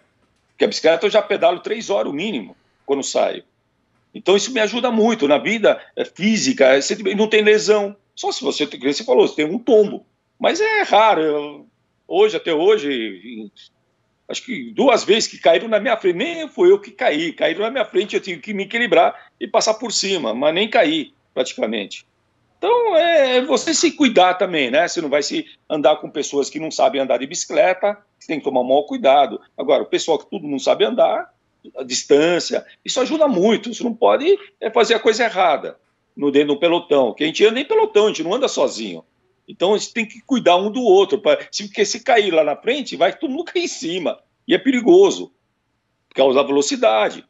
Porque 0.51 0.64
a 0.64 0.68
bicicleta 0.68 1.07
eu 1.07 1.11
já 1.11 1.20
pedalo 1.20 1.59
três 1.61 1.91
horas 1.91 2.12
o 2.12 2.14
mínimo 2.14 2.57
quando 2.87 3.03
saio. 3.03 3.43
Então 4.14 4.37
isso 4.37 4.53
me 4.53 4.61
ajuda 4.61 4.91
muito 4.91 5.27
na 5.27 5.39
vida 5.39 5.81
é, 5.97 6.05
física. 6.05 6.81
Você 6.81 6.97
não 7.14 7.29
tem 7.29 7.43
lesão. 7.43 7.97
Só 8.14 8.31
se 8.31 8.45
você, 8.45 8.64
você 8.66 9.03
falou, 9.03 9.27
você 9.27 9.35
tem 9.35 9.45
um 9.45 9.59
tombo. 9.59 10.07
Mas 10.39 10.61
é 10.61 10.83
raro. 10.83 11.22
Eu, 11.22 11.66
hoje, 12.07 12.37
até 12.37 12.55
hoje, 12.55 13.51
acho 14.29 14.45
que 14.45 14.72
duas 14.72 15.05
vezes 15.05 15.29
que 15.29 15.39
caíram 15.39 15.68
na 15.68 15.81
minha 15.81 15.97
frente. 15.97 16.16
Nem 16.16 16.49
foi 16.49 16.70
eu 16.70 16.79
que 16.79 16.91
caí. 16.91 17.33
Caíram 17.33 17.62
na 17.62 17.70
minha 17.70 17.85
frente, 17.85 18.14
eu 18.14 18.20
tive 18.20 18.41
que 18.41 18.55
me 18.55 18.64
equilibrar 18.64 19.29
e 19.39 19.47
passar 19.47 19.75
por 19.75 19.93
cima, 19.93 20.35
mas 20.35 20.55
nem 20.55 20.68
caí, 20.68 21.12
praticamente. 21.33 22.07
Então, 22.59 22.97
é, 22.97 23.37
é 23.37 23.43
você 23.43 23.75
se 23.75 23.93
cuidar 23.93 24.35
também, 24.35 24.70
né? 24.70 24.89
Você 24.89 25.01
não 25.01 25.11
vai 25.11 25.22
se 25.22 25.47
andar 25.68 25.97
com 25.97 26.09
pessoas 26.09 26.49
que 26.49 26.59
não 26.59 26.70
sabem 26.70 27.01
andar 27.01 27.18
de 27.18 27.27
bicicleta, 27.27 27.99
você 28.18 28.27
tem 28.27 28.39
que 28.39 28.45
tomar 28.45 28.61
um 28.61 28.64
maior 28.64 28.85
cuidado. 28.85 29.41
Agora, 29.57 29.83
o 29.83 29.87
pessoal 29.87 30.18
que 30.18 30.31
tudo 30.31 30.49
não 30.49 30.59
sabe 30.59 30.85
andar, 30.85 31.31
a 31.77 31.83
distância, 31.83 32.64
isso 32.85 33.01
ajuda 33.01 33.29
muito. 33.29 33.72
Você 33.72 33.85
não 33.85 33.95
pode 33.95 34.39
é, 34.61 34.70
fazer 34.70 34.95
a 34.95 34.99
coisa 34.99 35.25
errada 35.25 35.79
no 36.16 36.31
dentro 36.31 36.55
do 36.55 36.61
pelotão, 36.61 37.12
que 37.12 37.25
a 37.25 37.27
gente 37.27 37.45
anda 37.45 37.61
em 37.61 37.64
pelotão, 37.64 38.05
a 38.05 38.09
gente 38.09 38.22
não 38.22 38.35
anda 38.35 38.49
sozinho. 38.49 39.05
Então, 39.49 39.75
a 39.75 39.79
gente 39.79 39.93
tem 39.93 40.07
que 40.07 40.21
cuidar 40.21 40.57
um 40.57 40.71
do 40.71 40.83
outro, 40.83 41.19
pra, 41.19 41.37
porque 41.37 41.85
se 41.85 42.03
cair 42.03 42.33
lá 42.33 42.43
na 42.43 42.57
frente, 42.57 42.97
vai 42.97 43.17
todo 43.17 43.31
mundo 43.31 43.45
cair 43.45 43.65
em 43.65 43.69
cima, 43.69 44.19
e 44.49 44.55
é 44.55 44.59
perigoso, 44.59 45.33
causa 46.15 46.43
velocidade. 46.43 47.25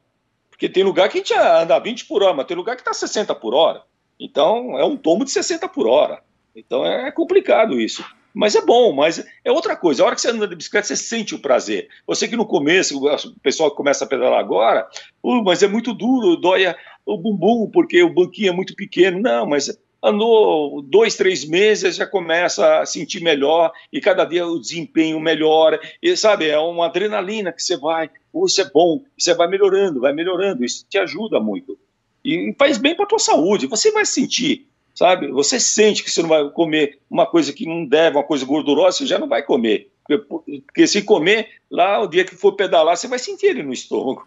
Porque 0.50 0.68
tem 0.68 0.84
lugar 0.84 1.08
que 1.08 1.18
a 1.18 1.20
gente 1.20 1.34
anda 1.34 1.78
20 1.78 2.06
por 2.06 2.22
hora, 2.22 2.34
mas 2.34 2.46
tem 2.46 2.56
lugar 2.56 2.76
que 2.76 2.82
está 2.82 2.94
60 2.94 3.34
por 3.34 3.54
hora. 3.54 3.82
Então, 4.18 4.78
é 4.78 4.84
um 4.84 4.96
tombo 4.96 5.24
de 5.24 5.32
60 5.32 5.68
por 5.68 5.88
hora. 5.88 6.22
Então, 6.54 6.86
é 6.86 7.10
complicado 7.10 7.80
isso. 7.80 8.04
Mas 8.32 8.56
é 8.56 8.60
bom, 8.60 8.92
mas 8.92 9.24
é 9.44 9.52
outra 9.52 9.76
coisa. 9.76 10.02
A 10.02 10.06
hora 10.06 10.14
que 10.16 10.20
você 10.20 10.30
anda 10.30 10.48
de 10.48 10.56
bicicleta, 10.56 10.88
você 10.88 10.96
sente 10.96 11.34
o 11.34 11.38
prazer. 11.38 11.88
Você 12.04 12.26
que 12.26 12.36
no 12.36 12.44
começo, 12.44 12.98
o 12.98 13.40
pessoal 13.40 13.70
que 13.70 13.76
começa 13.76 14.04
a 14.04 14.08
pedalar 14.08 14.40
agora, 14.40 14.88
uh, 15.22 15.42
mas 15.44 15.62
é 15.62 15.68
muito 15.68 15.94
duro, 15.94 16.36
dói 16.36 16.64
o 17.06 17.16
bumbum, 17.16 17.70
porque 17.70 18.02
o 18.02 18.12
banquinho 18.12 18.48
é 18.48 18.52
muito 18.52 18.74
pequeno. 18.74 19.20
Não, 19.20 19.46
mas 19.46 19.70
andou 20.04 20.82
dois, 20.82 21.16
três 21.16 21.44
meses, 21.44 21.96
já 21.96 22.06
começa 22.06 22.80
a 22.80 22.86
sentir 22.86 23.22
melhor, 23.22 23.72
e 23.90 24.00
cada 24.00 24.24
dia 24.24 24.46
o 24.46 24.60
desempenho 24.60 25.18
melhora. 25.18 25.80
E 26.02 26.14
sabe, 26.16 26.48
é 26.48 26.58
uma 26.58 26.86
adrenalina 26.86 27.52
que 27.52 27.62
você 27.62 27.76
vai, 27.76 28.10
oh, 28.32 28.44
isso 28.44 28.60
é 28.60 28.70
bom, 28.70 29.02
você 29.18 29.34
vai 29.34 29.48
melhorando, 29.48 30.00
vai 30.00 30.12
melhorando, 30.12 30.64
isso 30.64 30.84
te 30.88 30.98
ajuda 30.98 31.40
muito 31.40 31.78
e 32.24 32.54
faz 32.58 32.78
bem 32.78 32.94
para 32.94 33.04
a 33.04 33.08
tua 33.08 33.18
saúde. 33.18 33.66
Você 33.66 33.92
vai 33.92 34.06
sentir, 34.06 34.66
sabe? 34.94 35.30
Você 35.30 35.60
sente 35.60 36.02
que 36.02 36.10
você 36.10 36.22
não 36.22 36.28
vai 36.28 36.48
comer 36.50 36.98
uma 37.10 37.26
coisa 37.26 37.52
que 37.52 37.66
não 37.66 37.84
deve, 37.84 38.16
uma 38.16 38.24
coisa 38.24 38.46
gordurosa, 38.46 38.98
você 38.98 39.06
já 39.06 39.18
não 39.18 39.28
vai 39.28 39.42
comer. 39.42 39.90
Porque 40.06 40.86
se 40.86 41.02
comer, 41.02 41.48
lá 41.70 42.00
o 42.00 42.06
dia 42.06 42.24
que 42.24 42.34
for 42.34 42.52
pedalar, 42.52 42.96
você 42.96 43.06
vai 43.06 43.18
sentir 43.18 43.46
ele 43.46 43.62
no 43.62 43.72
estômago. 43.72 44.26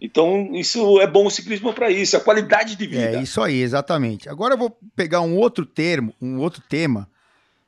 Então, 0.00 0.50
isso 0.54 1.00
é 1.00 1.06
bom 1.06 1.26
o 1.26 1.30
ciclismo 1.30 1.72
para 1.72 1.90
isso, 1.90 2.16
a 2.16 2.20
qualidade 2.20 2.76
de 2.76 2.86
vida. 2.86 3.16
É 3.16 3.22
isso 3.22 3.40
aí, 3.40 3.62
exatamente. 3.62 4.28
Agora 4.28 4.54
eu 4.54 4.58
vou 4.58 4.78
pegar 4.94 5.22
um 5.22 5.36
outro 5.36 5.64
termo, 5.64 6.14
um 6.20 6.38
outro 6.38 6.62
tema 6.68 7.08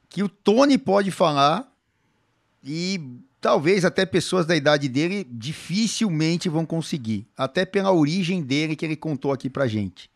que 0.09 0.23
o 0.23 0.29
Tony 0.29 0.77
pode 0.77 1.11
falar 1.11 1.71
e 2.63 3.01
talvez 3.41 3.85
até 3.85 4.05
pessoas 4.05 4.47
da 4.47 4.57
idade 4.57 4.89
dele 4.89 5.27
dificilmente 5.31 6.49
vão 6.49 6.67
conseguir, 6.67 7.27
até 7.37 7.65
pela 7.65 7.93
origem 7.93 8.43
dele 8.43 8.77
que 8.77 8.85
ele 8.85 8.97
contou 8.97 9.33
aqui 9.33 9.49
pra 9.49 9.67
gente. 9.67 10.11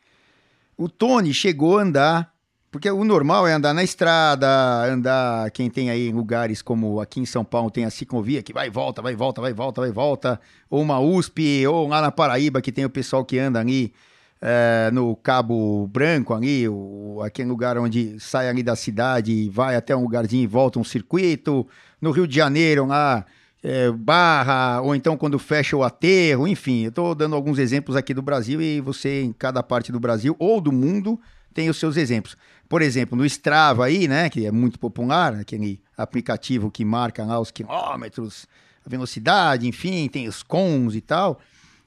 O 0.77 0.89
Tony 0.89 1.33
chegou 1.33 1.79
a 1.79 1.83
andar, 1.83 2.32
porque 2.73 2.91
o 2.91 3.05
normal 3.05 3.47
é 3.47 3.53
andar 3.53 3.75
na 3.75 3.85
estrada, 3.85 4.49
andar, 4.87 5.51
quem 5.51 5.68
tem 5.68 5.91
aí 5.91 6.11
lugares 6.11 6.62
como 6.62 7.03
aqui 7.03 7.20
em 7.20 7.27
São 7.27 7.45
Paulo 7.45 7.70
tem 7.70 7.85
a 7.85 7.91
ciclovia 7.91 8.43
que 8.43 8.51
vai 8.51 8.68
e 8.68 8.70
volta, 8.70 9.03
vai 9.03 9.12
e 9.12 9.16
volta, 9.16 9.43
vai 9.43 9.51
e 9.51 9.55
volta, 9.55 9.83
vai 9.83 9.91
e 9.91 9.93
volta, 9.93 10.41
ou 10.70 10.81
uma 10.81 10.99
USP, 10.99 11.66
ou 11.66 11.87
lá 11.87 12.01
na 12.01 12.11
Paraíba 12.11 12.62
que 12.62 12.73
tem 12.73 12.87
o 12.87 12.91
pessoal 12.91 13.27
que 13.27 13.39
anda 13.39 13.61
ali 13.61 13.93
é, 14.41 14.91
no 14.91 15.14
Cabo 15.14 15.87
Branco 15.89 16.33
ali, 16.33 16.66
o, 16.66 17.20
aquele 17.23 17.51
lugar 17.51 17.77
onde 17.77 18.18
sai 18.18 18.49
ali 18.49 18.62
da 18.62 18.75
cidade, 18.75 19.51
vai 19.51 19.77
até 19.77 19.95
um 19.95 20.01
lugarzinho 20.01 20.43
e 20.43 20.47
volta 20.47 20.79
um 20.79 20.85
circuito, 20.85 21.66
no 22.01 22.11
Rio 22.11 22.27
de 22.27 22.35
Janeiro, 22.35 22.87
lá, 22.87 23.27
é, 23.62 23.91
Barra, 23.91 24.81
ou 24.81 24.95
então 24.95 25.14
quando 25.14 25.39
fecha 25.39 25.77
o 25.77 25.85
aterro, 25.85 26.49
enfim, 26.49 26.85
eu 26.85 26.89
estou 26.89 27.14
dando 27.14 27.37
alguns 27.37 27.59
exemplos 27.59 27.97
aqui 27.97 28.14
do 28.14 28.23
Brasil 28.23 28.62
e 28.62 28.81
você, 28.81 29.20
em 29.20 29.31
cada 29.31 29.62
parte 29.62 29.93
do 29.93 30.01
Brasil 30.01 30.35
ou 30.39 30.59
do 30.59 30.73
mundo, 30.73 31.20
tem 31.53 31.68
os 31.68 31.77
seus 31.77 31.97
exemplos. 31.97 32.37
Por 32.73 32.81
exemplo, 32.81 33.18
no 33.18 33.27
Strava 33.27 33.85
aí, 33.85 34.09
né, 34.09 34.31
que 34.31 34.47
é 34.47 34.51
muito 34.51 34.79
popular, 34.79 35.35
aquele 35.35 35.79
aplicativo 35.95 36.70
que 36.70 36.87
marca 36.87 37.23
lá 37.23 37.39
os 37.39 37.51
quilômetros, 37.51 38.47
a 38.83 38.89
velocidade, 38.89 39.68
enfim, 39.68 40.09
tem 40.09 40.27
os 40.27 40.43
cons 40.43 40.95
e 40.95 41.03
tal. 41.03 41.39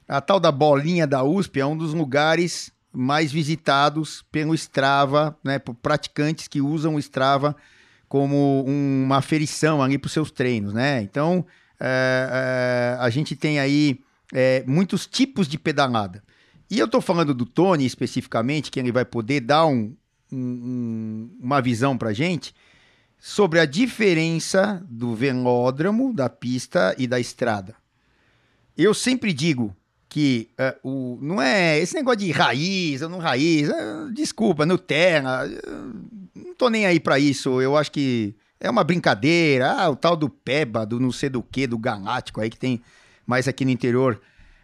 A 0.06 0.20
tal 0.20 0.38
da 0.38 0.52
bolinha 0.52 1.04
da 1.04 1.24
USP 1.24 1.58
é 1.58 1.66
um 1.66 1.76
dos 1.76 1.92
lugares 1.92 2.70
mais 2.92 3.32
visitados 3.32 4.24
pelo 4.30 4.54
Strava, 4.54 5.36
né, 5.42 5.58
por 5.58 5.74
praticantes 5.74 6.46
que 6.46 6.60
usam 6.60 6.94
o 6.94 7.00
Strava 7.00 7.56
como 8.08 8.64
uma 8.64 9.16
aferição 9.16 9.82
ali 9.82 9.98
para 9.98 10.06
os 10.06 10.12
seus 10.12 10.30
treinos, 10.30 10.72
né? 10.72 11.02
Então, 11.02 11.44
é, 11.80 12.94
é, 12.94 12.96
a 13.00 13.10
gente 13.10 13.34
tem 13.34 13.58
aí 13.58 13.98
é, 14.32 14.62
muitos 14.68 15.04
tipos 15.04 15.48
de 15.48 15.58
pedalada. 15.58 16.22
E 16.70 16.78
eu 16.78 16.86
estou 16.86 17.00
falando 17.00 17.34
do 17.34 17.44
Tony 17.44 17.84
especificamente, 17.84 18.70
que 18.70 18.78
ele 18.78 18.92
vai 18.92 19.04
poder 19.04 19.40
dar 19.40 19.66
um, 19.66 19.92
um, 20.32 21.30
uma 21.40 21.60
visão 21.60 21.96
para 21.96 22.12
gente 22.12 22.54
sobre 23.18 23.58
a 23.58 23.66
diferença 23.66 24.84
do 24.88 25.14
velódromo, 25.14 26.12
da 26.12 26.28
pista 26.28 26.94
e 26.98 27.06
da 27.06 27.18
estrada. 27.18 27.74
Eu 28.76 28.92
sempre 28.92 29.32
digo 29.32 29.74
que 30.08 30.48
uh, 30.58 30.88
o, 30.88 31.18
não 31.20 31.40
é 31.40 31.78
esse 31.78 31.94
negócio 31.94 32.20
de 32.20 32.30
raiz 32.30 33.02
ou 33.02 33.08
não 33.08 33.18
raiz, 33.18 33.68
uh, 33.68 34.12
desculpa, 34.12 34.64
Nutella, 34.64 35.46
uh, 35.46 35.94
não 36.34 36.54
tô 36.54 36.68
nem 36.68 36.86
aí 36.86 37.00
para 37.00 37.18
isso. 37.18 37.60
Eu 37.60 37.76
acho 37.76 37.90
que 37.90 38.34
é 38.60 38.70
uma 38.70 38.84
brincadeira. 38.84 39.72
Ah, 39.72 39.90
o 39.90 39.96
tal 39.96 40.16
do 40.16 40.28
Peba, 40.28 40.86
do 40.86 41.00
não 41.00 41.12
sei 41.12 41.28
do 41.28 41.42
que, 41.42 41.66
do 41.66 41.78
Galáctico 41.78 42.40
aí 42.40 42.50
que 42.50 42.58
tem 42.58 42.82
mais 43.26 43.48
aqui 43.48 43.64
no 43.64 43.70
interior 43.70 44.20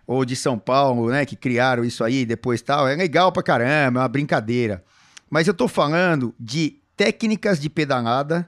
ou 0.06 0.24
de 0.24 0.36
São 0.36 0.58
Paulo, 0.58 1.10
né, 1.10 1.24
que 1.24 1.36
criaram 1.36 1.84
isso 1.84 2.04
aí 2.04 2.24
depois 2.26 2.60
tal. 2.60 2.86
É 2.88 2.94
legal 2.94 3.32
pra 3.32 3.42
caramba, 3.42 4.00
é 4.00 4.02
uma 4.02 4.08
brincadeira. 4.08 4.84
Mas 5.32 5.48
eu 5.48 5.54
tô 5.54 5.66
falando 5.66 6.34
de 6.38 6.76
técnicas 6.94 7.58
de 7.58 7.70
pedalada, 7.70 8.46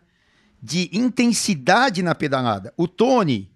de 0.63 0.91
intensidade 0.93 2.03
na 2.03 2.15
pedalada. 2.15 2.75
O 2.77 2.87
Tony, 2.87 3.51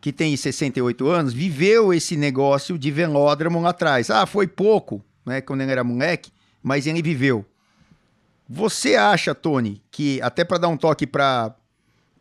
que 0.00 0.10
tem 0.10 0.34
68 0.34 1.06
anos, 1.06 1.34
viveu 1.34 1.92
esse 1.92 2.16
negócio 2.16 2.78
de 2.78 2.90
velódromo 2.90 3.60
lá 3.60 3.68
atrás. 3.68 4.08
Ah, 4.08 4.24
foi 4.24 4.46
pouco, 4.46 5.04
né, 5.26 5.42
quando 5.42 5.60
ele 5.60 5.70
era 5.70 5.84
moleque, 5.84 6.32
mas 6.62 6.86
ele 6.86 7.02
viveu. 7.02 7.44
Você 8.48 8.96
acha, 8.96 9.34
Tony, 9.34 9.82
que 9.90 10.18
até 10.22 10.42
para 10.42 10.56
dar 10.56 10.68
um 10.68 10.76
toque 10.78 11.06
para 11.06 11.54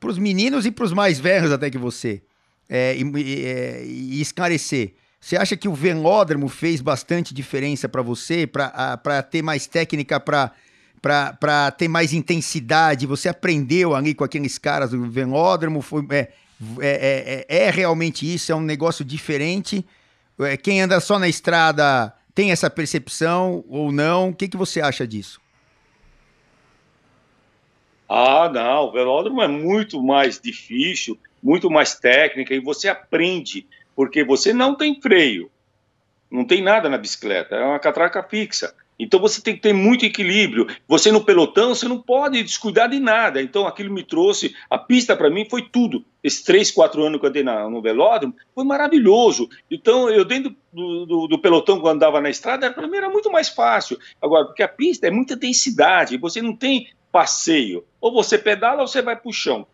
os 0.04 0.18
meninos 0.18 0.66
e 0.66 0.72
para 0.72 0.84
os 0.84 0.92
mais 0.92 1.22
velhos 1.22 1.54
até 1.54 1.70
que 1.70 1.78
você 1.78 2.22
é, 2.68 2.98
e, 2.98 3.04
e, 3.04 3.46
é, 3.46 3.86
e, 3.86 4.20
esclarecer, 4.20 4.94
você 5.20 5.36
acha 5.36 5.58
que 5.58 5.68
o 5.68 5.74
velódromo 5.74 6.48
fez 6.48 6.82
bastante 6.82 7.34
diferença 7.34 7.90
para 7.90 8.02
você, 8.02 8.48
para 8.48 9.22
ter 9.24 9.42
mais 9.42 9.68
técnica, 9.68 10.20
para 10.20 11.72
ter 11.72 11.88
mais 11.88 12.14
intensidade? 12.14 13.06
Você 13.06 13.28
aprendeu 13.28 13.94
ali 13.94 14.14
com 14.14 14.24
aqueles 14.24 14.58
caras 14.58 14.92
do 14.92 15.10
velódromo? 15.10 15.82
Foi, 15.82 16.06
é, 16.10 16.30
é, 16.80 17.46
é, 17.50 17.66
é 17.66 17.70
realmente 17.70 18.32
isso? 18.32 18.52
É 18.52 18.56
um 18.56 18.62
negócio 18.62 19.04
diferente? 19.04 19.86
É, 20.40 20.56
quem 20.56 20.82
anda 20.82 21.00
só 21.02 21.20
na 21.20 21.28
estrada 21.28 22.14
tem 22.34 22.52
essa 22.52 22.70
percepção 22.70 23.66
ou 23.68 23.92
não? 23.92 24.30
O 24.30 24.34
que, 24.34 24.48
que 24.48 24.56
você 24.56 24.80
acha 24.80 25.06
disso? 25.06 25.42
Ah, 28.08 28.50
não, 28.52 28.86
o 28.86 28.92
velódromo 28.92 29.42
é 29.42 29.48
muito 29.48 30.02
mais 30.02 30.40
difícil, 30.40 31.20
muito 31.44 31.70
mais 31.70 31.94
técnica 31.94 32.56
e 32.56 32.60
você 32.60 32.88
aprende, 32.88 33.68
porque 34.00 34.24
você 34.24 34.54
não 34.54 34.76
tem 34.76 35.02
freio, 35.02 35.52
não 36.32 36.46
tem 36.46 36.62
nada 36.62 36.88
na 36.88 36.98
bicicleta, 36.98 37.58
é 37.58 37.66
uma 37.66 37.80
catraca 37.80 38.24
fixa. 38.24 38.74
Então 38.98 39.20
você 39.20 39.42
tem 39.42 39.54
que 39.54 39.62
ter 39.62 39.74
muito 39.74 40.06
equilíbrio. 40.06 40.68
Você 40.88 41.12
no 41.12 41.26
pelotão, 41.26 41.76
você 41.76 41.86
não 41.86 42.02
pode 42.02 42.42
descuidar 42.42 42.88
de 42.88 42.98
nada. 42.98 43.42
Então 43.42 43.68
aquilo 43.68 43.94
me 43.94 44.02
trouxe, 44.02 44.56
a 44.70 44.78
pista 44.78 45.18
para 45.18 45.30
mim 45.30 45.44
foi 45.50 45.64
tudo. 45.64 46.06
Esses 46.24 46.44
três, 46.44 46.72
quatro 46.72 47.04
anos 47.04 47.20
que 47.20 47.26
eu 47.26 47.30
andei 47.30 47.44
na, 47.44 47.70
no 47.70 47.82
velódromo 47.82 48.34
foi 48.56 48.64
maravilhoso. 48.64 49.50
Então 49.70 50.10
eu 50.10 50.24
dentro 50.24 50.56
do, 50.72 51.06
do, 51.06 51.28
do 51.28 51.40
pelotão 51.42 51.82
quando 51.82 51.98
andava 51.98 52.22
na 52.22 52.30
estrada, 52.30 52.72
para 52.72 52.88
mim 52.88 52.96
era 52.96 53.10
muito 53.10 53.30
mais 53.30 53.50
fácil. 53.50 54.00
Agora, 54.22 54.46
porque 54.46 54.64
a 54.64 54.68
pista 54.70 55.08
é 55.08 55.12
muita 55.12 55.36
densidade, 55.36 56.16
você 56.16 56.42
não 56.42 56.56
tem 56.56 56.88
passeio. 57.12 57.84
Ou 58.00 58.14
você 58.14 58.38
pedala 58.38 58.80
ou 58.80 58.88
você 58.88 59.02
vai 59.02 59.18
para 59.18 59.30
o 59.30 59.34
chão. 59.34 59.68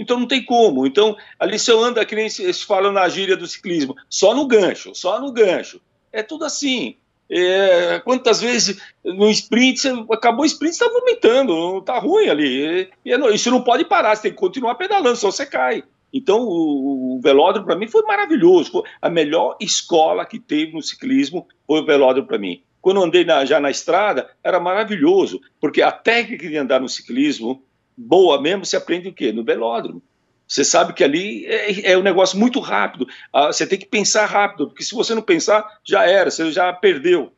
Então 0.00 0.18
não 0.18 0.26
tem 0.26 0.42
como. 0.42 0.86
Então, 0.86 1.14
ali 1.38 1.58
se 1.58 1.70
eu 1.70 1.84
ando, 1.84 2.04
que 2.06 2.16
nem 2.16 2.24
eles 2.24 2.62
falam 2.62 2.90
na 2.90 3.06
gíria 3.06 3.36
do 3.36 3.46
ciclismo, 3.46 3.94
só 4.08 4.34
no 4.34 4.46
gancho, 4.46 4.94
só 4.94 5.20
no 5.20 5.30
gancho. 5.30 5.78
É 6.10 6.22
tudo 6.22 6.46
assim. 6.46 6.96
É, 7.30 8.00
quantas 8.00 8.40
vezes 8.40 8.80
no 9.04 9.30
sprint, 9.30 9.86
acabou 10.10 10.42
o 10.42 10.46
sprint, 10.46 10.72
está 10.72 10.88
vomitando, 10.88 11.78
está 11.78 11.98
ruim 11.98 12.30
ali. 12.30 12.88
E, 13.04 13.10
e, 13.10 13.12
é 13.12 13.34
isso 13.34 13.50
não 13.50 13.62
pode 13.62 13.84
parar, 13.84 14.16
você 14.16 14.22
tem 14.22 14.30
que 14.32 14.38
continuar 14.38 14.74
pedalando, 14.76 15.16
senão 15.16 15.30
você 15.30 15.44
cai. 15.44 15.84
Então, 16.12 16.40
o, 16.40 17.18
o 17.18 17.20
velódromo 17.20 17.66
para 17.66 17.76
mim 17.76 17.86
foi 17.86 18.02
maravilhoso. 18.02 18.72
Foi 18.72 18.82
a 19.02 19.10
melhor 19.10 19.56
escola 19.60 20.24
que 20.24 20.40
teve 20.40 20.72
no 20.72 20.82
ciclismo 20.82 21.46
foi 21.66 21.82
o 21.82 21.86
velódromo 21.86 22.26
para 22.26 22.38
mim. 22.38 22.62
Quando 22.80 23.02
andei 23.02 23.24
na, 23.24 23.44
já 23.44 23.60
na 23.60 23.70
estrada, 23.70 24.30
era 24.42 24.58
maravilhoso, 24.58 25.40
porque 25.60 25.82
a 25.82 25.92
técnica 25.92 26.48
de 26.48 26.56
andar 26.56 26.80
no 26.80 26.88
ciclismo, 26.88 27.62
boa 28.00 28.40
mesmo, 28.40 28.64
se 28.64 28.76
aprende 28.76 29.08
o 29.08 29.12
quê? 29.12 29.32
No 29.32 29.44
velódromo. 29.44 30.02
Você 30.46 30.64
sabe 30.64 30.94
que 30.94 31.04
ali 31.04 31.46
é, 31.46 31.92
é 31.92 31.98
um 31.98 32.02
negócio 32.02 32.36
muito 32.38 32.58
rápido. 32.58 33.06
Ah, 33.32 33.48
você 33.48 33.66
tem 33.66 33.78
que 33.78 33.86
pensar 33.86 34.26
rápido, 34.26 34.66
porque 34.66 34.82
se 34.82 34.94
você 34.94 35.14
não 35.14 35.22
pensar, 35.22 35.78
já 35.84 36.04
era, 36.04 36.30
você 36.30 36.50
já 36.50 36.72
perdeu. 36.72 37.32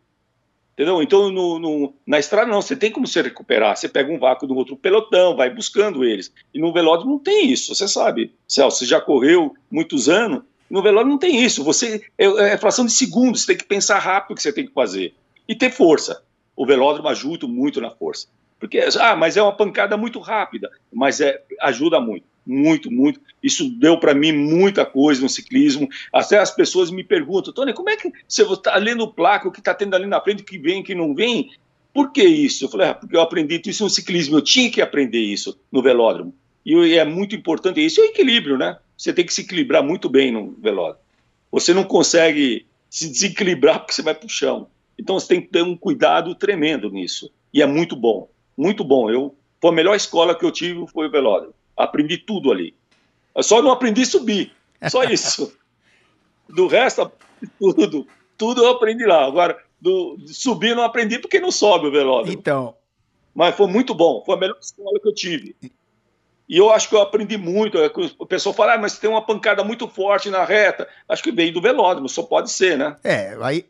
Entendeu? 0.73 1.03
Então, 1.03 1.31
no, 1.31 1.59
no, 1.59 1.95
na 2.07 2.19
estrada, 2.19 2.51
não, 2.51 2.63
você 2.63 2.75
tem 2.75 2.91
como 2.91 3.07
se 3.07 3.21
recuperar. 3.21 3.77
Você 3.77 3.87
pega 3.87 4.11
um 4.11 4.19
vácuo 4.19 4.47
do 4.47 4.57
outro 4.57 4.77
pelotão, 4.77 5.37
vai 5.37 5.51
buscando 5.51 6.03
eles. 6.05 6.33
E 6.55 6.59
no 6.59 6.73
velódromo 6.73 7.13
não 7.13 7.19
tem 7.19 7.51
isso, 7.51 7.75
você 7.75 7.87
sabe. 7.87 8.35
Celso, 8.49 8.79
você 8.79 8.87
já 8.87 8.99
correu 8.99 9.55
muitos 9.71 10.09
anos. 10.09 10.43
No 10.71 10.83
velódromo 10.83 11.13
não 11.13 11.19
tem 11.19 11.45
isso. 11.45 11.63
Você 11.65 12.03
é, 12.17 12.25
é 12.25 12.57
fração 12.57 12.87
de 12.87 12.93
segundos, 12.93 13.43
você 13.43 13.49
tem 13.49 13.59
que 13.59 13.65
pensar 13.65 13.99
rápido 13.99 14.33
o 14.33 14.35
que 14.35 14.43
você 14.43 14.53
tem 14.53 14.67
que 14.67 14.73
fazer. 14.73 15.15
E 15.47 15.55
ter 15.55 15.71
força. 15.71 16.23
O 16.57 16.65
velódromo 16.65 17.09
ajuda 17.09 17.47
muito 17.47 17.79
na 17.79 17.91
força. 17.91 18.29
Porque, 18.63 18.79
ah, 19.01 19.17
mas 19.17 19.37
é 19.37 19.43
uma 19.43 19.57
pancada 19.57 19.97
muito 19.97 20.21
rápida, 20.21 20.71
mas 20.93 21.21
é, 21.21 21.43
ajuda 21.61 22.01
muito 22.01 22.25
muito, 22.45 22.91
muito. 22.91 23.21
Isso 23.43 23.71
deu 23.79 23.99
para 23.99 24.15
mim 24.15 24.33
muita 24.33 24.85
coisa 24.85 25.23
no 25.23 25.29
ciclismo. 25.29 25.89
Até 26.13 26.39
as 26.39 26.51
pessoas 26.51 26.91
me 26.91 27.05
perguntam, 27.05 27.53
Tony, 27.53 27.73
como 27.73 27.89
é 27.89 27.97
que 27.97 28.11
você 28.27 28.43
está 28.43 28.77
lendo 28.77 29.05
o 29.05 29.13
placo, 29.13 29.49
o 29.49 29.53
que 29.53 29.61
está 29.61 29.73
tendo 29.73 29.95
ali 29.95 30.07
na 30.07 30.21
frente, 30.21 30.43
que 30.43 30.59
vem, 30.59 30.83
que 30.83 30.93
não 30.93 31.15
vem? 31.15 31.53
Por 31.95 32.11
que 32.11 32.25
isso? 32.25 32.65
Eu 32.65 32.69
falei, 32.69 32.89
ah, 32.89 32.95
porque 32.95 33.17
eu 33.17 33.21
aprendi 33.21 33.63
isso 33.65 33.85
no 33.85 33.91
ciclismo, 33.91 34.39
eu 34.39 34.43
tinha 34.43 34.69
que 34.71 34.83
aprender 34.83 35.21
isso 35.21 35.57
no 35.71 35.81
velódromo. 35.81 36.35
E 36.67 36.97
é 36.97 37.05
muito 37.05 37.37
importante 37.37 37.85
isso, 37.85 38.01
é 38.01 38.05
o 38.05 38.07
equilíbrio, 38.07 38.59
né? 38.59 38.77
Você 38.97 39.13
tem 39.13 39.25
que 39.25 39.33
se 39.33 39.43
equilibrar 39.43 39.83
muito 39.83 40.09
bem 40.09 40.33
no 40.33 40.53
velódromo. 40.61 41.01
Você 41.51 41.73
não 41.73 41.85
consegue 41.85 42.67
se 42.91 43.09
desequilibrar 43.09 43.79
porque 43.79 43.93
você 43.93 44.03
vai 44.03 44.15
para 44.15 44.27
o 44.27 44.31
chão. 44.31 44.69
Então 44.99 45.19
você 45.19 45.29
tem 45.29 45.41
que 45.41 45.49
ter 45.49 45.63
um 45.63 45.77
cuidado 45.77 46.35
tremendo 46.35 46.91
nisso. 46.91 47.31
E 47.53 47.61
é 47.61 47.67
muito 47.67 47.95
bom, 47.95 48.29
muito 48.57 48.85
bom. 48.85 49.11
Eu, 49.11 49.35
foi 49.61 49.71
a 49.71 49.75
melhor 49.75 49.95
escola 49.95 50.35
que 50.35 50.45
eu 50.45 50.51
tive 50.51 50.87
foi 50.89 51.09
o 51.09 51.11
velódromo. 51.11 51.55
Aprendi 51.77 52.19
tudo 52.19 52.51
ali. 52.51 52.75
Eu 53.35 53.43
só 53.43 53.63
não 53.63 53.71
aprendi 53.71 54.05
subir. 54.05 54.53
Só 54.89 55.05
isso. 55.09 55.57
Do 56.49 56.67
resto, 56.67 57.11
tudo. 57.59 58.07
Tudo 58.37 58.65
eu 58.65 58.71
aprendi 58.71 59.05
lá. 59.05 59.25
Agora, 59.25 59.57
do, 59.81 60.19
subir 60.27 60.75
não 60.77 60.83
aprendi 60.83 61.19
porque 61.19 61.41
não 61.41 61.51
sobe 61.51 61.87
o 61.87 61.93
velódromo. 61.93 62.33
Então. 62.39 62.75
Mas 63.35 63.55
foi 63.55 63.67
muito 63.67 63.95
bom. 63.95 64.23
Foi 64.25 64.35
a 64.35 64.39
melhor 64.39 64.59
escola 64.61 65.01
que 65.01 65.09
eu 65.09 65.15
tive. 65.15 65.57
E 66.49 66.59
eu 66.59 66.71
acho 66.71 66.89
que 66.89 66.95
eu 66.95 67.01
aprendi 67.01 67.39
muito. 67.39 67.79
É 67.79 67.91
o 68.19 68.27
pessoal 68.27 68.55
fala, 68.55 68.75
ah, 68.75 68.79
mas 68.79 68.99
tem 68.99 69.09
uma 69.09 69.25
pancada 69.25 69.65
muito 69.65 69.89
forte 69.89 70.29
na 70.29 70.45
reta. 70.45 70.87
Acho 71.09 71.23
que 71.23 71.33
veio 71.33 71.53
do 71.53 71.63
velódromo, 71.63 72.09
só 72.09 72.23
pode 72.23 72.51
ser, 72.51 72.77
né? 72.77 72.97
É, 73.03 73.37
aí, 73.41 73.65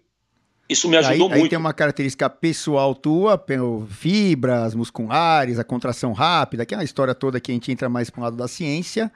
isso 0.68 0.88
me 0.88 0.96
ajudou 0.96 1.26
aí, 1.26 1.30
muito. 1.30 1.44
Aí 1.44 1.48
tem 1.50 1.58
uma 1.58 1.72
característica 1.72 2.30
pessoal 2.30 2.94
tua, 2.94 3.42
fibras 3.88 4.74
musculares, 4.74 5.58
a 5.58 5.64
contração 5.64 6.12
rápida, 6.12 6.64
que 6.64 6.74
é 6.74 6.78
uma 6.78 6.84
história 6.84 7.14
toda 7.14 7.40
que 7.40 7.50
a 7.50 7.54
gente 7.54 7.70
entra 7.70 7.88
mais 7.88 8.08
para 8.08 8.20
o 8.20 8.24
lado 8.24 8.36
da 8.36 8.48
ciência. 8.48 9.12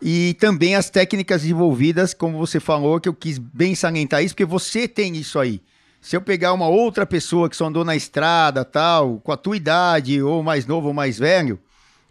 E 0.00 0.34
também 0.34 0.74
as 0.74 0.90
técnicas 0.90 1.42
desenvolvidas, 1.42 2.12
como 2.12 2.36
você 2.36 2.58
falou, 2.58 3.00
que 3.00 3.08
eu 3.08 3.14
quis 3.14 3.38
bem 3.38 3.74
salientar 3.74 4.24
isso, 4.24 4.34
porque 4.34 4.44
você 4.44 4.88
tem 4.88 5.16
isso 5.16 5.38
aí. 5.38 5.62
Se 6.00 6.16
eu 6.16 6.20
pegar 6.20 6.52
uma 6.52 6.66
outra 6.66 7.06
pessoa 7.06 7.48
que 7.48 7.56
só 7.56 7.66
andou 7.66 7.84
na 7.84 7.94
estrada, 7.94 8.64
tal, 8.64 9.20
com 9.20 9.30
a 9.30 9.36
tua 9.36 9.56
idade, 9.56 10.20
ou 10.20 10.42
mais 10.42 10.66
novo 10.66 10.88
ou 10.88 10.94
mais 10.94 11.16
velho, 11.20 11.60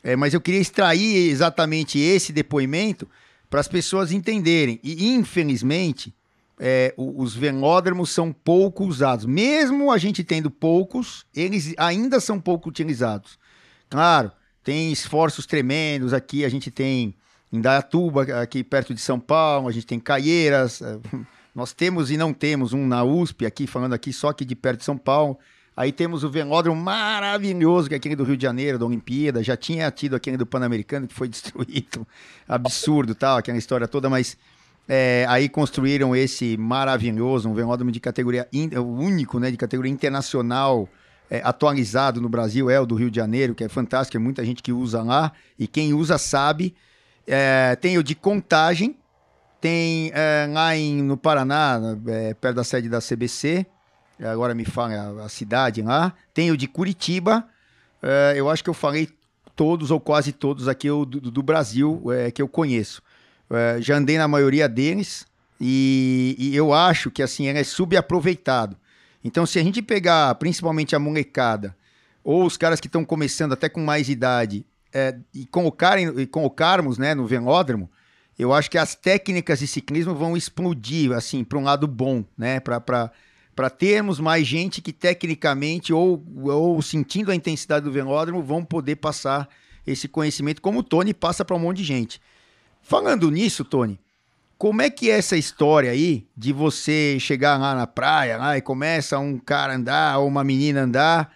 é, 0.02 0.16
mas 0.16 0.34
eu 0.34 0.40
queria 0.40 0.62
extrair 0.62 1.30
exatamente 1.30 2.00
esse 2.00 2.32
depoimento 2.32 3.06
para 3.50 3.60
as 3.60 3.68
pessoas 3.68 4.14
entenderem. 4.14 4.80
E, 4.82 5.14
infelizmente, 5.14 6.14
é, 6.64 6.94
os 6.96 7.36
velódromos 7.36 8.12
são 8.12 8.32
pouco 8.32 8.86
usados. 8.86 9.26
Mesmo 9.26 9.92
a 9.92 9.98
gente 9.98 10.24
tendo 10.24 10.52
poucos, 10.52 11.26
eles 11.36 11.74
ainda 11.76 12.20
são 12.20 12.40
pouco 12.40 12.70
utilizados. 12.70 13.40
Claro, 13.90 14.32
tem 14.64 14.92
esforços 14.92 15.48
tremendos 15.48 16.14
aqui, 16.14 16.46
a 16.46 16.50
gente 16.50 16.70
tem 16.70 17.16
em 17.52 17.60
Dayatuba, 17.60 18.22
aqui 18.40 18.64
perto 18.64 18.94
de 18.94 19.02
São 19.02 19.20
Paulo, 19.20 19.68
a 19.68 19.72
gente 19.72 19.88
tem 19.88 20.00
Caieiras, 20.00 20.84
é, 20.84 21.00
nós 21.56 21.74
temos 21.74 22.12
e 22.12 22.16
não 22.16 22.32
temos 22.32 22.74
um 22.74 22.86
na 22.86 23.04
USP, 23.04 23.44
aqui 23.44 23.66
falando 23.66 23.94
aqui 23.94 24.14
só 24.14 24.30
aqui 24.30 24.46
de 24.46 24.56
perto 24.56 24.80
de 24.80 24.86
São 24.86 25.00
Paulo. 25.00 25.40
Aí 25.76 25.92
temos 25.92 26.24
o 26.24 26.30
velódromo 26.30 26.80
maravilhoso, 26.80 27.88
que 27.88 27.96
é 27.96 27.98
aquele 27.98 28.16
do 28.16 28.24
Rio 28.24 28.38
de 28.38 28.44
Janeiro, 28.44 28.78
da 28.78 28.86
Olimpíada. 28.86 29.42
Já 29.42 29.58
tinha 29.58 29.90
tido 29.90 30.16
aquele 30.16 30.38
do 30.38 30.46
Pan-Americano, 30.46 31.08
que 31.08 31.14
foi 31.14 31.28
destruído. 31.28 32.06
Absurdo, 32.48 33.16
tal, 33.16 33.38
aquela 33.38 33.58
história 33.58 33.88
toda, 33.88 34.10
mas 34.10 34.38
é, 34.94 35.26
aí 35.30 35.48
construíram 35.48 36.14
esse 36.14 36.58
maravilhoso, 36.58 37.48
um 37.48 37.54
velódromo 37.54 37.94
de 37.94 38.00
categoria, 38.02 38.46
in, 38.52 38.68
o 38.76 38.84
único, 38.84 39.40
né, 39.40 39.50
de 39.50 39.56
categoria 39.56 39.90
internacional, 39.90 40.90
é, 41.30 41.42
atualizado 41.46 42.20
no 42.20 42.28
Brasil, 42.28 42.70
é 42.70 42.78
o 42.78 42.86
do 42.86 42.96
Rio 42.96 43.10
de 43.10 43.16
Janeiro, 43.16 43.56
que 43.56 43.64
é 43.64 43.70
fantástico, 43.70 44.18
é 44.18 44.20
muita 44.20 44.44
gente 44.44 44.62
que 44.62 44.74
usa 44.74 45.02
lá, 45.02 45.32
e 45.58 45.66
quem 45.66 45.94
usa 45.94 46.18
sabe. 46.18 46.76
É, 47.26 47.78
tem 47.78 47.98
o 47.98 48.04
de 48.04 48.16
Contagem, 48.16 48.98
tem 49.62 50.12
é, 50.14 50.50
lá 50.52 50.76
em, 50.76 51.02
no 51.02 51.16
Paraná, 51.16 51.80
é, 52.08 52.34
perto 52.34 52.58
da 52.58 52.64
sede 52.66 52.90
da 52.90 53.00
CBC, 53.00 53.66
agora 54.22 54.54
me 54.54 54.66
fala 54.66 55.22
a, 55.22 55.26
a 55.28 55.30
cidade 55.30 55.82
lá. 55.82 56.12
Tem 56.34 56.52
o 56.52 56.58
de 56.58 56.68
Curitiba, 56.68 57.48
é, 58.04 58.34
eu 58.36 58.50
acho 58.50 58.62
que 58.62 58.70
eu 58.70 58.74
falei 58.74 59.08
todos 59.56 59.90
ou 59.90 60.02
quase 60.02 60.34
todos 60.34 60.68
aqui 60.68 60.90
do, 60.90 61.06
do 61.06 61.42
Brasil 61.42 62.04
é, 62.12 62.30
que 62.30 62.42
eu 62.42 62.48
conheço. 62.50 63.02
É, 63.52 63.82
já 63.82 63.98
andei 63.98 64.18
na 64.18 64.28
maioria 64.28 64.70
deles 64.70 65.26
e, 65.60 66.36
e, 66.40 66.56
eu 66.56 66.74
acho 66.74 67.12
que 67.12 67.22
assim 67.22 67.48
ele 67.48 67.60
é 67.60 67.64
subaproveitado. 67.64 68.78
Então, 69.24 69.46
se 69.46 69.60
a 69.60 69.64
gente 69.64 69.82
pegar 69.82 70.34
principalmente 70.36 70.96
a 70.96 71.00
molecada 71.00 71.76
ou 72.24 72.46
os 72.46 72.58
caras 72.58 72.80
que 72.80 72.88
estão 72.88 73.04
começando 73.04 73.54
até 73.54 73.68
com 73.68 73.82
mais 73.82 74.10
idade 74.10 74.66
é, 74.94 75.16
e, 75.34 75.46
colocarem, 75.46 76.08
e 76.20 76.26
colocarmos 76.26 76.98
né, 76.98 77.14
no 77.14 77.28
velódromo, 77.28 77.90
eu 78.40 78.54
acho 78.54 78.72
que 78.72 78.78
as 78.78 78.96
técnicas 78.96 79.60
de 79.60 79.68
ciclismo 79.68 80.16
vão 80.16 80.36
explodir 80.36 81.12
assim 81.12 81.44
para 81.44 81.60
um 81.60 81.64
lado 81.64 81.88
bom, 81.88 82.24
né? 82.38 82.60
Para 82.60 83.70
termos 83.70 84.20
mais 84.20 84.48
gente 84.48 84.82
que 84.82 84.92
tecnicamente 84.92 85.94
ou, 85.94 86.26
ou 86.44 86.82
sentindo 86.82 87.30
a 87.30 87.36
intensidade 87.36 87.86
do 87.86 87.92
velódromo 87.92 88.42
vão 88.42 88.66
poder 88.66 88.96
passar 88.96 89.48
esse 89.86 90.08
conhecimento, 90.08 90.62
como 90.62 90.80
o 90.80 90.84
Tony 90.84 91.14
passa 91.14 91.44
para 91.44 91.56
um 91.56 91.60
monte 91.60 91.78
de 91.78 91.84
gente. 91.84 92.22
Falando 92.82 93.30
nisso, 93.32 93.64
Tony, 93.64 94.00
como 94.58 94.82
é 94.82 94.90
que 94.90 95.10
é 95.10 95.18
essa 95.18 95.36
história 95.38 95.92
aí 95.92 96.28
de 96.38 96.54
você 96.54 97.18
chegar 97.20 97.58
lá 97.58 97.74
na 97.74 97.88
praia 97.88 98.38
lá, 98.38 98.58
e 98.58 98.62
começa 98.62 99.18
um 99.18 99.38
cara 99.40 99.76
andar 99.76 100.20
ou 100.20 100.28
uma 100.28 100.44
menina 100.44 100.82
andar 100.82 101.34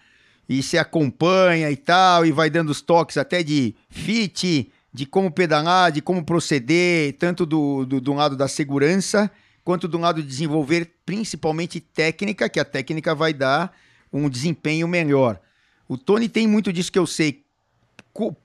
e 0.48 0.62
se 0.62 0.78
acompanha 0.78 1.70
e 1.70 1.76
tal, 1.76 2.24
e 2.24 2.30
vai 2.30 2.48
dando 2.48 2.70
os 2.70 2.80
toques 2.80 3.16
até 3.16 3.42
de 3.42 3.74
fit, 3.90 4.70
de 4.92 5.06
como 5.06 5.30
pedalar, 5.30 5.90
de 5.90 6.00
como 6.00 6.24
proceder, 6.24 7.16
tanto 7.18 7.44
do, 7.44 7.84
do, 7.84 8.00
do 8.00 8.12
lado 8.12 8.36
da 8.36 8.46
segurança 8.46 9.30
quanto 9.66 9.88
do 9.88 9.98
lado 9.98 10.22
de 10.22 10.28
desenvolver 10.28 10.92
principalmente 11.04 11.80
técnica, 11.80 12.48
que 12.48 12.60
a 12.60 12.64
técnica 12.64 13.12
vai 13.12 13.34
dar 13.34 13.76
um 14.12 14.28
desempenho 14.28 14.86
melhor. 14.86 15.40
O 15.88 15.98
Tony 15.98 16.28
tem 16.28 16.46
muito 16.46 16.72
disso 16.72 16.92
que 16.92 16.98
eu 17.00 17.06
sei. 17.08 17.44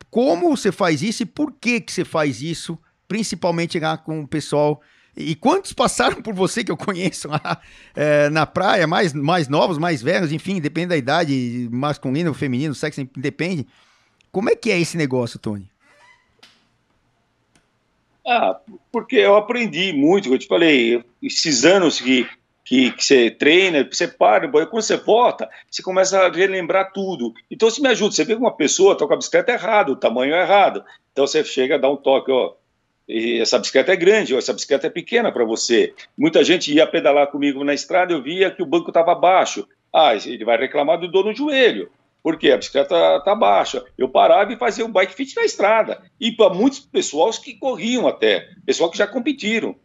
como 0.09 0.57
você 0.57 0.71
faz 0.71 1.03
isso 1.03 1.21
e 1.21 1.27
por 1.27 1.53
que, 1.53 1.79
que 1.79 1.93
você 1.93 2.03
faz 2.03 2.41
isso 2.41 2.75
principalmente 3.11 3.77
lá 3.77 3.97
com 3.97 4.21
o 4.21 4.27
pessoal. 4.27 4.81
E 5.17 5.35
quantos 5.35 5.73
passaram 5.73 6.21
por 6.21 6.33
você 6.33 6.63
que 6.63 6.71
eu 6.71 6.77
conheço 6.77 7.27
lá 7.27 7.61
é, 7.93 8.29
na 8.31 8.45
praia, 8.45 8.87
mais, 8.87 9.11
mais 9.13 9.49
novos, 9.49 9.77
mais 9.77 10.01
velhos, 10.01 10.31
enfim, 10.31 10.61
depende 10.61 10.87
da 10.87 10.97
idade, 10.97 11.67
masculino, 11.69 12.33
feminino, 12.33 12.73
sexo, 12.73 13.05
depende. 13.17 13.67
Como 14.31 14.49
é 14.49 14.55
que 14.55 14.71
é 14.71 14.79
esse 14.79 14.95
negócio, 14.95 15.37
Tony? 15.37 15.69
Ah, 18.25 18.57
porque 18.89 19.17
eu 19.17 19.35
aprendi 19.35 19.91
muito, 19.91 20.33
eu 20.33 20.39
te 20.39 20.47
falei, 20.47 21.03
esses 21.21 21.65
anos 21.65 21.99
que, 21.99 22.25
que, 22.63 22.91
que 22.91 23.03
você 23.03 23.29
treina, 23.29 23.85
você 23.91 24.07
para, 24.07 24.47
quando 24.47 24.81
você 24.81 24.95
volta, 24.95 25.49
você 25.69 25.83
começa 25.83 26.17
a 26.17 26.31
relembrar 26.31 26.93
tudo. 26.93 27.33
Então, 27.51 27.69
se 27.69 27.81
me 27.81 27.89
ajuda, 27.89 28.15
você 28.15 28.23
vê 28.23 28.35
que 28.35 28.39
uma 28.39 28.55
pessoa 28.55 28.97
com 28.97 29.13
a 29.13 29.17
bicicleta 29.17 29.51
errado, 29.51 29.89
o 29.89 29.97
tamanho 29.97 30.33
é 30.33 30.43
errado. 30.43 30.81
Então, 31.11 31.27
você 31.27 31.43
chega, 31.43 31.77
dá 31.77 31.91
um 31.91 31.97
toque, 31.97 32.31
ó, 32.31 32.53
e 33.07 33.39
essa 33.39 33.59
bicicleta 33.59 33.91
é 33.91 33.95
grande, 33.95 34.33
ou 34.33 34.39
essa 34.39 34.53
bicicleta 34.53 34.87
é 34.87 34.89
pequena 34.89 35.31
para 35.31 35.43
você. 35.43 35.93
Muita 36.17 36.43
gente 36.43 36.73
ia 36.73 36.87
pedalar 36.87 37.27
comigo 37.27 37.63
na 37.63 37.73
estrada, 37.73 38.13
eu 38.13 38.21
via 38.21 38.51
que 38.51 38.61
o 38.61 38.65
banco 38.65 38.89
estava 38.89 39.13
baixo. 39.15 39.67
Ah, 39.93 40.15
ele 40.15 40.45
vai 40.45 40.57
reclamar 40.57 40.99
do 40.99 41.07
dor 41.07 41.25
no 41.25 41.33
joelho. 41.33 41.91
Porque 42.23 42.51
a 42.51 42.57
bicicleta 42.57 43.17
está 43.17 43.35
baixa. 43.35 43.83
Eu 43.97 44.07
parava 44.07 44.53
e 44.53 44.57
fazia 44.57 44.85
um 44.85 44.91
bike 44.91 45.15
fit 45.15 45.35
na 45.35 45.43
estrada. 45.43 46.01
E 46.19 46.31
para 46.31 46.53
muitos 46.53 46.79
pessoal 46.79 47.31
que 47.31 47.55
corriam 47.55 48.07
até, 48.07 48.47
pessoal 48.65 48.91
que 48.91 48.97
já 48.97 49.07
competiram. 49.07 49.75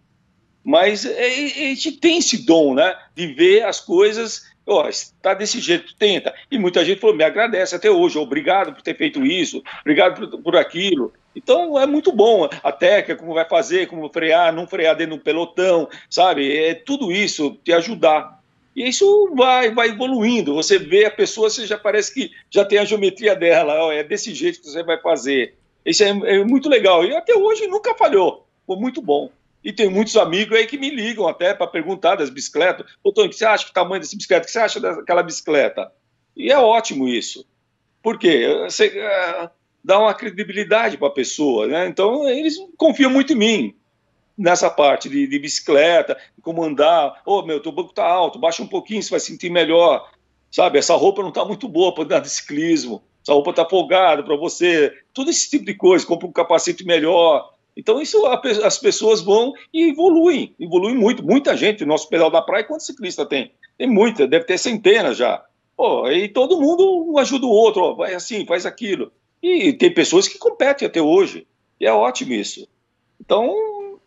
Mas 0.63 1.07
é, 1.07 1.11
é, 1.11 1.71
a 1.71 1.75
gente 1.75 1.93
tem 1.93 2.19
esse 2.19 2.45
dom, 2.45 2.75
né? 2.75 2.95
De 3.15 3.29
ver 3.29 3.65
as 3.65 3.81
coisas, 3.81 4.43
ó, 4.67 4.89
está 4.89 5.33
desse 5.33 5.61
jeito, 5.61 5.95
tenta. 5.97 6.35
E 6.51 6.59
muita 6.59 6.85
gente 6.85 7.01
falou, 7.01 7.17
me 7.17 7.25
agradece 7.25 7.75
até 7.75 7.91
hoje, 7.91 8.19
obrigado 8.19 8.75
por 8.75 8.83
ter 8.83 8.97
feito 8.97 9.25
isso, 9.25 9.63
obrigado 9.81 10.29
por, 10.29 10.43
por 10.43 10.57
aquilo. 10.57 11.13
Então 11.37 11.79
é 11.79 11.87
muito 11.87 12.11
bom 12.11 12.49
a 12.63 12.73
técnica, 12.73 13.21
como 13.21 13.35
vai 13.35 13.47
fazer, 13.47 13.87
como 13.87 14.09
frear, 14.09 14.55
não 14.55 14.67
frear 14.67 14.97
dentro 14.97 15.17
do 15.17 15.23
pelotão, 15.23 15.87
sabe? 16.09 16.57
É 16.57 16.75
tudo 16.75 17.13
isso 17.13 17.59
te 17.63 17.75
ajudar. 17.75 18.43
E 18.75 18.89
isso 18.89 19.33
vai, 19.37 19.71
vai 19.73 19.89
evoluindo. 19.89 20.55
Você 20.55 20.79
vê 20.79 21.05
a 21.05 21.11
pessoa, 21.11 21.51
você 21.51 21.67
já 21.67 21.79
parece 21.79 22.13
que 22.13 22.31
já 22.51 22.65
tem 22.65 22.79
a 22.79 22.85
geometria 22.85 23.37
dela. 23.37 23.93
é 23.93 24.03
desse 24.03 24.35
jeito 24.35 24.61
que 24.61 24.67
você 24.69 24.83
vai 24.83 24.99
fazer. 25.01 25.55
Isso 25.85 26.03
é, 26.03 26.09
é 26.09 26.45
muito 26.45 26.69
legal. 26.69 27.05
E 27.05 27.15
até 27.15 27.35
hoje 27.35 27.67
nunca 27.67 27.95
falhou. 27.95 28.47
Foi 28.67 28.77
muito 28.77 29.03
bom. 29.03 29.31
E 29.63 29.73
tem 29.73 29.89
muitos 29.89 30.17
amigos 30.17 30.57
aí 30.57 30.67
que 30.67 30.79
me 30.79 30.91
ligam 30.91 31.27
até 31.27 31.53
para 31.53 31.67
perguntar 31.67 32.17
das 32.17 32.31
bicicletas. 32.31 32.87
Ô, 33.03 33.13
Tony, 33.13 33.29
o 33.29 33.31
que 33.31 33.37
você 33.37 33.45
acha 33.45 33.67
que 33.67 33.73
tamanho 33.73 34.01
dessa 34.01 34.17
bicicleta? 34.17 34.45
O 34.45 34.47
que 34.47 34.53
você 34.53 34.59
acha 34.59 34.81
daquela 34.81 35.23
bicicleta? 35.23 35.91
E 36.37 36.53
é 36.53 36.59
ótimo 36.59 37.09
isso. 37.09 37.47
Por 38.03 38.19
quê? 38.19 38.47
Você, 38.65 38.93
dá 39.87 40.01
uma 40.01 40.13
credibilidade 40.13 40.99
para 40.99 41.07
a 41.07 41.13
pessoa, 41.13 41.69
né? 41.69 41.87
Então 41.87 42.29
eles 42.29 42.57
confiam 42.77 43.09
muito 43.09 43.33
em 43.33 43.37
mim 43.37 43.75
nessa 44.37 44.69
parte 44.69 45.09
de, 45.09 45.29
de 45.29 45.39
bicicleta, 45.39 46.19
como 46.43 46.65
andar. 46.65 47.23
Ô, 47.25 47.39
oh, 47.39 47.43
meu, 47.43 47.63
teu 47.63 47.71
banco 47.71 47.95
tá 47.95 48.05
alto, 48.05 48.37
baixa 48.39 48.65
um 48.65 48.67
pouquinho, 48.67 49.01
você 49.01 49.11
vai 49.11 49.21
sentir 49.21 49.49
melhor. 49.49 50.11
Sabe, 50.51 50.79
essa 50.79 50.95
roupa 50.97 51.23
não 51.23 51.31
tá 51.31 51.45
muito 51.45 51.69
boa 51.69 51.95
para 51.95 52.03
andar 52.03 52.19
de 52.19 52.29
ciclismo. 52.29 53.01
Essa 53.23 53.33
roupa 53.33 53.53
tá 53.53 53.65
folgada 53.65 54.25
para 54.25 54.37
você. 54.37 54.93
Todo 55.15 55.31
esse 55.31 55.49
tipo 55.49 55.65
de 55.65 55.75
coisa, 55.75 56.05
compra 56.05 56.27
um 56.27 56.33
capacete 56.33 56.85
melhor. 56.85 57.53
Então, 57.77 58.01
isso 58.01 58.27
as 58.27 58.79
pessoas 58.79 59.21
vão 59.21 59.53
e 59.73 59.91
evoluem, 59.91 60.55
evoluem 60.59 60.97
muito. 60.97 61.25
Muita 61.25 61.57
gente, 61.57 61.85
nosso 61.85 62.09
pedal 62.09 62.31
da 62.31 62.43
praia, 62.43 62.65
quantos 62.65 62.87
ciclistas 62.87 63.29
tem? 63.29 63.53
Tem 63.79 63.87
muita, 63.89 64.27
deve 64.27 64.47
ter 64.47 64.59
centenas 64.59 65.17
já. 65.17 65.45
Pô, 65.77 66.11
e 66.11 66.29
todo 66.29 66.61
mundo 66.61 67.17
ajuda 67.19 67.47
o 67.47 67.51
outro, 67.51 67.83
ó, 67.83 67.95
vai 67.95 68.15
assim, 68.15 68.47
faz 68.47 68.67
aquilo. 68.67 69.13
E 69.47 69.73
tem 69.73 69.93
pessoas 69.93 70.27
que 70.27 70.39
competem 70.39 70.89
até 70.89 71.01
hoje. 71.01 71.47
E 71.81 71.87
é 71.87 71.93
ótimo 71.93 72.33
isso. 72.33 72.67
Então, 73.21 73.55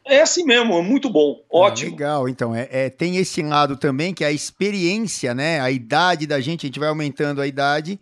é 0.06 0.22
assim 0.22 0.44
mesmo, 0.44 0.74
é 0.74 0.82
muito 0.82 1.10
bom, 1.10 1.40
ah, 1.42 1.58
ótimo. 1.58 1.92
Ah, 1.92 1.94
legal, 1.94 2.30
então, 2.30 2.56
é, 2.56 2.68
é, 2.72 2.90
tem 2.90 3.18
esse 3.18 3.42
lado 3.42 3.78
também, 3.78 4.14
que 4.14 4.24
é 4.24 4.28
a 4.28 4.32
experiência, 4.32 5.34
né, 5.34 5.62
a 5.62 5.72
idade 5.72 6.28
da 6.28 6.40
gente, 6.42 6.66
a 6.66 6.68
gente 6.68 6.80
vai 6.80 6.90
aumentando 6.90 7.42
a 7.42 7.48
idade, 7.48 8.00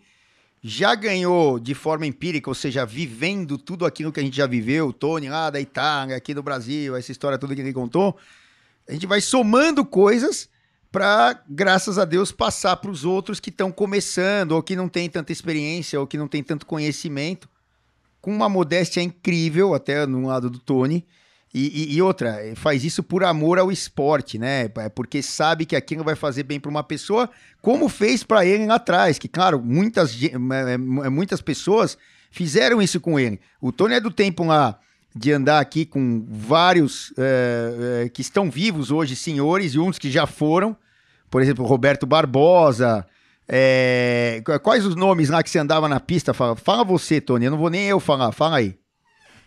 já 0.64 0.96
ganhou 0.96 1.60
de 1.60 1.74
forma 1.74 2.06
empírica, 2.06 2.50
ou 2.50 2.56
seja, 2.56 2.86
vivendo 2.86 3.58
tudo 3.58 3.86
aquilo 3.86 4.12
que 4.12 4.20
a 4.20 4.24
gente 4.24 4.36
já 4.36 4.48
viveu, 4.48 4.88
o 4.88 4.94
Tony 4.94 5.30
lá 5.30 5.50
da 5.50 5.60
Itália, 5.60 6.16
aqui 6.16 6.34
do 6.34 6.42
Brasil, 6.42 6.96
essa 6.96 7.12
história 7.12 7.38
toda 7.38 7.54
que 7.54 7.62
ele 7.62 7.74
contou, 7.74 8.18
a 8.88 8.94
gente 8.94 9.06
vai 9.06 9.22
somando 9.22 9.86
coisas 9.86 10.50
para, 10.92 11.42
graças 11.50 11.98
a 11.98 12.06
Deus, 12.06 12.32
passar 12.32 12.78
para 12.78 12.92
os 12.92 13.04
outros 13.04 13.40
que 13.40 13.50
estão 13.50 13.72
começando, 13.72 14.54
ou 14.54 14.64
que 14.64 14.76
não 14.76 14.88
têm 14.88 15.10
tanta 15.10 15.32
experiência, 15.32 16.00
ou 16.00 16.08
que 16.08 16.18
não 16.18 16.28
têm 16.28 16.44
tanto 16.44 16.66
conhecimento, 16.66 17.50
com 18.22 18.32
uma 18.32 18.50
modéstia 18.50 19.02
incrível, 19.02 19.74
até 19.74 20.06
no 20.06 20.28
lado 20.28 20.50
do 20.50 20.60
Tony. 20.60 21.06
E, 21.54 21.94
e, 21.94 21.96
e, 21.96 22.02
outra, 22.02 22.40
faz 22.56 22.84
isso 22.84 23.02
por 23.02 23.24
amor 23.24 23.58
ao 23.58 23.72
esporte, 23.72 24.38
né? 24.38 24.70
É 24.78 24.90
porque 24.90 25.22
sabe 25.22 25.66
que 25.66 25.76
aquilo 25.76 26.04
vai 26.04 26.16
fazer 26.16 26.44
bem 26.44 26.60
para 26.60 26.70
uma 26.70 26.84
pessoa, 26.84 27.30
como 27.62 27.88
fez 27.90 28.24
para 28.24 28.46
ele 28.46 28.66
lá 28.66 28.76
atrás. 28.76 29.18
Que, 29.18 29.28
claro, 29.28 29.62
muitas, 29.64 30.16
muitas 31.10 31.42
pessoas 31.42 31.98
fizeram 32.30 32.82
isso 32.82 33.00
com 33.00 33.20
ele. 33.20 33.40
O 33.62 33.72
Tony 33.72 33.96
é 33.96 34.00
do 34.00 34.12
tempo 34.12 34.44
lá 34.44 34.78
de 35.18 35.32
andar 35.32 35.60
aqui 35.60 35.86
com 35.86 36.26
vários 36.30 37.14
é, 37.18 38.04
é, 38.06 38.10
que 38.10 38.22
estão 38.22 38.50
vivos 38.50 38.92
hoje, 38.92 39.16
senhores, 39.16 39.74
e 39.74 39.80
uns 39.80 39.98
que 39.98 40.12
já 40.12 40.28
foram. 40.28 40.78
Por 41.30 41.42
exemplo, 41.42 41.66
Roberto 41.66 42.06
Barbosa. 42.06 43.06
É, 43.48 44.42
quais 44.62 44.86
os 44.86 44.96
nomes 44.96 45.30
lá 45.30 45.42
que 45.42 45.50
você 45.50 45.58
andava 45.58 45.88
na 45.88 46.00
pista? 46.00 46.34
Fala, 46.34 46.56
fala 46.56 46.84
você, 46.84 47.20
Tony. 47.20 47.46
Eu 47.46 47.52
não 47.52 47.58
vou 47.58 47.70
nem 47.70 47.88
eu 47.88 48.00
falar. 48.00 48.32
Fala 48.32 48.58
aí. 48.58 48.78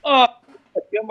Ah, 0.05 0.39
tinha, 0.91 1.03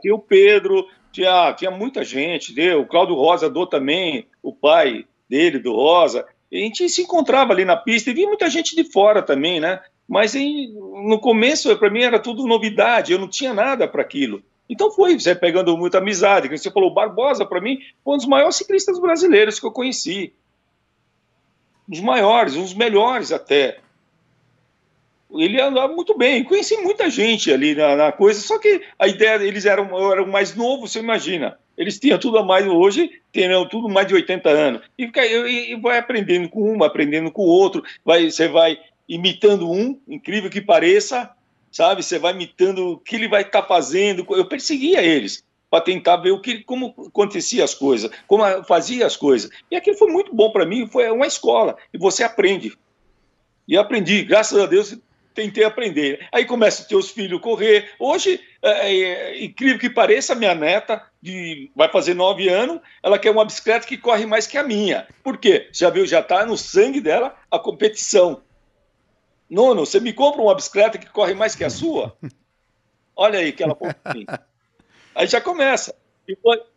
tinha 0.00 0.14
o 0.14 0.18
Pedro, 0.18 0.86
tinha, 1.12 1.52
tinha 1.54 1.70
muita 1.70 2.02
gente. 2.04 2.54
Deu, 2.54 2.80
o 2.80 2.86
Cláudio 2.86 3.14
Rosa 3.14 3.48
do 3.48 3.66
também, 3.66 4.26
o 4.42 4.52
pai 4.52 5.04
dele, 5.28 5.58
do 5.58 5.72
Rosa. 5.72 6.26
A 6.52 6.56
gente 6.56 6.88
se 6.88 7.02
encontrava 7.02 7.52
ali 7.52 7.64
na 7.64 7.76
pista 7.76 8.10
e 8.10 8.14
via 8.14 8.26
muita 8.26 8.48
gente 8.48 8.74
de 8.74 8.90
fora 8.90 9.22
também, 9.22 9.60
né? 9.60 9.80
Mas 10.08 10.34
em, 10.34 10.72
no 10.72 11.18
começo, 11.18 11.74
para 11.76 11.90
mim, 11.90 12.02
era 12.02 12.18
tudo 12.18 12.46
novidade, 12.46 13.12
eu 13.12 13.18
não 13.18 13.28
tinha 13.28 13.52
nada 13.52 13.88
para 13.88 14.02
aquilo. 14.02 14.42
Então 14.68 14.90
foi, 14.90 15.18
você 15.18 15.34
pegando 15.34 15.76
muita 15.76 15.98
amizade. 15.98 16.48
Você 16.48 16.70
falou, 16.70 16.92
Barbosa, 16.92 17.44
para 17.44 17.60
mim, 17.60 17.78
foi 18.04 18.14
um 18.14 18.16
dos 18.16 18.26
maiores 18.26 18.56
ciclistas 18.56 18.98
brasileiros 18.98 19.60
que 19.60 19.66
eu 19.66 19.72
conheci. 19.72 20.32
Um 21.88 21.92
dos 21.92 22.00
maiores, 22.00 22.56
um 22.56 22.62
dos 22.62 22.74
melhores 22.74 23.32
até. 23.32 23.78
Ele 25.32 25.60
andava 25.60 25.92
muito 25.92 26.16
bem, 26.16 26.44
conheci 26.44 26.76
muita 26.78 27.10
gente 27.10 27.52
ali 27.52 27.74
na, 27.74 27.96
na 27.96 28.12
coisa, 28.12 28.40
só 28.40 28.58
que 28.58 28.82
a 28.98 29.08
ideia, 29.08 29.42
eles 29.42 29.66
eram, 29.66 30.12
eram 30.12 30.26
mais 30.26 30.54
novos, 30.54 30.92
você 30.92 31.00
imagina. 31.00 31.58
Eles 31.76 31.98
tinham 31.98 32.18
tudo 32.18 32.38
a 32.38 32.44
mais, 32.44 32.66
hoje 32.66 33.10
tinham 33.32 33.68
tudo 33.68 33.88
mais 33.88 34.06
de 34.06 34.14
80 34.14 34.48
anos. 34.48 34.82
E, 34.96 35.04
e, 35.04 35.72
e 35.72 35.80
vai 35.80 35.98
aprendendo 35.98 36.48
com 36.48 36.72
um, 36.72 36.82
aprendendo 36.82 37.30
com 37.30 37.42
o 37.42 37.48
outro, 37.48 37.82
vai, 38.04 38.30
você 38.30 38.48
vai 38.48 38.78
imitando 39.08 39.70
um, 39.70 40.00
incrível 40.08 40.50
que 40.50 40.60
pareça, 40.60 41.30
sabe? 41.70 42.02
Você 42.02 42.18
vai 42.18 42.32
imitando 42.32 42.92
o 42.92 42.98
que 42.98 43.16
ele 43.16 43.28
vai 43.28 43.42
estar 43.42 43.62
tá 43.62 43.68
fazendo. 43.68 44.26
Eu 44.30 44.48
perseguia 44.48 45.02
eles 45.02 45.44
para 45.70 45.84
tentar 45.84 46.16
ver 46.16 46.30
o 46.30 46.40
que, 46.40 46.62
como 46.62 46.94
acontecia 47.08 47.64
as 47.64 47.74
coisas, 47.74 48.10
como 48.26 48.44
fazia 48.64 49.06
as 49.06 49.16
coisas. 49.16 49.50
E 49.70 49.76
aquilo 49.76 49.96
foi 49.96 50.10
muito 50.10 50.34
bom 50.34 50.50
para 50.50 50.66
mim, 50.66 50.86
foi 50.86 51.10
uma 51.10 51.26
escola. 51.26 51.76
E 51.92 51.98
você 51.98 52.22
aprende. 52.22 52.76
E 53.66 53.76
aprendi, 53.76 54.22
graças 54.22 54.58
a 54.58 54.66
Deus, 54.66 54.96
tentei 55.34 55.64
aprender. 55.64 56.26
Aí 56.32 56.44
começa 56.44 56.82
os 56.82 56.88
teus 56.88 57.10
filhos 57.10 57.40
correr. 57.40 57.90
Hoje, 57.98 58.40
é, 58.62 58.70
é, 58.70 59.02
é, 59.02 59.44
incrível 59.44 59.78
que 59.78 59.90
pareça, 59.90 60.34
minha 60.34 60.54
neta 60.54 61.02
de, 61.20 61.70
vai 61.76 61.88
fazer 61.88 62.14
nove 62.14 62.48
anos, 62.48 62.80
ela 63.02 63.18
quer 63.18 63.30
uma 63.30 63.44
bicicleta 63.44 63.86
que 63.86 63.98
corre 63.98 64.24
mais 64.24 64.46
que 64.46 64.56
a 64.56 64.62
minha. 64.62 65.06
Por 65.22 65.36
quê? 65.36 65.68
Já 65.72 65.90
viu, 65.90 66.06
já 66.06 66.20
está 66.20 66.46
no 66.46 66.56
sangue 66.56 67.00
dela 67.00 67.36
a 67.50 67.58
competição. 67.58 68.40
Nono, 69.48 69.86
você 69.86 70.00
me 70.00 70.12
compra 70.12 70.42
uma 70.42 70.54
bicicleta 70.54 70.98
que 70.98 71.08
corre 71.08 71.34
mais 71.34 71.54
que 71.54 71.64
a 71.64 71.70
sua? 71.70 72.16
Olha 73.14 73.38
aí 73.38 73.52
que 73.52 73.62
ela 73.62 73.76
Aí 75.14 75.26
já 75.26 75.40
começa. 75.40 75.94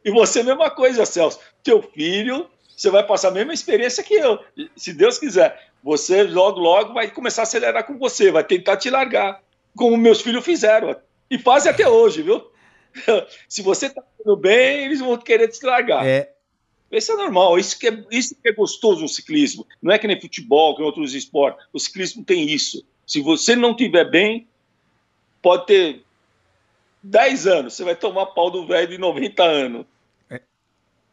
E 0.05 0.11
você, 0.11 0.43
mesma 0.43 0.69
coisa, 0.69 1.05
Celso. 1.05 1.39
Teu 1.63 1.81
filho, 1.81 2.49
você 2.75 2.89
vai 2.89 3.05
passar 3.05 3.29
a 3.29 3.31
mesma 3.31 3.53
experiência 3.53 4.03
que 4.03 4.13
eu, 4.13 4.39
se 4.75 4.93
Deus 4.93 5.17
quiser. 5.17 5.69
Você 5.83 6.23
logo, 6.23 6.59
logo 6.59 6.93
vai 6.93 7.09
começar 7.09 7.41
a 7.41 7.43
acelerar 7.43 7.85
com 7.85 7.97
você, 7.97 8.31
vai 8.31 8.43
tentar 8.43 8.77
te 8.77 8.89
largar, 8.89 9.41
como 9.75 9.97
meus 9.97 10.21
filhos 10.21 10.45
fizeram. 10.45 10.95
E 11.29 11.37
fazem 11.37 11.71
até 11.71 11.87
hoje, 11.87 12.21
viu? 12.21 12.49
se 13.47 13.61
você 13.61 13.87
está 13.87 14.01
indo 14.19 14.35
bem, 14.35 14.85
eles 14.85 14.99
vão 14.99 15.17
querer 15.17 15.47
te 15.47 15.65
largar. 15.65 16.05
É, 16.05 16.31
isso 16.91 17.11
é 17.11 17.15
normal, 17.15 17.59
isso 17.59 17.77
que 17.77 17.87
é, 17.87 18.03
isso 18.11 18.35
que 18.41 18.49
é 18.49 18.53
gostoso 18.53 19.01
no 19.01 19.07
ciclismo. 19.07 19.65
Não 19.81 19.93
é 19.93 19.99
que 19.99 20.07
nem 20.07 20.19
futebol, 20.19 20.75
que 20.75 20.81
em 20.81 20.85
outros 20.85 21.13
esportes. 21.13 21.65
O 21.71 21.79
ciclismo 21.79 22.23
tem 22.23 22.49
isso. 22.49 22.83
Se 23.05 23.21
você 23.21 23.55
não 23.55 23.75
tiver 23.75 24.09
bem, 24.09 24.47
pode 25.41 25.67
ter 25.67 26.03
10 27.03 27.47
anos, 27.47 27.73
você 27.73 27.83
vai 27.83 27.95
tomar 27.95 28.27
pau 28.27 28.49
do 28.49 28.65
velho 28.65 28.87
de 28.87 28.97
90 28.97 29.43
anos. 29.43 29.85
É. 30.29 30.41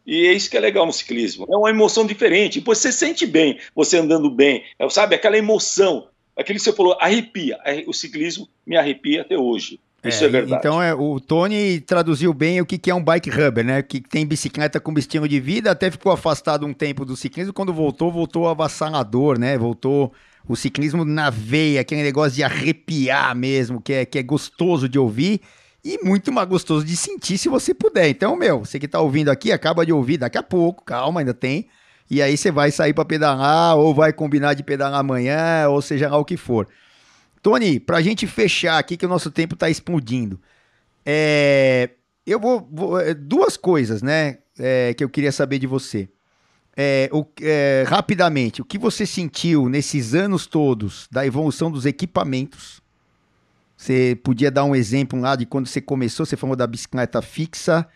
E 0.06 0.26
é 0.26 0.32
isso 0.32 0.50
que 0.50 0.56
é 0.56 0.60
legal 0.60 0.86
no 0.86 0.92
ciclismo. 0.92 1.46
É 1.50 1.56
uma 1.56 1.70
emoção 1.70 2.06
diferente. 2.06 2.60
Você 2.60 2.90
sente 2.90 3.26
bem, 3.26 3.60
você 3.74 3.98
andando 3.98 4.30
bem. 4.30 4.64
É, 4.78 4.88
sabe, 4.88 5.14
aquela 5.14 5.36
emoção. 5.36 6.08
Aquilo 6.36 6.58
que 6.58 6.64
você 6.64 6.72
falou, 6.72 6.96
arrepia. 7.00 7.58
O 7.86 7.92
ciclismo 7.92 8.48
me 8.66 8.76
arrepia 8.76 9.22
até 9.22 9.38
hoje. 9.38 9.80
Isso 10.08 10.24
é, 10.24 10.26
é 10.26 10.30
verdade. 10.30 10.60
Então 10.60 10.82
é, 10.82 10.94
o 10.94 11.18
Tony 11.20 11.80
traduziu 11.80 12.32
bem 12.32 12.60
o 12.60 12.66
que, 12.66 12.78
que 12.78 12.90
é 12.90 12.94
um 12.94 13.02
bike 13.02 13.30
rubber, 13.30 13.64
né? 13.64 13.82
Que 13.82 14.00
tem 14.00 14.26
bicicleta 14.26 14.80
como 14.80 14.98
estilo 14.98 15.28
de 15.28 15.40
vida, 15.40 15.70
até 15.70 15.90
ficou 15.90 16.12
afastado 16.12 16.66
um 16.66 16.72
tempo 16.72 17.04
do 17.04 17.16
ciclismo. 17.16 17.52
Quando 17.52 17.72
voltou, 17.72 18.10
voltou 18.10 18.48
avassalador, 18.48 19.38
né? 19.38 19.56
Voltou 19.56 20.12
o 20.48 20.54
ciclismo 20.54 21.04
na 21.04 21.30
veia, 21.30 21.80
aquele 21.80 22.02
negócio 22.02 22.36
de 22.36 22.42
arrepiar 22.42 23.34
mesmo, 23.34 23.80
que 23.80 23.92
é, 23.92 24.04
que 24.04 24.18
é 24.18 24.22
gostoso 24.22 24.88
de 24.88 24.98
ouvir 24.98 25.40
e 25.84 26.04
muito 26.04 26.32
mais 26.32 26.48
gostoso 26.48 26.84
de 26.84 26.96
sentir 26.96 27.38
se 27.38 27.48
você 27.48 27.72
puder. 27.72 28.08
Então, 28.08 28.36
meu, 28.36 28.64
você 28.64 28.78
que 28.78 28.88
tá 28.88 29.00
ouvindo 29.00 29.28
aqui, 29.30 29.52
acaba 29.52 29.86
de 29.86 29.92
ouvir 29.92 30.18
daqui 30.18 30.36
a 30.36 30.42
pouco, 30.42 30.84
calma, 30.84 31.20
ainda 31.20 31.32
tem. 31.32 31.68
E 32.10 32.20
aí 32.20 32.36
você 32.36 32.50
vai 32.50 32.70
sair 32.70 32.92
para 32.92 33.04
pedalar, 33.04 33.76
ou 33.76 33.94
vai 33.94 34.12
combinar 34.12 34.54
de 34.54 34.62
pedalar 34.62 34.98
amanhã, 34.98 35.68
ou 35.68 35.80
seja 35.80 36.08
lá 36.08 36.18
o 36.18 36.24
que 36.24 36.36
for. 36.36 36.66
Tony, 37.46 37.78
para 37.78 37.98
a 37.98 38.02
gente 38.02 38.26
fechar 38.26 38.76
aqui, 38.76 38.96
que 38.96 39.06
o 39.06 39.08
nosso 39.08 39.30
tempo 39.30 39.54
está 39.54 39.70
explodindo, 39.70 40.40
é, 41.04 41.90
eu 42.26 42.40
vou, 42.40 42.68
vou, 42.72 42.98
é, 42.98 43.14
Duas 43.14 43.56
coisas, 43.56 44.02
né? 44.02 44.38
É, 44.58 44.92
que 44.94 45.04
eu 45.04 45.08
queria 45.08 45.30
saber 45.30 45.60
de 45.60 45.66
você. 45.68 46.08
É, 46.76 47.08
o, 47.12 47.24
é, 47.40 47.84
rapidamente, 47.86 48.60
o 48.60 48.64
que 48.64 48.76
você 48.76 49.06
sentiu 49.06 49.68
nesses 49.68 50.12
anos 50.12 50.44
todos 50.44 51.06
da 51.08 51.24
evolução 51.24 51.70
dos 51.70 51.86
equipamentos? 51.86 52.82
Você 53.76 54.18
podia 54.24 54.50
dar 54.50 54.64
um 54.64 54.74
exemplo 54.74 55.16
lá 55.20 55.36
de 55.36 55.46
quando 55.46 55.68
você 55.68 55.80
começou, 55.80 56.26
você 56.26 56.36
falou 56.36 56.56
da 56.56 56.66
bicicleta 56.66 57.22
fixa, 57.22 57.86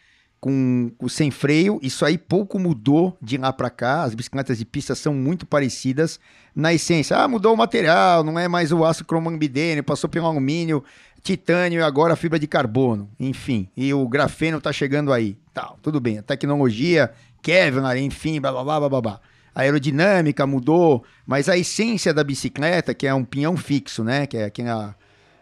com, 0.41 0.91
com, 0.97 1.09
sem 1.09 1.31
freio. 1.31 1.79
Isso 1.83 2.05
aí 2.05 2.17
pouco 2.17 2.59
mudou 2.59 3.17
de 3.21 3.37
lá 3.37 3.53
para 3.53 3.71
cá. 3.71 4.03
As 4.03 4.15
bicicletas 4.15 4.59
de 4.59 4.65
pista 4.65 4.95
são 4.95 5.13
muito 5.13 5.45
parecidas 5.47 6.19
na 6.55 6.73
essência. 6.73 7.17
Ah, 7.17 7.29
mudou 7.29 7.55
o 7.55 7.57
material, 7.57 8.25
não 8.25 8.39
é 8.39 8.49
mais 8.49 8.73
o 8.73 8.85
aço 8.85 9.05
cromambidênio, 9.05 9.85
passou 9.85 10.09
pelo 10.09 10.27
alumínio. 10.27 10.83
titânio 11.23 11.81
e 11.81 11.83
agora 11.83 12.17
fibra 12.17 12.39
de 12.39 12.47
carbono, 12.47 13.11
enfim, 13.21 13.69
e 13.77 13.93
o 13.93 14.09
grafeno 14.09 14.57
está 14.57 14.73
chegando 14.73 15.13
aí, 15.13 15.37
tal, 15.53 15.79
tudo 15.83 16.01
bem, 16.01 16.17
a 16.19 16.23
tecnologia, 16.23 17.13
Kevlar, 17.43 17.99
enfim, 17.99 18.41
blá 18.41 18.51
blá 18.51 18.65
blá 18.65 18.89
blá 18.89 19.01
blá. 19.01 19.21
A 19.55 19.61
aerodinâmica 19.61 20.47
mudou, 20.47 21.05
mas 21.27 21.49
a 21.49 21.59
essência 21.59 22.15
da 22.15 22.25
bicicleta, 22.25 22.95
que 22.95 23.07
é 23.07 23.13
um 23.13 23.25
pinhão 23.25 23.57
fixo, 23.57 24.03
né, 24.03 24.27
que 24.27 24.37
é, 24.37 24.49
que 24.49 24.63
é 24.63 24.71
a 24.71 24.95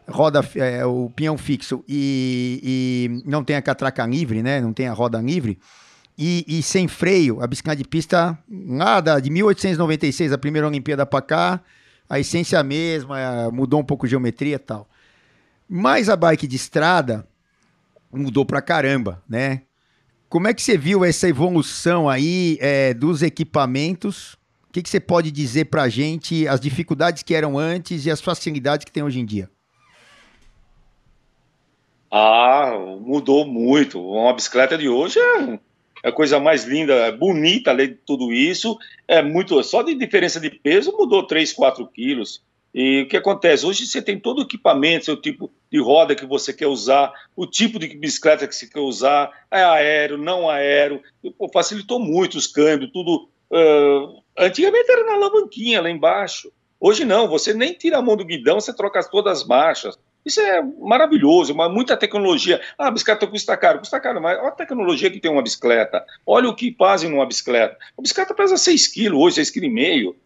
roda, 0.08 0.40
é, 0.56 0.84
o 0.84 1.10
pinhão 1.10 1.36
fixo 1.36 1.84
e, 1.86 2.60
e, 2.62 3.28
não 3.28 3.44
tem 3.44 3.56
a 3.56 3.62
catraca 3.62 4.06
livre, 4.06 4.42
né, 4.42 4.60
não 4.60 4.72
tem 4.72 4.88
a 4.88 4.92
roda 4.92 5.20
livre, 5.20 5.58
e, 6.16 6.44
e 6.48 6.62
sem 6.62 6.88
freio, 6.88 7.40
a 7.40 7.46
bicicleta 7.46 7.82
de 7.82 7.88
pista, 7.88 8.36
nada, 8.48 9.20
de 9.20 9.30
1896, 9.30 10.32
a 10.32 10.38
primeira 10.38 10.66
Olimpíada 10.66 11.06
para 11.06 11.22
cá, 11.22 11.60
a 12.08 12.18
essência 12.18 12.60
mesma, 12.62 13.50
mudou 13.52 13.80
um 13.80 13.84
pouco 13.84 14.06
a 14.06 14.08
geometria 14.08 14.56
e 14.56 14.58
tal. 14.58 14.88
Mas 15.68 16.08
a 16.08 16.16
bike 16.16 16.46
de 16.46 16.56
estrada 16.56 17.24
mudou 18.10 18.44
pra 18.44 18.62
caramba, 18.62 19.22
né? 19.28 19.62
Como 20.28 20.48
é 20.48 20.54
que 20.54 20.62
você 20.62 20.76
viu 20.76 21.04
essa 21.04 21.28
evolução 21.28 22.08
aí 22.08 22.58
é, 22.60 22.92
dos 22.94 23.22
equipamentos? 23.22 24.34
O 24.68 24.72
que, 24.72 24.82
que 24.82 24.88
você 24.88 25.00
pode 25.00 25.30
dizer 25.30 25.66
pra 25.66 25.88
gente, 25.88 26.48
as 26.48 26.60
dificuldades 26.60 27.22
que 27.22 27.34
eram 27.34 27.58
antes 27.58 28.06
e 28.06 28.10
as 28.10 28.20
facilidades 28.20 28.84
que 28.84 28.92
tem 28.92 29.02
hoje 29.02 29.20
em 29.20 29.24
dia? 29.24 29.48
Ah, 32.10 32.72
mudou 33.00 33.46
muito. 33.46 34.00
Uma 34.00 34.32
bicicleta 34.32 34.78
de 34.78 34.88
hoje 34.88 35.18
é 35.18 35.58
é 36.02 36.08
a 36.08 36.12
coisa 36.12 36.38
mais 36.38 36.64
linda, 36.64 36.94
é 36.94 37.12
bonita 37.12 37.70
além 37.70 37.88
de 37.88 37.94
tudo 37.94 38.32
isso. 38.32 38.78
É 39.06 39.22
muito, 39.22 39.62
só 39.62 39.82
de 39.82 39.94
diferença 39.94 40.40
de 40.40 40.50
peso 40.50 40.96
mudou 40.96 41.26
3, 41.26 41.52
4 41.52 41.86
quilos. 41.88 42.42
E 42.74 43.02
o 43.02 43.08
que 43.08 43.16
acontece? 43.16 43.66
Hoje 43.66 43.86
você 43.86 44.00
tem 44.00 44.18
todo 44.18 44.38
o 44.38 44.42
equipamento, 44.42 45.06
seu 45.06 45.16
tipo 45.16 45.50
de 45.72 45.80
roda 45.80 46.14
que 46.14 46.26
você 46.26 46.52
quer 46.52 46.66
usar, 46.66 47.12
o 47.34 47.46
tipo 47.46 47.78
de 47.78 47.88
bicicleta 47.88 48.46
que 48.46 48.54
você 48.54 48.66
quer 48.66 48.80
usar, 48.80 49.30
é 49.50 49.62
aéreo, 49.62 50.18
não 50.18 50.48
aéreo, 50.48 51.02
pô, 51.36 51.48
facilitou 51.52 51.98
muito 51.98 52.36
os 52.36 52.46
câmbios, 52.46 52.92
tudo. 52.92 53.28
Uh, 53.50 54.22
antigamente 54.36 54.90
era 54.90 55.04
na 55.04 55.14
alavanquinha 55.14 55.80
lá 55.80 55.90
embaixo. 55.90 56.52
Hoje 56.78 57.04
não, 57.04 57.26
você 57.26 57.54
nem 57.54 57.72
tira 57.72 57.98
a 57.98 58.02
mão 58.02 58.16
do 58.16 58.24
guidão, 58.24 58.60
você 58.60 58.74
troca 58.74 59.02
todas 59.02 59.40
as 59.40 59.48
marchas. 59.48 59.98
Isso 60.28 60.42
é 60.42 60.62
maravilhoso, 60.62 61.54
uma, 61.54 61.70
muita 61.70 61.96
tecnologia. 61.96 62.60
Ah, 62.76 62.88
a 62.88 62.90
bicicleta 62.90 63.26
custa 63.26 63.56
caro, 63.56 63.78
custa 63.78 63.98
caro, 63.98 64.20
mas 64.20 64.38
olha 64.38 64.48
a 64.48 64.52
tecnologia 64.52 65.10
que 65.10 65.18
tem 65.18 65.30
uma 65.30 65.42
bicicleta. 65.42 66.04
Olha 66.26 66.50
o 66.50 66.54
que 66.54 66.76
fazem 66.78 67.08
numa 67.08 67.24
bicicleta. 67.24 67.78
A 67.96 68.02
bicicleta 68.02 68.34
pesa 68.34 68.58
6 68.58 68.88
quilos 68.88 69.18
hoje, 69.18 69.40
6,5 69.40 70.12
kg. 70.12 70.18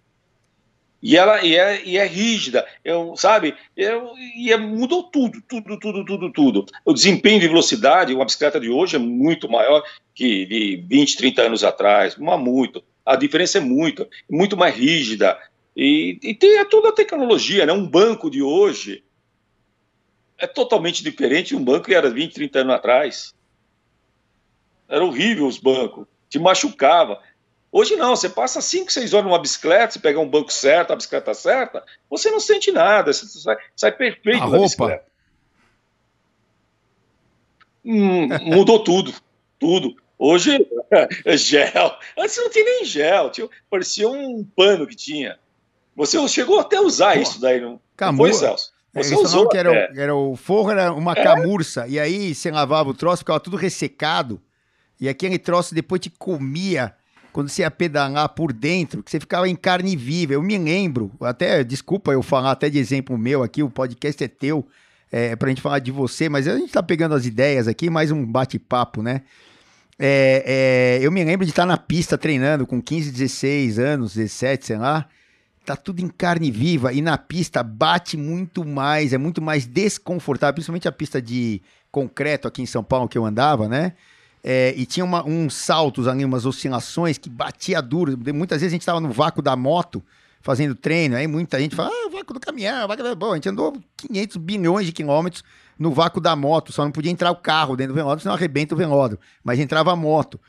E 1.01 1.17
ela 1.17 1.45
e 1.45 1.57
é, 1.57 1.85
e 1.85 1.97
é 1.97 2.05
rígida, 2.05 2.67
eu, 2.85 3.15
sabe? 3.17 3.55
Eu, 3.77 4.13
e 4.37 4.53
é, 4.53 4.57
mudou 4.57 5.05
tudo, 5.05 5.41
tudo, 5.49 5.79
tudo, 5.79 6.05
tudo, 6.05 6.33
tudo. 6.33 6.67
O 6.85 6.93
desempenho 6.93 7.39
de 7.39 7.47
velocidade, 7.47 8.13
uma 8.13 8.25
bicicleta 8.25 8.59
de 8.59 8.71
hoje 8.71 8.97
é 8.97 8.99
muito 8.99 9.49
maior 9.49 9.85
que 10.15 10.47
de 10.47 10.85
20, 10.89 11.17
30 11.17 11.43
anos 11.43 11.63
atrás, 11.65 12.17
uma 12.17 12.37
muito. 12.37 12.83
A 13.07 13.15
diferença 13.15 13.59
é 13.59 13.61
muito, 13.61 14.09
muito 14.29 14.57
mais 14.57 14.75
rígida. 14.75 15.39
E, 15.77 16.19
e 16.23 16.35
tem 16.35 16.59
é 16.59 16.65
toda 16.65 16.89
a 16.89 16.93
tecnologia, 16.93 17.65
né? 17.67 17.73
Um 17.73 17.87
banco 17.87 18.29
de 18.29 18.43
hoje 18.43 19.05
é 20.43 20.47
totalmente 20.49 21.05
diferente 21.05 21.51
de 21.51 21.57
um 21.57 21.65
banco 21.65 21.87
que 21.87 21.95
era 21.95 22.11
20, 22.11 22.35
30 22.35 22.59
anos 22.59 22.75
atrás. 22.75 23.35
Era 24.89 25.05
horrível 25.05 25.47
os 25.47 25.57
bancos, 25.57 26.05
te 26.29 26.37
machucava. 26.37 27.23
Hoje 27.71 27.95
não, 27.95 28.17
você 28.17 28.29
passa 28.29 28.61
5, 28.61 28.91
6 28.91 29.15
horas 29.15 29.27
numa 29.27 29.39
bicicleta, 29.39 29.93
você 29.93 30.01
pega 30.01 30.19
um 30.19 30.29
banco 30.29 30.53
certo, 30.53 30.93
a 30.93 30.97
bicicleta 30.97 31.33
certa, 31.33 31.85
você 32.11 32.29
não 32.29 32.41
sente 32.41 32.73
nada, 32.73 33.13
você 33.13 33.25
sai, 33.27 33.57
sai 33.77 33.93
perfeito 33.93 34.43
a 34.43 34.47
roupa. 34.47 34.63
bicicleta. 34.63 35.05
Hum, 37.85 38.27
mudou 38.41 38.83
tudo, 38.83 39.15
tudo. 39.61 39.97
Hoje 40.19 40.69
é 41.25 41.37
gel. 41.39 41.97
Antes 42.19 42.37
não 42.37 42.51
tinha 42.51 42.65
nem 42.65 42.85
gel, 42.85 43.31
tinha, 43.31 43.49
parecia 43.71 44.09
um 44.09 44.45
pano 44.45 44.89
que 44.89 44.97
tinha. 44.97 45.39
Você 45.95 46.19
chegou 46.27 46.59
até 46.59 46.79
a 46.79 46.83
usar 46.83 47.15
Pô, 47.15 47.21
isso 47.21 47.41
daí, 47.41 47.61
não, 47.61 47.81
não 48.01 48.17
foi, 48.17 48.33
Celso? 48.33 48.72
Você 48.95 49.15
Eles 49.15 49.25
usou 49.25 49.49
que 49.49 49.57
era, 49.57 49.71
o, 49.71 49.99
era 49.99 50.15
o 50.15 50.37
forro 50.37 50.71
era 50.71 50.93
uma 50.93 51.13
é. 51.13 51.23
camurça, 51.23 51.87
e 51.89 51.99
aí 51.99 52.35
você 52.35 52.51
lavava 52.51 52.91
o 52.91 52.95
troço, 52.95 53.19
ficava 53.19 53.41
tudo 53.41 53.57
ressecado, 53.57 54.41
e 55.01 55.09
aquele 55.09 55.39
troço 55.39 55.75
depois 55.75 56.01
te 56.01 56.11
comia 56.11 56.95
quando 57.33 57.49
você 57.49 57.63
ia 57.63 57.71
pedalar 57.71 58.29
por 58.29 58.53
dentro, 58.53 59.03
que 59.03 59.11
você 59.11 59.19
ficava 59.19 59.49
em 59.49 59.57
carne 59.57 59.97
viva. 59.97 60.35
Eu 60.35 60.43
me 60.43 60.59
lembro, 60.59 61.11
até, 61.23 61.65
desculpa 61.65 62.13
eu 62.13 62.23
falar 62.23 62.51
até 62.51 62.69
de 62.69 62.79
exemplo 62.79 63.17
meu 63.17 63.43
aqui, 63.43 63.63
o 63.63 63.71
podcast 63.71 64.23
é 64.23 64.29
teu, 64.29 64.67
é, 65.11 65.35
pra 65.35 65.49
gente 65.49 65.63
falar 65.63 65.79
de 65.79 65.91
você, 65.91 66.29
mas 66.29 66.47
a 66.47 66.57
gente 66.59 66.73
tá 66.73 66.83
pegando 66.83 67.15
as 67.15 67.25
ideias 67.25 67.67
aqui, 67.67 67.89
mais 67.89 68.11
um 68.11 68.25
bate-papo, 68.25 69.03
né? 69.03 69.23
É, 69.99 70.99
é, 71.01 71.07
eu 71.07 71.11
me 71.11 71.25
lembro 71.25 71.47
de 71.47 71.53
estar 71.53 71.65
na 71.65 71.79
pista 71.79 72.19
treinando 72.19 72.67
com 72.67 72.83
15, 72.83 73.11
16 73.11 73.79
anos, 73.79 74.15
17, 74.15 74.67
sei 74.67 74.77
lá, 74.77 75.07
tá 75.65 75.77
tudo 75.77 76.01
em 76.01 76.09
carne 76.09 76.51
viva 76.51 76.93
e 76.93 77.01
na 77.01 77.17
pista 77.17 77.63
bate 77.63 78.17
muito 78.17 78.65
mais, 78.65 79.13
é 79.13 79.19
muito 79.19 79.41
mais 79.41 79.67
desconfortável, 79.67 80.55
principalmente 80.55 80.89
a 80.89 80.93
pista 80.93 81.23
de 81.23 81.63
concreto 81.91 82.49
aqui 82.49 82.63
em 82.63 82.67
São 82.67 82.83
Paulo 82.83 83.09
que 83.09 83.17
eu 83.17 83.25
andava, 83.25 83.69
né? 83.69 83.93
É, 84.45 84.75
e 84.77 84.85
tinha 84.85 85.05
uma, 85.05 85.25
uns 85.25 85.55
saltos 85.55 86.09
ali, 86.09 86.25
umas 86.25 86.45
oscilações 86.45 87.17
que 87.17 87.31
batia 87.31 87.81
duro. 87.81 88.19
Muitas 88.35 88.61
vezes 88.61 88.73
a 88.73 88.75
gente 88.75 88.83
estava 88.83 89.01
no 89.01 89.13
vácuo 89.13 89.41
da 89.41 89.55
moto 89.55 90.03
fazendo 90.41 90.75
treino, 90.75 91.15
aí 91.15 91.29
muita 91.29 91.61
gente 91.61 91.77
fala, 91.77 91.91
ah, 91.91 92.11
vácuo 92.11 92.35
do 92.35 92.41
caminhão, 92.41 92.89
vácuo. 92.89 93.15
Bom, 93.15 93.31
a 93.31 93.35
gente 93.37 93.49
andou 93.49 93.81
500 93.97 94.37
bilhões 94.39 94.87
de 94.87 94.93
quilômetros 94.93 95.45
no 95.79 95.93
vácuo 95.93 96.21
da 96.21 96.35
moto, 96.35 96.73
só 96.73 96.85
não 96.85 96.91
podia 96.91 97.13
entrar 97.13 97.31
o 97.31 97.37
carro 97.37 97.77
dentro 97.77 97.93
do 97.93 97.97
velódromo, 97.97 98.21
senão 98.21 98.35
arrebenta 98.35 98.75
o 98.75 98.79
velódromo, 98.79 99.23
mas 99.45 99.61
entrava 99.61 99.93
a 99.93 99.97
moto 99.97 100.41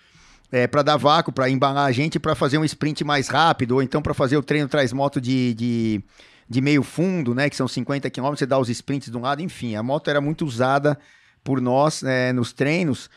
é, 0.53 0.67
para 0.67 0.83
dar 0.83 0.97
vácuo, 0.97 1.33
para 1.33 1.49
embalar 1.49 1.87
a 1.87 1.91
gente, 1.91 2.19
para 2.19 2.35
fazer 2.35 2.59
um 2.59 2.63
sprint 2.63 3.03
mais 3.03 3.27
rápido, 3.27 3.71
ou 3.71 3.81
então 3.81 4.03
para 4.03 4.13
fazer 4.13 4.37
o 4.37 4.43
treino 4.43 4.69
traz 4.69 4.93
moto 4.93 5.19
de, 5.19 5.51
de, 5.55 6.03
de, 6.47 6.61
meio 6.61 6.83
fundo, 6.83 7.33
né, 7.33 7.49
que 7.49 7.55
são 7.55 7.67
50 7.67 8.07
km, 8.11 8.29
você 8.29 8.45
dá 8.45 8.59
os 8.59 8.69
sprints 8.69 9.09
de 9.09 9.17
um 9.17 9.21
lado, 9.21 9.41
enfim, 9.41 9.75
a 9.75 9.81
moto 9.81 10.11
era 10.11 10.21
muito 10.21 10.45
usada 10.45 10.95
por 11.43 11.59
nós 11.59 12.03
é, 12.03 12.31
nos 12.31 12.53
treinos, 12.53 13.09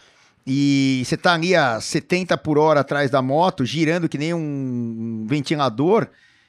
e 0.47 1.03
você 1.05 1.14
tá 1.14 1.34
ali 1.34 1.55
a 1.55 1.78
70 1.78 2.39
por 2.39 2.57
hora 2.57 2.80
atrás 2.80 3.11
da 3.11 3.20
moto, 3.20 3.66
girando 3.66 4.09
que 4.09 4.16
nem 4.16 4.32
um 4.32 5.26
ventilador, 5.28 6.09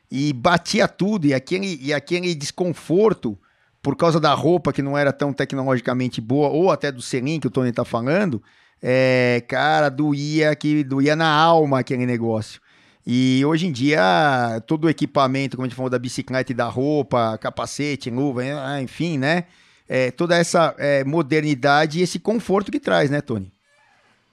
e 0.09 0.31
batia 0.31 0.87
tudo, 0.87 1.27
e 1.27 1.33
aquele, 1.33 1.77
e 1.81 1.93
aquele 1.93 2.33
desconforto 2.33 3.37
por 3.81 3.97
causa 3.97 4.21
da 4.21 4.33
roupa 4.33 4.71
que 4.71 4.81
não 4.81 4.97
era 4.97 5.11
tão 5.11 5.33
tecnologicamente 5.33 6.21
boa, 6.21 6.47
ou 6.47 6.71
até 6.71 6.93
do 6.93 7.01
selim 7.01 7.41
que 7.41 7.47
o 7.47 7.51
Tony 7.51 7.73
tá 7.73 7.83
falando, 7.83 8.41
é, 8.81 9.43
cara, 9.47 9.89
doía, 9.89 10.55
que 10.55 10.83
doía 10.83 11.15
na 11.15 11.29
alma 11.29 11.79
aquele 11.79 12.05
negócio. 12.05 12.61
E 13.05 13.43
hoje 13.45 13.67
em 13.67 13.71
dia, 13.71 14.61
todo 14.67 14.85
o 14.85 14.89
equipamento, 14.89 15.55
como 15.55 15.65
a 15.65 15.69
gente 15.69 15.77
falou, 15.77 15.89
da 15.89 15.97
bicicleta 15.97 16.51
e 16.51 16.55
da 16.55 16.67
roupa, 16.67 17.37
capacete, 17.37 18.09
luva, 18.09 18.41
ah, 18.43 18.81
enfim, 18.81 19.17
né? 19.17 19.45
É, 19.87 20.11
toda 20.11 20.35
essa 20.35 20.75
é, 20.77 21.05
modernidade 21.05 21.99
e 21.99 22.01
esse 22.01 22.19
conforto 22.19 22.69
que 22.69 22.79
traz, 22.81 23.09
né, 23.09 23.21
Tony? 23.21 23.49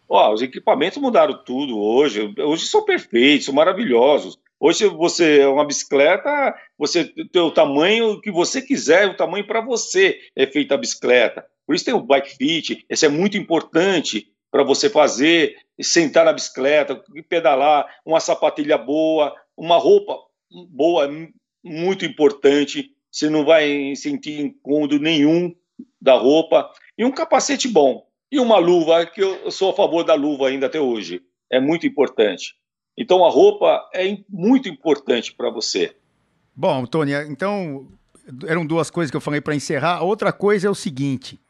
Ó, 0.08 0.32
os 0.32 0.42
equipamentos 0.42 0.98
mudaram 0.98 1.42
tudo 1.44 1.78
hoje. 1.78 2.34
Hoje 2.36 2.66
são 2.66 2.84
perfeitos, 2.84 3.46
são 3.46 3.54
maravilhosos. 3.54 4.38
Hoje 4.58 4.88
você 4.88 5.40
é 5.40 5.48
uma 5.48 5.64
bicicleta, 5.64 6.54
você 6.76 7.04
tem 7.04 7.42
o 7.42 7.50
tamanho 7.50 8.20
que 8.20 8.30
você 8.32 8.60
quiser, 8.60 9.08
o 9.08 9.16
tamanho 9.16 9.46
para 9.46 9.60
você 9.60 10.18
é 10.34 10.46
feita 10.46 10.74
a 10.74 10.78
bicicleta. 10.78 11.46
Por 11.66 11.76
isso 11.76 11.84
tem 11.84 11.94
o 11.94 12.02
bike 12.02 12.36
fit, 12.36 12.84
esse 12.88 13.06
é 13.06 13.08
muito 13.08 13.36
importante 13.36 14.33
para 14.54 14.62
você 14.62 14.88
fazer, 14.88 15.56
sentar 15.82 16.24
na 16.24 16.32
bicicleta, 16.32 17.02
pedalar, 17.28 17.92
uma 18.06 18.20
sapatilha 18.20 18.78
boa, 18.78 19.34
uma 19.56 19.76
roupa 19.78 20.16
boa, 20.70 21.10
muito 21.64 22.04
importante. 22.04 22.92
Você 23.10 23.28
não 23.28 23.44
vai 23.44 23.96
sentir 23.96 24.38
incômodo 24.38 25.00
nenhum 25.00 25.52
da 26.00 26.14
roupa. 26.14 26.70
E 26.96 27.04
um 27.04 27.10
capacete 27.10 27.66
bom. 27.66 28.06
E 28.30 28.38
uma 28.38 28.58
luva, 28.58 29.04
que 29.04 29.20
eu 29.20 29.50
sou 29.50 29.72
a 29.72 29.74
favor 29.74 30.04
da 30.04 30.14
luva 30.14 30.46
ainda 30.46 30.66
até 30.66 30.80
hoje. 30.80 31.20
É 31.50 31.58
muito 31.58 31.84
importante. 31.84 32.54
Então 32.96 33.24
a 33.24 33.30
roupa 33.30 33.90
é 33.92 34.18
muito 34.28 34.68
importante 34.68 35.34
para 35.34 35.50
você. 35.50 35.96
Bom, 36.54 36.86
Tony, 36.86 37.10
então 37.28 37.88
eram 38.46 38.64
duas 38.64 38.88
coisas 38.88 39.10
que 39.10 39.16
eu 39.16 39.20
falei 39.20 39.40
para 39.40 39.56
encerrar. 39.56 40.04
Outra 40.04 40.32
coisa 40.32 40.68
é 40.68 40.70
o 40.70 40.76
seguinte: 40.76 41.40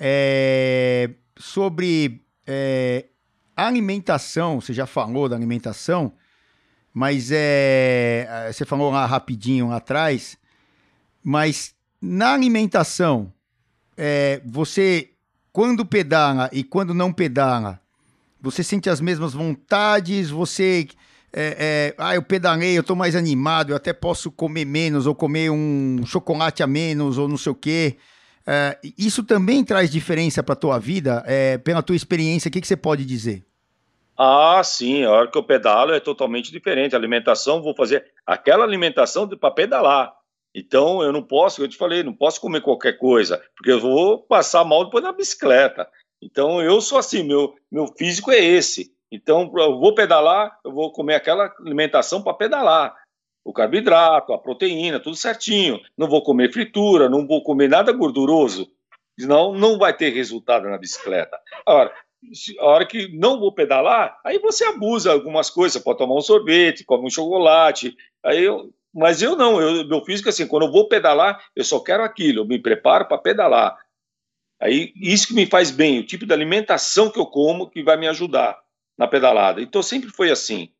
é, 0.00 1.10
sobre 1.38 2.20
é, 2.52 3.04
a 3.56 3.68
alimentação, 3.68 4.60
você 4.60 4.72
já 4.72 4.86
falou 4.86 5.28
da 5.28 5.36
alimentação, 5.36 6.12
mas 6.92 7.30
é, 7.30 8.50
você 8.52 8.64
falou 8.64 8.90
lá 8.90 9.06
rapidinho 9.06 9.68
lá 9.68 9.76
atrás, 9.76 10.36
mas 11.22 11.72
na 12.02 12.34
alimentação, 12.34 13.32
é, 13.96 14.42
você, 14.44 15.10
quando 15.52 15.86
pedala 15.86 16.50
e 16.52 16.64
quando 16.64 16.92
não 16.92 17.12
pedala, 17.12 17.80
você 18.40 18.64
sente 18.64 18.90
as 18.90 19.00
mesmas 19.00 19.32
vontades, 19.32 20.30
você... 20.30 20.88
É, 21.32 21.92
é, 21.92 21.94
ah, 21.96 22.16
eu 22.16 22.22
pedalei, 22.22 22.76
eu 22.76 22.82
tô 22.82 22.96
mais 22.96 23.14
animado, 23.14 23.70
eu 23.70 23.76
até 23.76 23.92
posso 23.92 24.32
comer 24.32 24.64
menos, 24.64 25.06
ou 25.06 25.14
comer 25.14 25.48
um 25.48 26.04
chocolate 26.04 26.60
a 26.60 26.66
menos, 26.66 27.18
ou 27.18 27.28
não 27.28 27.36
sei 27.36 27.52
o 27.52 27.54
quê. 27.54 27.98
É, 28.46 28.78
isso 28.98 29.22
também 29.22 29.64
traz 29.64 29.90
diferença 29.90 30.42
para 30.42 30.54
a 30.54 30.56
tua 30.56 30.78
vida? 30.78 31.22
É, 31.26 31.58
pela 31.58 31.82
tua 31.82 31.96
experiência, 31.96 32.48
o 32.48 32.52
que, 32.52 32.60
que 32.60 32.66
você 32.66 32.76
pode 32.76 33.04
dizer? 33.04 33.44
Ah, 34.16 34.62
sim, 34.62 35.04
a 35.04 35.10
hora 35.10 35.30
que 35.30 35.38
eu 35.38 35.42
pedalo 35.42 35.92
é 35.92 36.00
totalmente 36.00 36.52
diferente. 36.52 36.94
A 36.94 36.98
alimentação, 36.98 37.62
vou 37.62 37.74
fazer 37.74 38.04
aquela 38.26 38.64
alimentação 38.64 39.26
para 39.26 39.50
pedalar. 39.50 40.14
Então, 40.54 41.02
eu 41.02 41.12
não 41.12 41.22
posso, 41.22 41.62
eu 41.62 41.68
te 41.68 41.76
falei, 41.76 42.02
não 42.02 42.12
posso 42.12 42.40
comer 42.40 42.60
qualquer 42.60 42.98
coisa, 42.98 43.42
porque 43.56 43.70
eu 43.70 43.80
vou 43.80 44.18
passar 44.18 44.64
mal 44.64 44.84
depois 44.84 45.02
na 45.02 45.12
bicicleta. 45.12 45.88
Então, 46.20 46.60
eu 46.60 46.80
sou 46.80 46.98
assim, 46.98 47.22
meu, 47.22 47.54
meu 47.70 47.86
físico 47.86 48.30
é 48.30 48.38
esse. 48.38 48.92
Então, 49.10 49.50
eu 49.56 49.78
vou 49.78 49.94
pedalar, 49.94 50.58
eu 50.64 50.72
vou 50.72 50.92
comer 50.92 51.14
aquela 51.14 51.52
alimentação 51.60 52.22
para 52.22 52.34
pedalar. 52.34 52.94
O 53.44 53.52
carboidrato, 53.52 54.32
a 54.32 54.38
proteína, 54.38 55.00
tudo 55.00 55.16
certinho. 55.16 55.80
Não 55.96 56.08
vou 56.08 56.22
comer 56.22 56.52
fritura, 56.52 57.08
não 57.08 57.26
vou 57.26 57.42
comer 57.42 57.68
nada 57.68 57.92
gorduroso. 57.92 58.70
Senão, 59.18 59.52
não 59.52 59.78
vai 59.78 59.96
ter 59.96 60.10
resultado 60.10 60.68
na 60.68 60.78
bicicleta. 60.78 61.38
Agora, 61.66 61.92
a 62.58 62.66
hora 62.66 62.86
que 62.86 63.08
não 63.16 63.40
vou 63.40 63.52
pedalar, 63.52 64.18
aí 64.24 64.38
você 64.38 64.64
abusa 64.64 65.12
algumas 65.12 65.50
coisas. 65.50 65.82
Pode 65.82 65.98
tomar 65.98 66.14
um 66.14 66.20
sorvete, 66.20 66.84
come 66.84 67.06
um 67.06 67.10
chocolate. 67.10 67.96
Aí 68.22 68.44
eu, 68.44 68.72
mas 68.92 69.22
eu 69.22 69.36
não, 69.36 69.60
eu, 69.60 69.86
meu 69.86 70.04
físico 70.04 70.28
assim, 70.28 70.46
quando 70.46 70.66
eu 70.66 70.72
vou 70.72 70.88
pedalar, 70.88 71.42
eu 71.54 71.64
só 71.64 71.80
quero 71.80 72.02
aquilo, 72.02 72.40
eu 72.40 72.46
me 72.46 72.58
preparo 72.58 73.06
para 73.06 73.18
pedalar. 73.18 73.78
Aí 74.60 74.92
isso 74.96 75.28
que 75.28 75.34
me 75.34 75.46
faz 75.46 75.70
bem, 75.70 76.00
o 76.00 76.06
tipo 76.06 76.26
de 76.26 76.32
alimentação 76.34 77.10
que 77.10 77.18
eu 77.18 77.26
como 77.26 77.70
que 77.70 77.82
vai 77.82 77.96
me 77.96 78.06
ajudar 78.08 78.60
na 78.98 79.08
pedalada. 79.08 79.62
Então 79.62 79.82
sempre 79.82 80.10
foi 80.10 80.30
assim. 80.30 80.70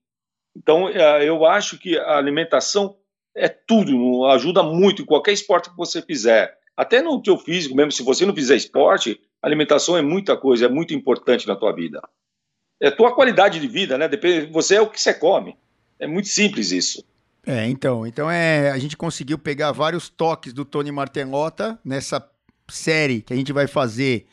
Então 0.57 0.89
é, 0.89 1.29
eu 1.29 1.45
acho 1.45 1.79
que 1.79 1.99
a 1.99 2.17
alimentação 2.17 2.97
é 3.35 3.49
tudo, 3.49 4.27
ajuda 4.27 4.63
muito 4.63 5.03
em 5.03 5.07
qualquer 5.07 5.33
esporte 5.33 5.71
que 5.71 5.77
você 5.77 6.03
fizer. 6.03 6.59
Até 6.77 7.03
no 7.03 7.23
teu 7.23 7.37
físico, 7.39 7.77
mesmo 7.77 7.93
se 7.93 8.03
você 8.03 8.25
não 8.25 8.35
fizer 8.35 8.57
esporte, 8.57 9.21
alimentação 9.43 9.97
é 9.97 10.03
muita 10.03 10.37
coisa, 10.37 10.67
é 10.67 10.69
muito 10.69 10.95
importante 10.95 11.47
na 11.47 11.55
tua 11.55 11.73
vida. 11.73 12.01
É 12.81 12.91
tua 12.91 13.15
qualidade 13.15 13.61
de 13.61 13.69
vida, 13.69 13.99
né? 13.99 14.09
Depende, 14.09 14.51
você 14.51 14.77
é 14.77 14.81
o 14.81 14.89
que 14.89 15.01
você 15.01 15.13
come. 15.13 15.57
É 15.99 16.07
muito 16.07 16.29
simples 16.29 16.73
isso. 16.73 17.05
É, 17.47 17.67
então, 17.69 18.07
então 18.07 18.31
é, 18.31 18.71
a 18.71 18.79
gente 18.79 18.97
conseguiu 18.97 19.39
pegar 19.39 19.73
vários 19.73 20.09
toques 20.09 20.53
do 20.53 20.65
Tony 20.65 20.91
Martelota 20.91 21.79
nessa 21.85 22.27
série 22.69 23.23
que 23.23 23.33
a 23.33 23.37
gente 23.37 23.53
vai 23.53 23.67
fazer 23.67 24.27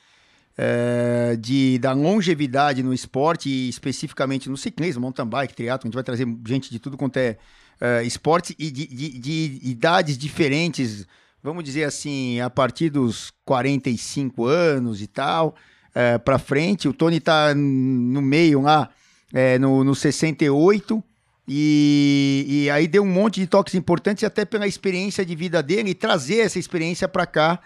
é, 0.58 1.38
de, 1.39 1.78
da 1.78 1.93
longevidade 1.93 2.82
no 2.82 2.93
esporte, 2.93 3.47
e 3.47 3.70
especificamente 3.70 4.49
no 4.49 4.58
ciclismo, 4.58 5.01
mountain 5.01 5.28
bike, 5.28 5.53
triatlo, 5.53 5.86
a 5.86 5.88
gente 5.88 5.93
vai 5.95 6.03
trazer 6.03 6.28
gente 6.45 6.72
de 6.72 6.80
tudo 6.80 6.97
quanto 6.97 7.18
é, 7.18 7.38
é 7.80 8.03
esporte 8.03 8.55
e 8.58 8.72
de, 8.72 8.88
de, 8.88 9.20
de, 9.20 9.60
idades 9.64 10.18
diferentes, 10.18 11.05
vamos 11.43 11.64
dizer 11.64 11.84
assim, 11.84 12.41
a 12.41 12.49
partir 12.49 12.89
dos 12.89 13.32
45 13.45 14.45
anos 14.45 15.01
e 15.01 15.08
tal, 15.08 15.55
é, 15.93 16.18
para 16.18 16.39
frente. 16.39 16.88
O 16.88 16.93
Tony 16.93 17.20
tá 17.20 17.53
no 17.53 18.22
meio 18.22 18.62
lá, 18.62 18.89
é, 19.32 19.60
no, 19.60 19.84
no 19.84 19.93
68, 19.93 21.03
e, 21.47 22.45
e 22.47 22.70
aí 22.72 22.88
deu 22.88 23.03
um 23.03 23.12
monte 23.12 23.39
de 23.39 23.47
toques 23.47 23.76
importantes, 23.76 24.24
até 24.24 24.43
pela 24.43 24.68
experiência 24.68 25.24
de 25.24 25.36
vida 25.36 25.62
dele, 25.62 25.91
e 25.91 25.95
trazer 25.95 26.39
essa 26.39 26.58
experiência 26.58 27.08
para 27.08 27.28
cá 27.28 27.60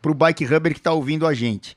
para 0.00 0.10
o 0.10 0.14
Bike 0.14 0.46
Rubber 0.46 0.72
que 0.72 0.80
está 0.80 0.92
ouvindo 0.92 1.26
a 1.26 1.34
gente. 1.34 1.76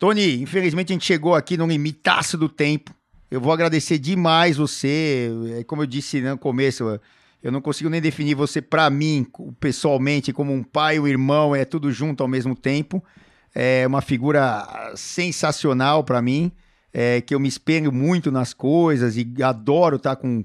Tony, 0.00 0.40
infelizmente 0.40 0.92
a 0.92 0.94
gente 0.94 1.04
chegou 1.04 1.34
aqui 1.34 1.58
no 1.58 1.66
limitaço 1.66 2.38
do 2.38 2.48
tempo. 2.48 2.90
Eu 3.30 3.38
vou 3.38 3.52
agradecer 3.52 3.98
demais 3.98 4.56
você. 4.56 5.30
É, 5.58 5.64
como 5.64 5.82
eu 5.82 5.86
disse 5.86 6.22
no 6.22 6.38
começo, 6.38 6.98
eu 7.42 7.52
não 7.52 7.60
consigo 7.60 7.90
nem 7.90 8.00
definir 8.00 8.34
você 8.34 8.62
para 8.62 8.88
mim, 8.88 9.26
pessoalmente, 9.60 10.32
como 10.32 10.54
um 10.54 10.62
pai, 10.62 10.98
um 10.98 11.06
irmão, 11.06 11.54
é 11.54 11.66
tudo 11.66 11.92
junto 11.92 12.22
ao 12.22 12.28
mesmo 12.28 12.56
tempo. 12.56 13.04
É 13.54 13.86
uma 13.86 14.00
figura 14.00 14.90
sensacional 14.96 16.02
para 16.02 16.22
mim, 16.22 16.50
é, 16.94 17.20
que 17.20 17.34
eu 17.34 17.38
me 17.38 17.48
espelho 17.48 17.92
muito 17.92 18.32
nas 18.32 18.54
coisas 18.54 19.18
e 19.18 19.28
adoro 19.42 19.96
estar 19.96 20.16
tá 20.16 20.22
com, 20.22 20.42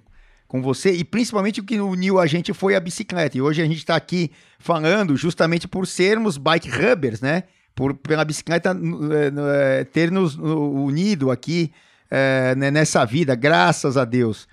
com 0.50 0.62
você. 0.62 0.92
E 0.92 1.06
principalmente 1.06 1.62
o 1.62 1.64
que 1.64 1.80
uniu 1.80 2.20
a 2.20 2.28
gente 2.28 2.52
foi 2.52 2.76
a 2.76 2.80
bicicleta. 2.82 3.38
E 3.38 3.42
hoje 3.42 3.62
a 3.62 3.66
gente 3.66 3.78
está 3.78 3.96
aqui 3.96 4.32
falando 4.60 5.16
justamente 5.16 5.66
por 5.66 5.88
sermos 5.88 6.38
bike 6.38 6.70
rubbers, 6.70 7.22
né? 7.22 7.44
Por, 7.76 7.94
pela 7.94 8.24
bicicleta 8.24 8.76
é, 9.54 9.84
ter 9.84 10.10
nos 10.10 10.36
unido 10.36 11.30
aqui 11.30 11.74
é, 12.10 12.56
nessa 12.56 13.04
vida, 13.04 13.36
graças 13.36 13.98
a 13.98 14.06
Deus. 14.06 14.48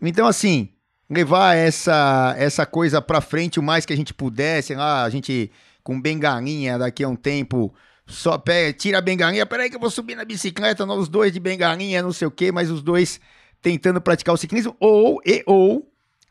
Então, 0.00 0.26
assim, 0.26 0.68
levar 1.10 1.56
essa, 1.56 2.34
essa 2.38 2.64
coisa 2.64 3.02
para 3.02 3.20
frente 3.20 3.58
o 3.58 3.62
mais 3.62 3.84
que 3.84 3.92
a 3.92 3.96
gente 3.96 4.14
pudesse, 4.14 4.74
lá, 4.74 5.02
a 5.02 5.10
gente 5.10 5.50
com 5.82 6.00
bengalinha 6.00 6.78
daqui 6.78 7.02
a 7.02 7.08
um 7.08 7.16
tempo, 7.16 7.74
só 8.06 8.36
pega, 8.36 8.72
tira 8.72 8.98
a 8.98 9.00
bengalinha, 9.00 9.46
peraí 9.46 9.70
que 9.70 9.76
eu 9.76 9.80
vou 9.80 9.90
subir 9.90 10.14
na 10.14 10.24
bicicleta, 10.24 10.84
os 10.84 11.08
dois 11.08 11.32
de 11.32 11.40
bengalinha, 11.40 12.02
não 12.02 12.12
sei 12.12 12.28
o 12.28 12.30
quê, 12.30 12.52
mas 12.52 12.70
os 12.70 12.82
dois 12.82 13.20
tentando 13.62 14.00
praticar 14.00 14.34
o 14.34 14.38
ciclismo, 14.38 14.76
ou, 14.78 15.20
e, 15.24 15.42
ou 15.46 15.87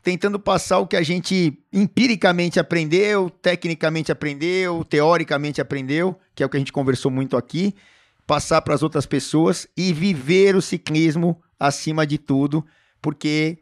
tentando 0.08 0.40
passar 0.40 0.80
o 0.80 0.88
que 0.88 0.96
a 0.96 1.04
gente 1.04 1.62
empiricamente 1.74 2.62
aprendeu, 2.62 3.30
tecnicamente 3.30 4.10
aprendeu, 4.10 4.86
teoricamente 4.86 5.60
aprendeu, 5.60 6.18
que 6.34 6.42
é 6.42 6.46
o 6.46 6.50
que 6.50 6.56
a 6.56 6.60
gente 6.60 6.72
conversou 6.72 7.12
muito 7.12 7.36
aqui, 7.36 7.76
passar 8.26 8.62
para 8.62 8.74
as 8.74 8.82
outras 8.82 9.06
pessoas 9.06 9.68
e 9.76 9.92
viver 9.92 10.56
o 10.56 10.62
ciclismo 10.62 11.44
acima 11.60 12.08
de 12.08 12.18
tudo, 12.18 12.66
porque 13.02 13.58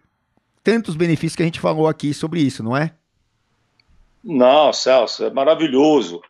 tantos 0.63 0.95
benefícios 0.95 1.35
que 1.35 1.41
a 1.41 1.45
gente 1.45 1.59
falou 1.59 1.87
aqui 1.87 2.13
sobre 2.13 2.41
isso, 2.41 2.61
não 2.61 2.77
é? 2.77 2.93
Não, 4.23 4.71
Celso, 4.71 5.23
é 5.23 5.31
maravilhoso. 5.31 6.21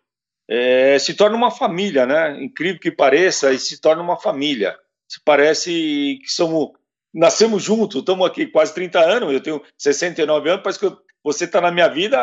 É, 0.47 0.97
se 0.97 1.13
torna 1.13 1.36
uma 1.36 1.51
família, 1.51 2.05
né? 2.05 2.41
Incrível 2.41 2.80
que 2.80 2.89
pareça, 2.89 3.51
e 3.51 3.59
se 3.59 3.82
torna 3.82 4.01
uma 4.01 4.16
família. 4.16 4.78
Se 5.09 5.20
parece 5.26 6.22
que 6.24 6.30
somos 6.30 6.70
nascemos 7.16 7.63
juntos, 7.63 8.01
estamos 8.01 8.28
aqui 8.28 8.45
quase 8.45 8.74
30 8.74 8.99
anos, 8.99 9.34
eu 9.34 9.41
tenho 9.41 9.61
69 9.78 10.49
anos, 10.49 10.61
parece 10.61 10.80
que 10.80 10.86
eu, 10.86 10.97
você 11.24 11.45
está 11.45 11.61
na 11.61 11.72
minha 11.72 11.88
vida 11.88 12.20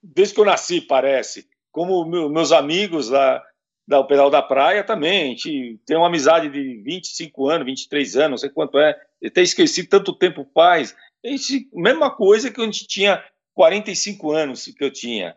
desde 0.00 0.34
que 0.34 0.40
eu 0.40 0.44
nasci, 0.44 0.80
parece. 0.80 1.48
Como 1.72 2.04
meu, 2.04 2.30
meus 2.30 2.52
amigos 2.52 3.08
lá 3.08 3.42
da 3.86 4.02
Pedal 4.04 4.30
da 4.30 4.40
Praia 4.40 4.84
também, 4.84 5.24
a 5.24 5.26
gente 5.30 5.80
tem 5.84 5.96
uma 5.96 6.06
amizade 6.06 6.48
de 6.48 6.82
25 6.82 7.48
anos, 7.50 7.66
23 7.66 8.16
anos, 8.16 8.30
não 8.30 8.38
sei 8.38 8.50
quanto 8.50 8.78
é, 8.78 8.96
eu 9.20 9.28
até 9.28 9.42
esqueci 9.42 9.84
tanto 9.84 10.14
tempo 10.14 10.48
faz. 10.54 10.94
A 11.24 11.28
gente, 11.28 11.68
mesma 11.72 12.14
coisa 12.14 12.52
que 12.52 12.60
a 12.60 12.64
gente 12.64 12.86
tinha 12.86 13.22
45 13.52 14.30
anos 14.30 14.64
que 14.66 14.84
eu 14.84 14.92
tinha. 14.92 15.36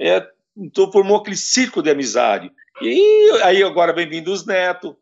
É, 0.00 0.24
então 0.56 0.92
formou 0.92 1.16
aquele 1.16 1.36
círculo 1.36 1.82
de 1.82 1.90
amizade. 1.90 2.52
E 2.80 3.30
aí 3.42 3.62
agora 3.62 3.92
vem 3.92 4.08
vindo 4.08 4.32
os 4.32 4.46
netos, 4.46 4.94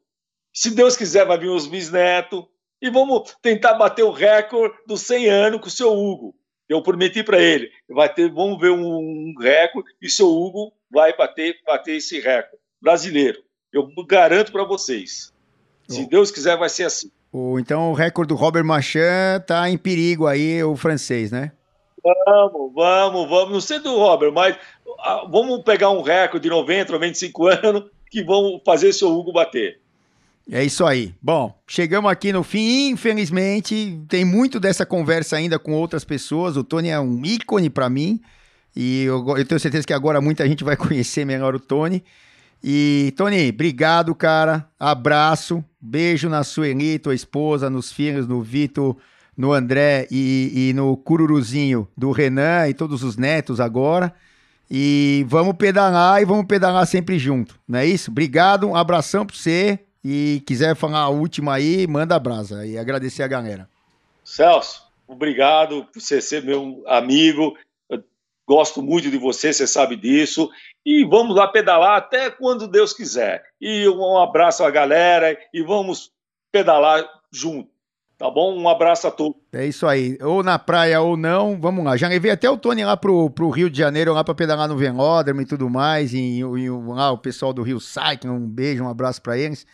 se 0.53 0.70
Deus 0.74 0.96
quiser, 0.96 1.26
vai 1.26 1.38
vir 1.38 1.48
os 1.48 1.66
bisnetos. 1.66 2.44
E 2.82 2.88
vamos 2.88 3.36
tentar 3.42 3.74
bater 3.74 4.03
o 4.03 4.11
recorde 4.11 4.74
dos 4.86 5.03
100 5.03 5.28
anos 5.28 5.61
com 5.61 5.66
o 5.66 5.70
seu 5.70 5.92
Hugo. 5.92 6.34
Eu 6.66 6.82
prometi 6.82 7.22
para 7.22 7.38
ele, 7.38 7.68
vai 7.88 8.12
ter, 8.12 8.30
vamos 8.30 8.59
ver 8.59 8.70
um, 8.70 8.80
um 8.80 9.34
recorde 9.38 9.90
e 10.01 10.07
o 10.07 10.11
seu 10.11 10.28
Hugo 10.28 10.72
vai 10.90 11.14
bater, 11.14 11.57
bater 11.66 11.96
esse 11.96 12.20
recorde 12.20 12.62
brasileiro. 12.80 13.42
Eu 13.72 13.88
garanto 14.07 14.51
para 14.51 14.64
vocês. 14.64 15.32
Se 15.88 16.09
Deus 16.09 16.30
quiser, 16.30 16.57
vai 16.57 16.68
ser 16.68 16.84
assim. 16.84 17.11
então 17.59 17.90
o 17.90 17.94
recorde 17.94 18.28
do 18.28 18.36
Robert 18.36 18.64
Machan 18.64 19.40
tá 19.44 19.68
em 19.68 19.76
perigo 19.76 20.26
aí, 20.26 20.62
o 20.62 20.76
francês, 20.76 21.32
né? 21.32 21.53
Vamos, 22.03 22.72
vamos, 22.72 23.28
vamos. 23.28 23.53
Não 23.53 23.61
sei 23.61 23.80
do 23.80 23.96
Robert, 23.96 24.32
mas 24.32 24.57
ah, 25.01 25.26
vamos 25.28 25.62
pegar 25.64 25.90
um 25.90 26.03
recorde 26.03 26.44
de 26.44 26.51
90, 26.51 26.92
95 26.92 27.46
anos 27.48 27.90
que 28.09 28.22
vão 28.22 28.61
fazer 28.64 28.92
seu 28.92 29.11
Hugo 29.11 29.32
bater. 29.32 29.80
É 30.49 30.64
isso 30.64 30.84
aí. 30.84 31.14
Bom, 31.20 31.61
chegamos 31.66 32.11
aqui 32.11 32.32
no 32.32 32.43
fim. 32.43 32.91
Infelizmente, 32.91 34.01
tem 34.09 34.24
muito 34.24 34.61
dessa 34.61 34.86
conversa 34.86 35.36
ainda 35.36 35.59
com 35.59 35.72
outras 35.72 36.05
pessoas. 36.05 36.57
O 36.57 36.64
Tony 36.64 36.88
é 36.88 37.01
um 37.01 37.24
ícone 37.24 37.70
para 37.70 37.88
mim. 37.88 38.20
E 38.74 39.05
eu, 39.05 39.36
eu, 39.36 39.45
tenho 39.45 39.61
certeza 39.61 39.86
que 39.86 39.93
agora 39.93 40.20
muita 40.20 40.47
gente 40.47 40.64
vai 40.64 40.74
conhecer 40.78 41.24
melhor 41.24 41.55
o 41.55 41.61
Tony. 41.61 42.03
E, 42.62 43.12
Tony, 43.16 43.49
obrigado, 43.49 44.14
cara. 44.14 44.68
Abraço. 44.78 45.64
Beijo 45.80 46.28
na 46.28 46.45
Sueli, 46.45 46.99
tua 46.99 47.14
esposa, 47.14 47.70
nos 47.70 47.91
filhos, 47.91 48.28
no 48.28 48.43
Vitor, 48.43 48.97
no 49.36 49.53
André 49.53 50.07
e, 50.11 50.68
e 50.68 50.72
no 50.74 50.97
Cururuzinho 50.97 51.88
do 51.97 52.11
Renan 52.11 52.68
e 52.68 52.74
todos 52.74 53.03
os 53.03 53.16
netos 53.16 53.61
agora. 53.61 54.14
E 54.70 55.24
vamos 55.26 55.57
pedalar 55.57 56.20
e 56.20 56.24
vamos 56.24 56.45
pedalar 56.45 56.86
sempre 56.86 57.18
junto, 57.18 57.59
não 57.66 57.78
é 57.80 57.86
isso? 57.86 58.11
Obrigado, 58.11 58.68
um 58.68 58.76
abração 58.76 59.26
para 59.26 59.34
você. 59.34 59.80
E 60.05 60.42
quiser 60.46 60.74
falar 60.74 61.01
a 61.01 61.09
última 61.09 61.55
aí, 61.55 61.86
manda 61.86 62.16
a 62.16 62.18
brasa 62.18 62.66
e 62.66 62.78
agradecer 62.78 63.22
a 63.22 63.28
galera. 63.28 63.68
Celso, 64.24 64.82
obrigado 65.07 65.84
por 65.92 66.01
você 66.01 66.20
ser 66.20 66.42
meu 66.42 66.82
amigo. 66.86 67.57
Eu 67.88 68.03
gosto 68.48 68.82
muito 68.82 69.11
de 69.11 69.18
você, 69.18 69.53
você 69.53 69.66
sabe 69.66 69.96
disso. 69.96 70.51
E 70.84 71.05
vamos 71.05 71.36
lá 71.36 71.48
pedalar 71.48 71.98
até 71.98 72.30
quando 72.30 72.66
Deus 72.66 72.94
quiser. 72.94 73.44
E 73.61 73.86
um 73.88 74.18
abraço 74.18 74.64
à 74.64 74.70
galera 74.70 75.36
e 75.53 75.62
vamos 75.62 76.11
pedalar 76.51 77.07
junto. 77.30 77.70
Tá 78.20 78.30
bom? 78.30 78.55
Um 78.55 78.68
abraço 78.68 79.07
a 79.07 79.11
todos. 79.11 79.40
É 79.51 79.64
isso 79.64 79.86
aí. 79.86 80.18
Ou 80.20 80.42
na 80.42 80.59
praia 80.59 81.01
ou 81.01 81.16
não, 81.16 81.59
vamos 81.59 81.82
lá. 81.82 81.96
Já 81.96 82.07
levei 82.07 82.30
até 82.30 82.51
o 82.51 82.59
Tony 82.59 82.84
lá 82.84 82.94
pro, 82.94 83.30
pro 83.30 83.48
Rio 83.48 83.70
de 83.70 83.78
Janeiro, 83.78 84.12
lá 84.12 84.22
pra 84.22 84.34
pedalar 84.34 84.68
no 84.68 84.76
Velódromo 84.76 85.40
e 85.40 85.46
tudo 85.46 85.70
mais. 85.70 86.12
E, 86.12 86.40
e, 86.40 86.70
lá 86.70 87.12
o 87.12 87.16
pessoal 87.16 87.51
do 87.55 87.62
Rio 87.62 87.80
Cycling, 87.80 88.28
um 88.28 88.46
beijo, 88.46 88.84
um 88.84 88.90
abraço 88.90 89.22
para 89.22 89.38
eles. 89.38 89.66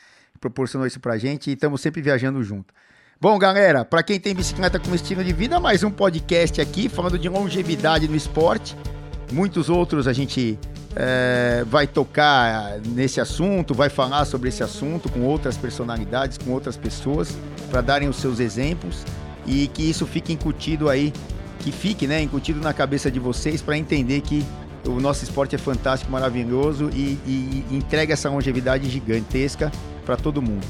Proporcionou 0.47 0.87
isso 0.87 1.01
pra 1.01 1.19
gente 1.19 1.51
e 1.51 1.55
estamos 1.55 1.81
sempre 1.81 2.01
viajando 2.01 2.41
junto. 2.45 2.73
Bom, 3.21 3.37
galera, 3.37 3.85
para 3.85 4.01
quem 4.01 4.21
tem 4.21 4.33
bicicleta 4.33 4.79
como 4.79 4.95
estilo 4.95 5.25
de 5.25 5.33
vida, 5.33 5.59
mais 5.59 5.83
um 5.83 5.91
podcast 5.91 6.61
aqui 6.61 6.89
falando 6.89 7.19
de 7.19 7.29
longevidade 7.29 8.07
no 8.07 8.15
esporte. 8.15 8.77
Muitos 9.33 9.69
outros 9.69 10.07
a 10.07 10.13
gente 10.13 10.57
é, 10.95 11.65
vai 11.67 11.89
tocar 11.89 12.79
nesse 12.87 13.21
assunto, 13.21 13.75
vai 13.75 13.89
falar 13.89 14.25
sobre 14.25 14.49
esse 14.49 14.63
assunto 14.63 15.09
com 15.09 15.23
outras 15.23 15.57
personalidades, 15.57 16.39
com 16.39 16.53
outras 16.53 16.77
pessoas, 16.77 17.37
para 17.69 17.81
darem 17.81 18.09
os 18.09 18.17
seus 18.17 18.39
exemplos 18.39 19.03
e 19.45 19.67
que 19.67 19.83
isso 19.83 20.07
fique 20.07 20.33
incutido 20.33 20.89
aí, 20.89 21.13
que 21.59 21.73
fique 21.73 22.07
né, 22.07 22.23
incutido 22.23 22.61
na 22.61 22.73
cabeça 22.73 23.11
de 23.11 23.19
vocês 23.19 23.61
para 23.61 23.77
entender 23.77 24.21
que 24.21 24.47
o 24.85 25.01
nosso 25.01 25.25
esporte 25.25 25.57
é 25.57 25.59
fantástico, 25.59 26.13
maravilhoso 26.13 26.89
e, 26.95 27.19
e, 27.27 27.65
e 27.69 27.77
entrega 27.77 28.13
essa 28.13 28.31
longevidade 28.31 28.89
gigantesca 28.89 29.73
para 30.07 30.17
todo 30.17 30.41
mundo. 30.41 30.65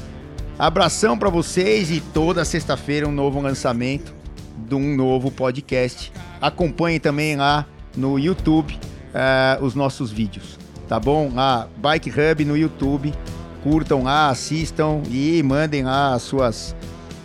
Abração 0.59 1.17
para 1.17 1.29
vocês 1.29 1.91
e 1.91 2.01
toda 2.01 2.43
sexta-feira 2.43 3.07
um 3.07 3.11
novo 3.11 3.39
lançamento 3.39 4.13
de 4.57 4.73
um 4.73 4.95
novo 4.95 5.31
podcast. 5.31 6.11
Acompanhe 6.41 6.99
também 6.99 7.35
lá 7.35 7.65
no 7.95 8.17
YouTube 8.17 8.73
uh, 8.73 9.63
os 9.63 9.75
nossos 9.75 10.11
vídeos, 10.11 10.57
tá 10.89 10.99
bom? 10.99 11.31
A 11.37 11.67
Bike 11.77 12.09
Hub 12.09 12.43
no 12.43 12.57
YouTube, 12.57 13.13
curtam 13.63 14.03
lá, 14.03 14.29
assistam 14.29 15.01
e 15.11 15.41
mandem 15.43 15.83
lá 15.83 16.13
as 16.13 16.23
suas 16.23 16.75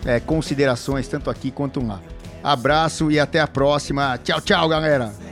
é, 0.04 0.20
considerações, 0.20 1.08
tanto 1.08 1.30
aqui 1.30 1.50
quanto 1.50 1.84
lá. 1.84 2.00
Abraço 2.44 3.10
e 3.10 3.18
até 3.18 3.40
a 3.40 3.46
próxima. 3.46 4.18
Tchau, 4.18 4.40
tchau, 4.40 4.68
galera! 4.68 5.31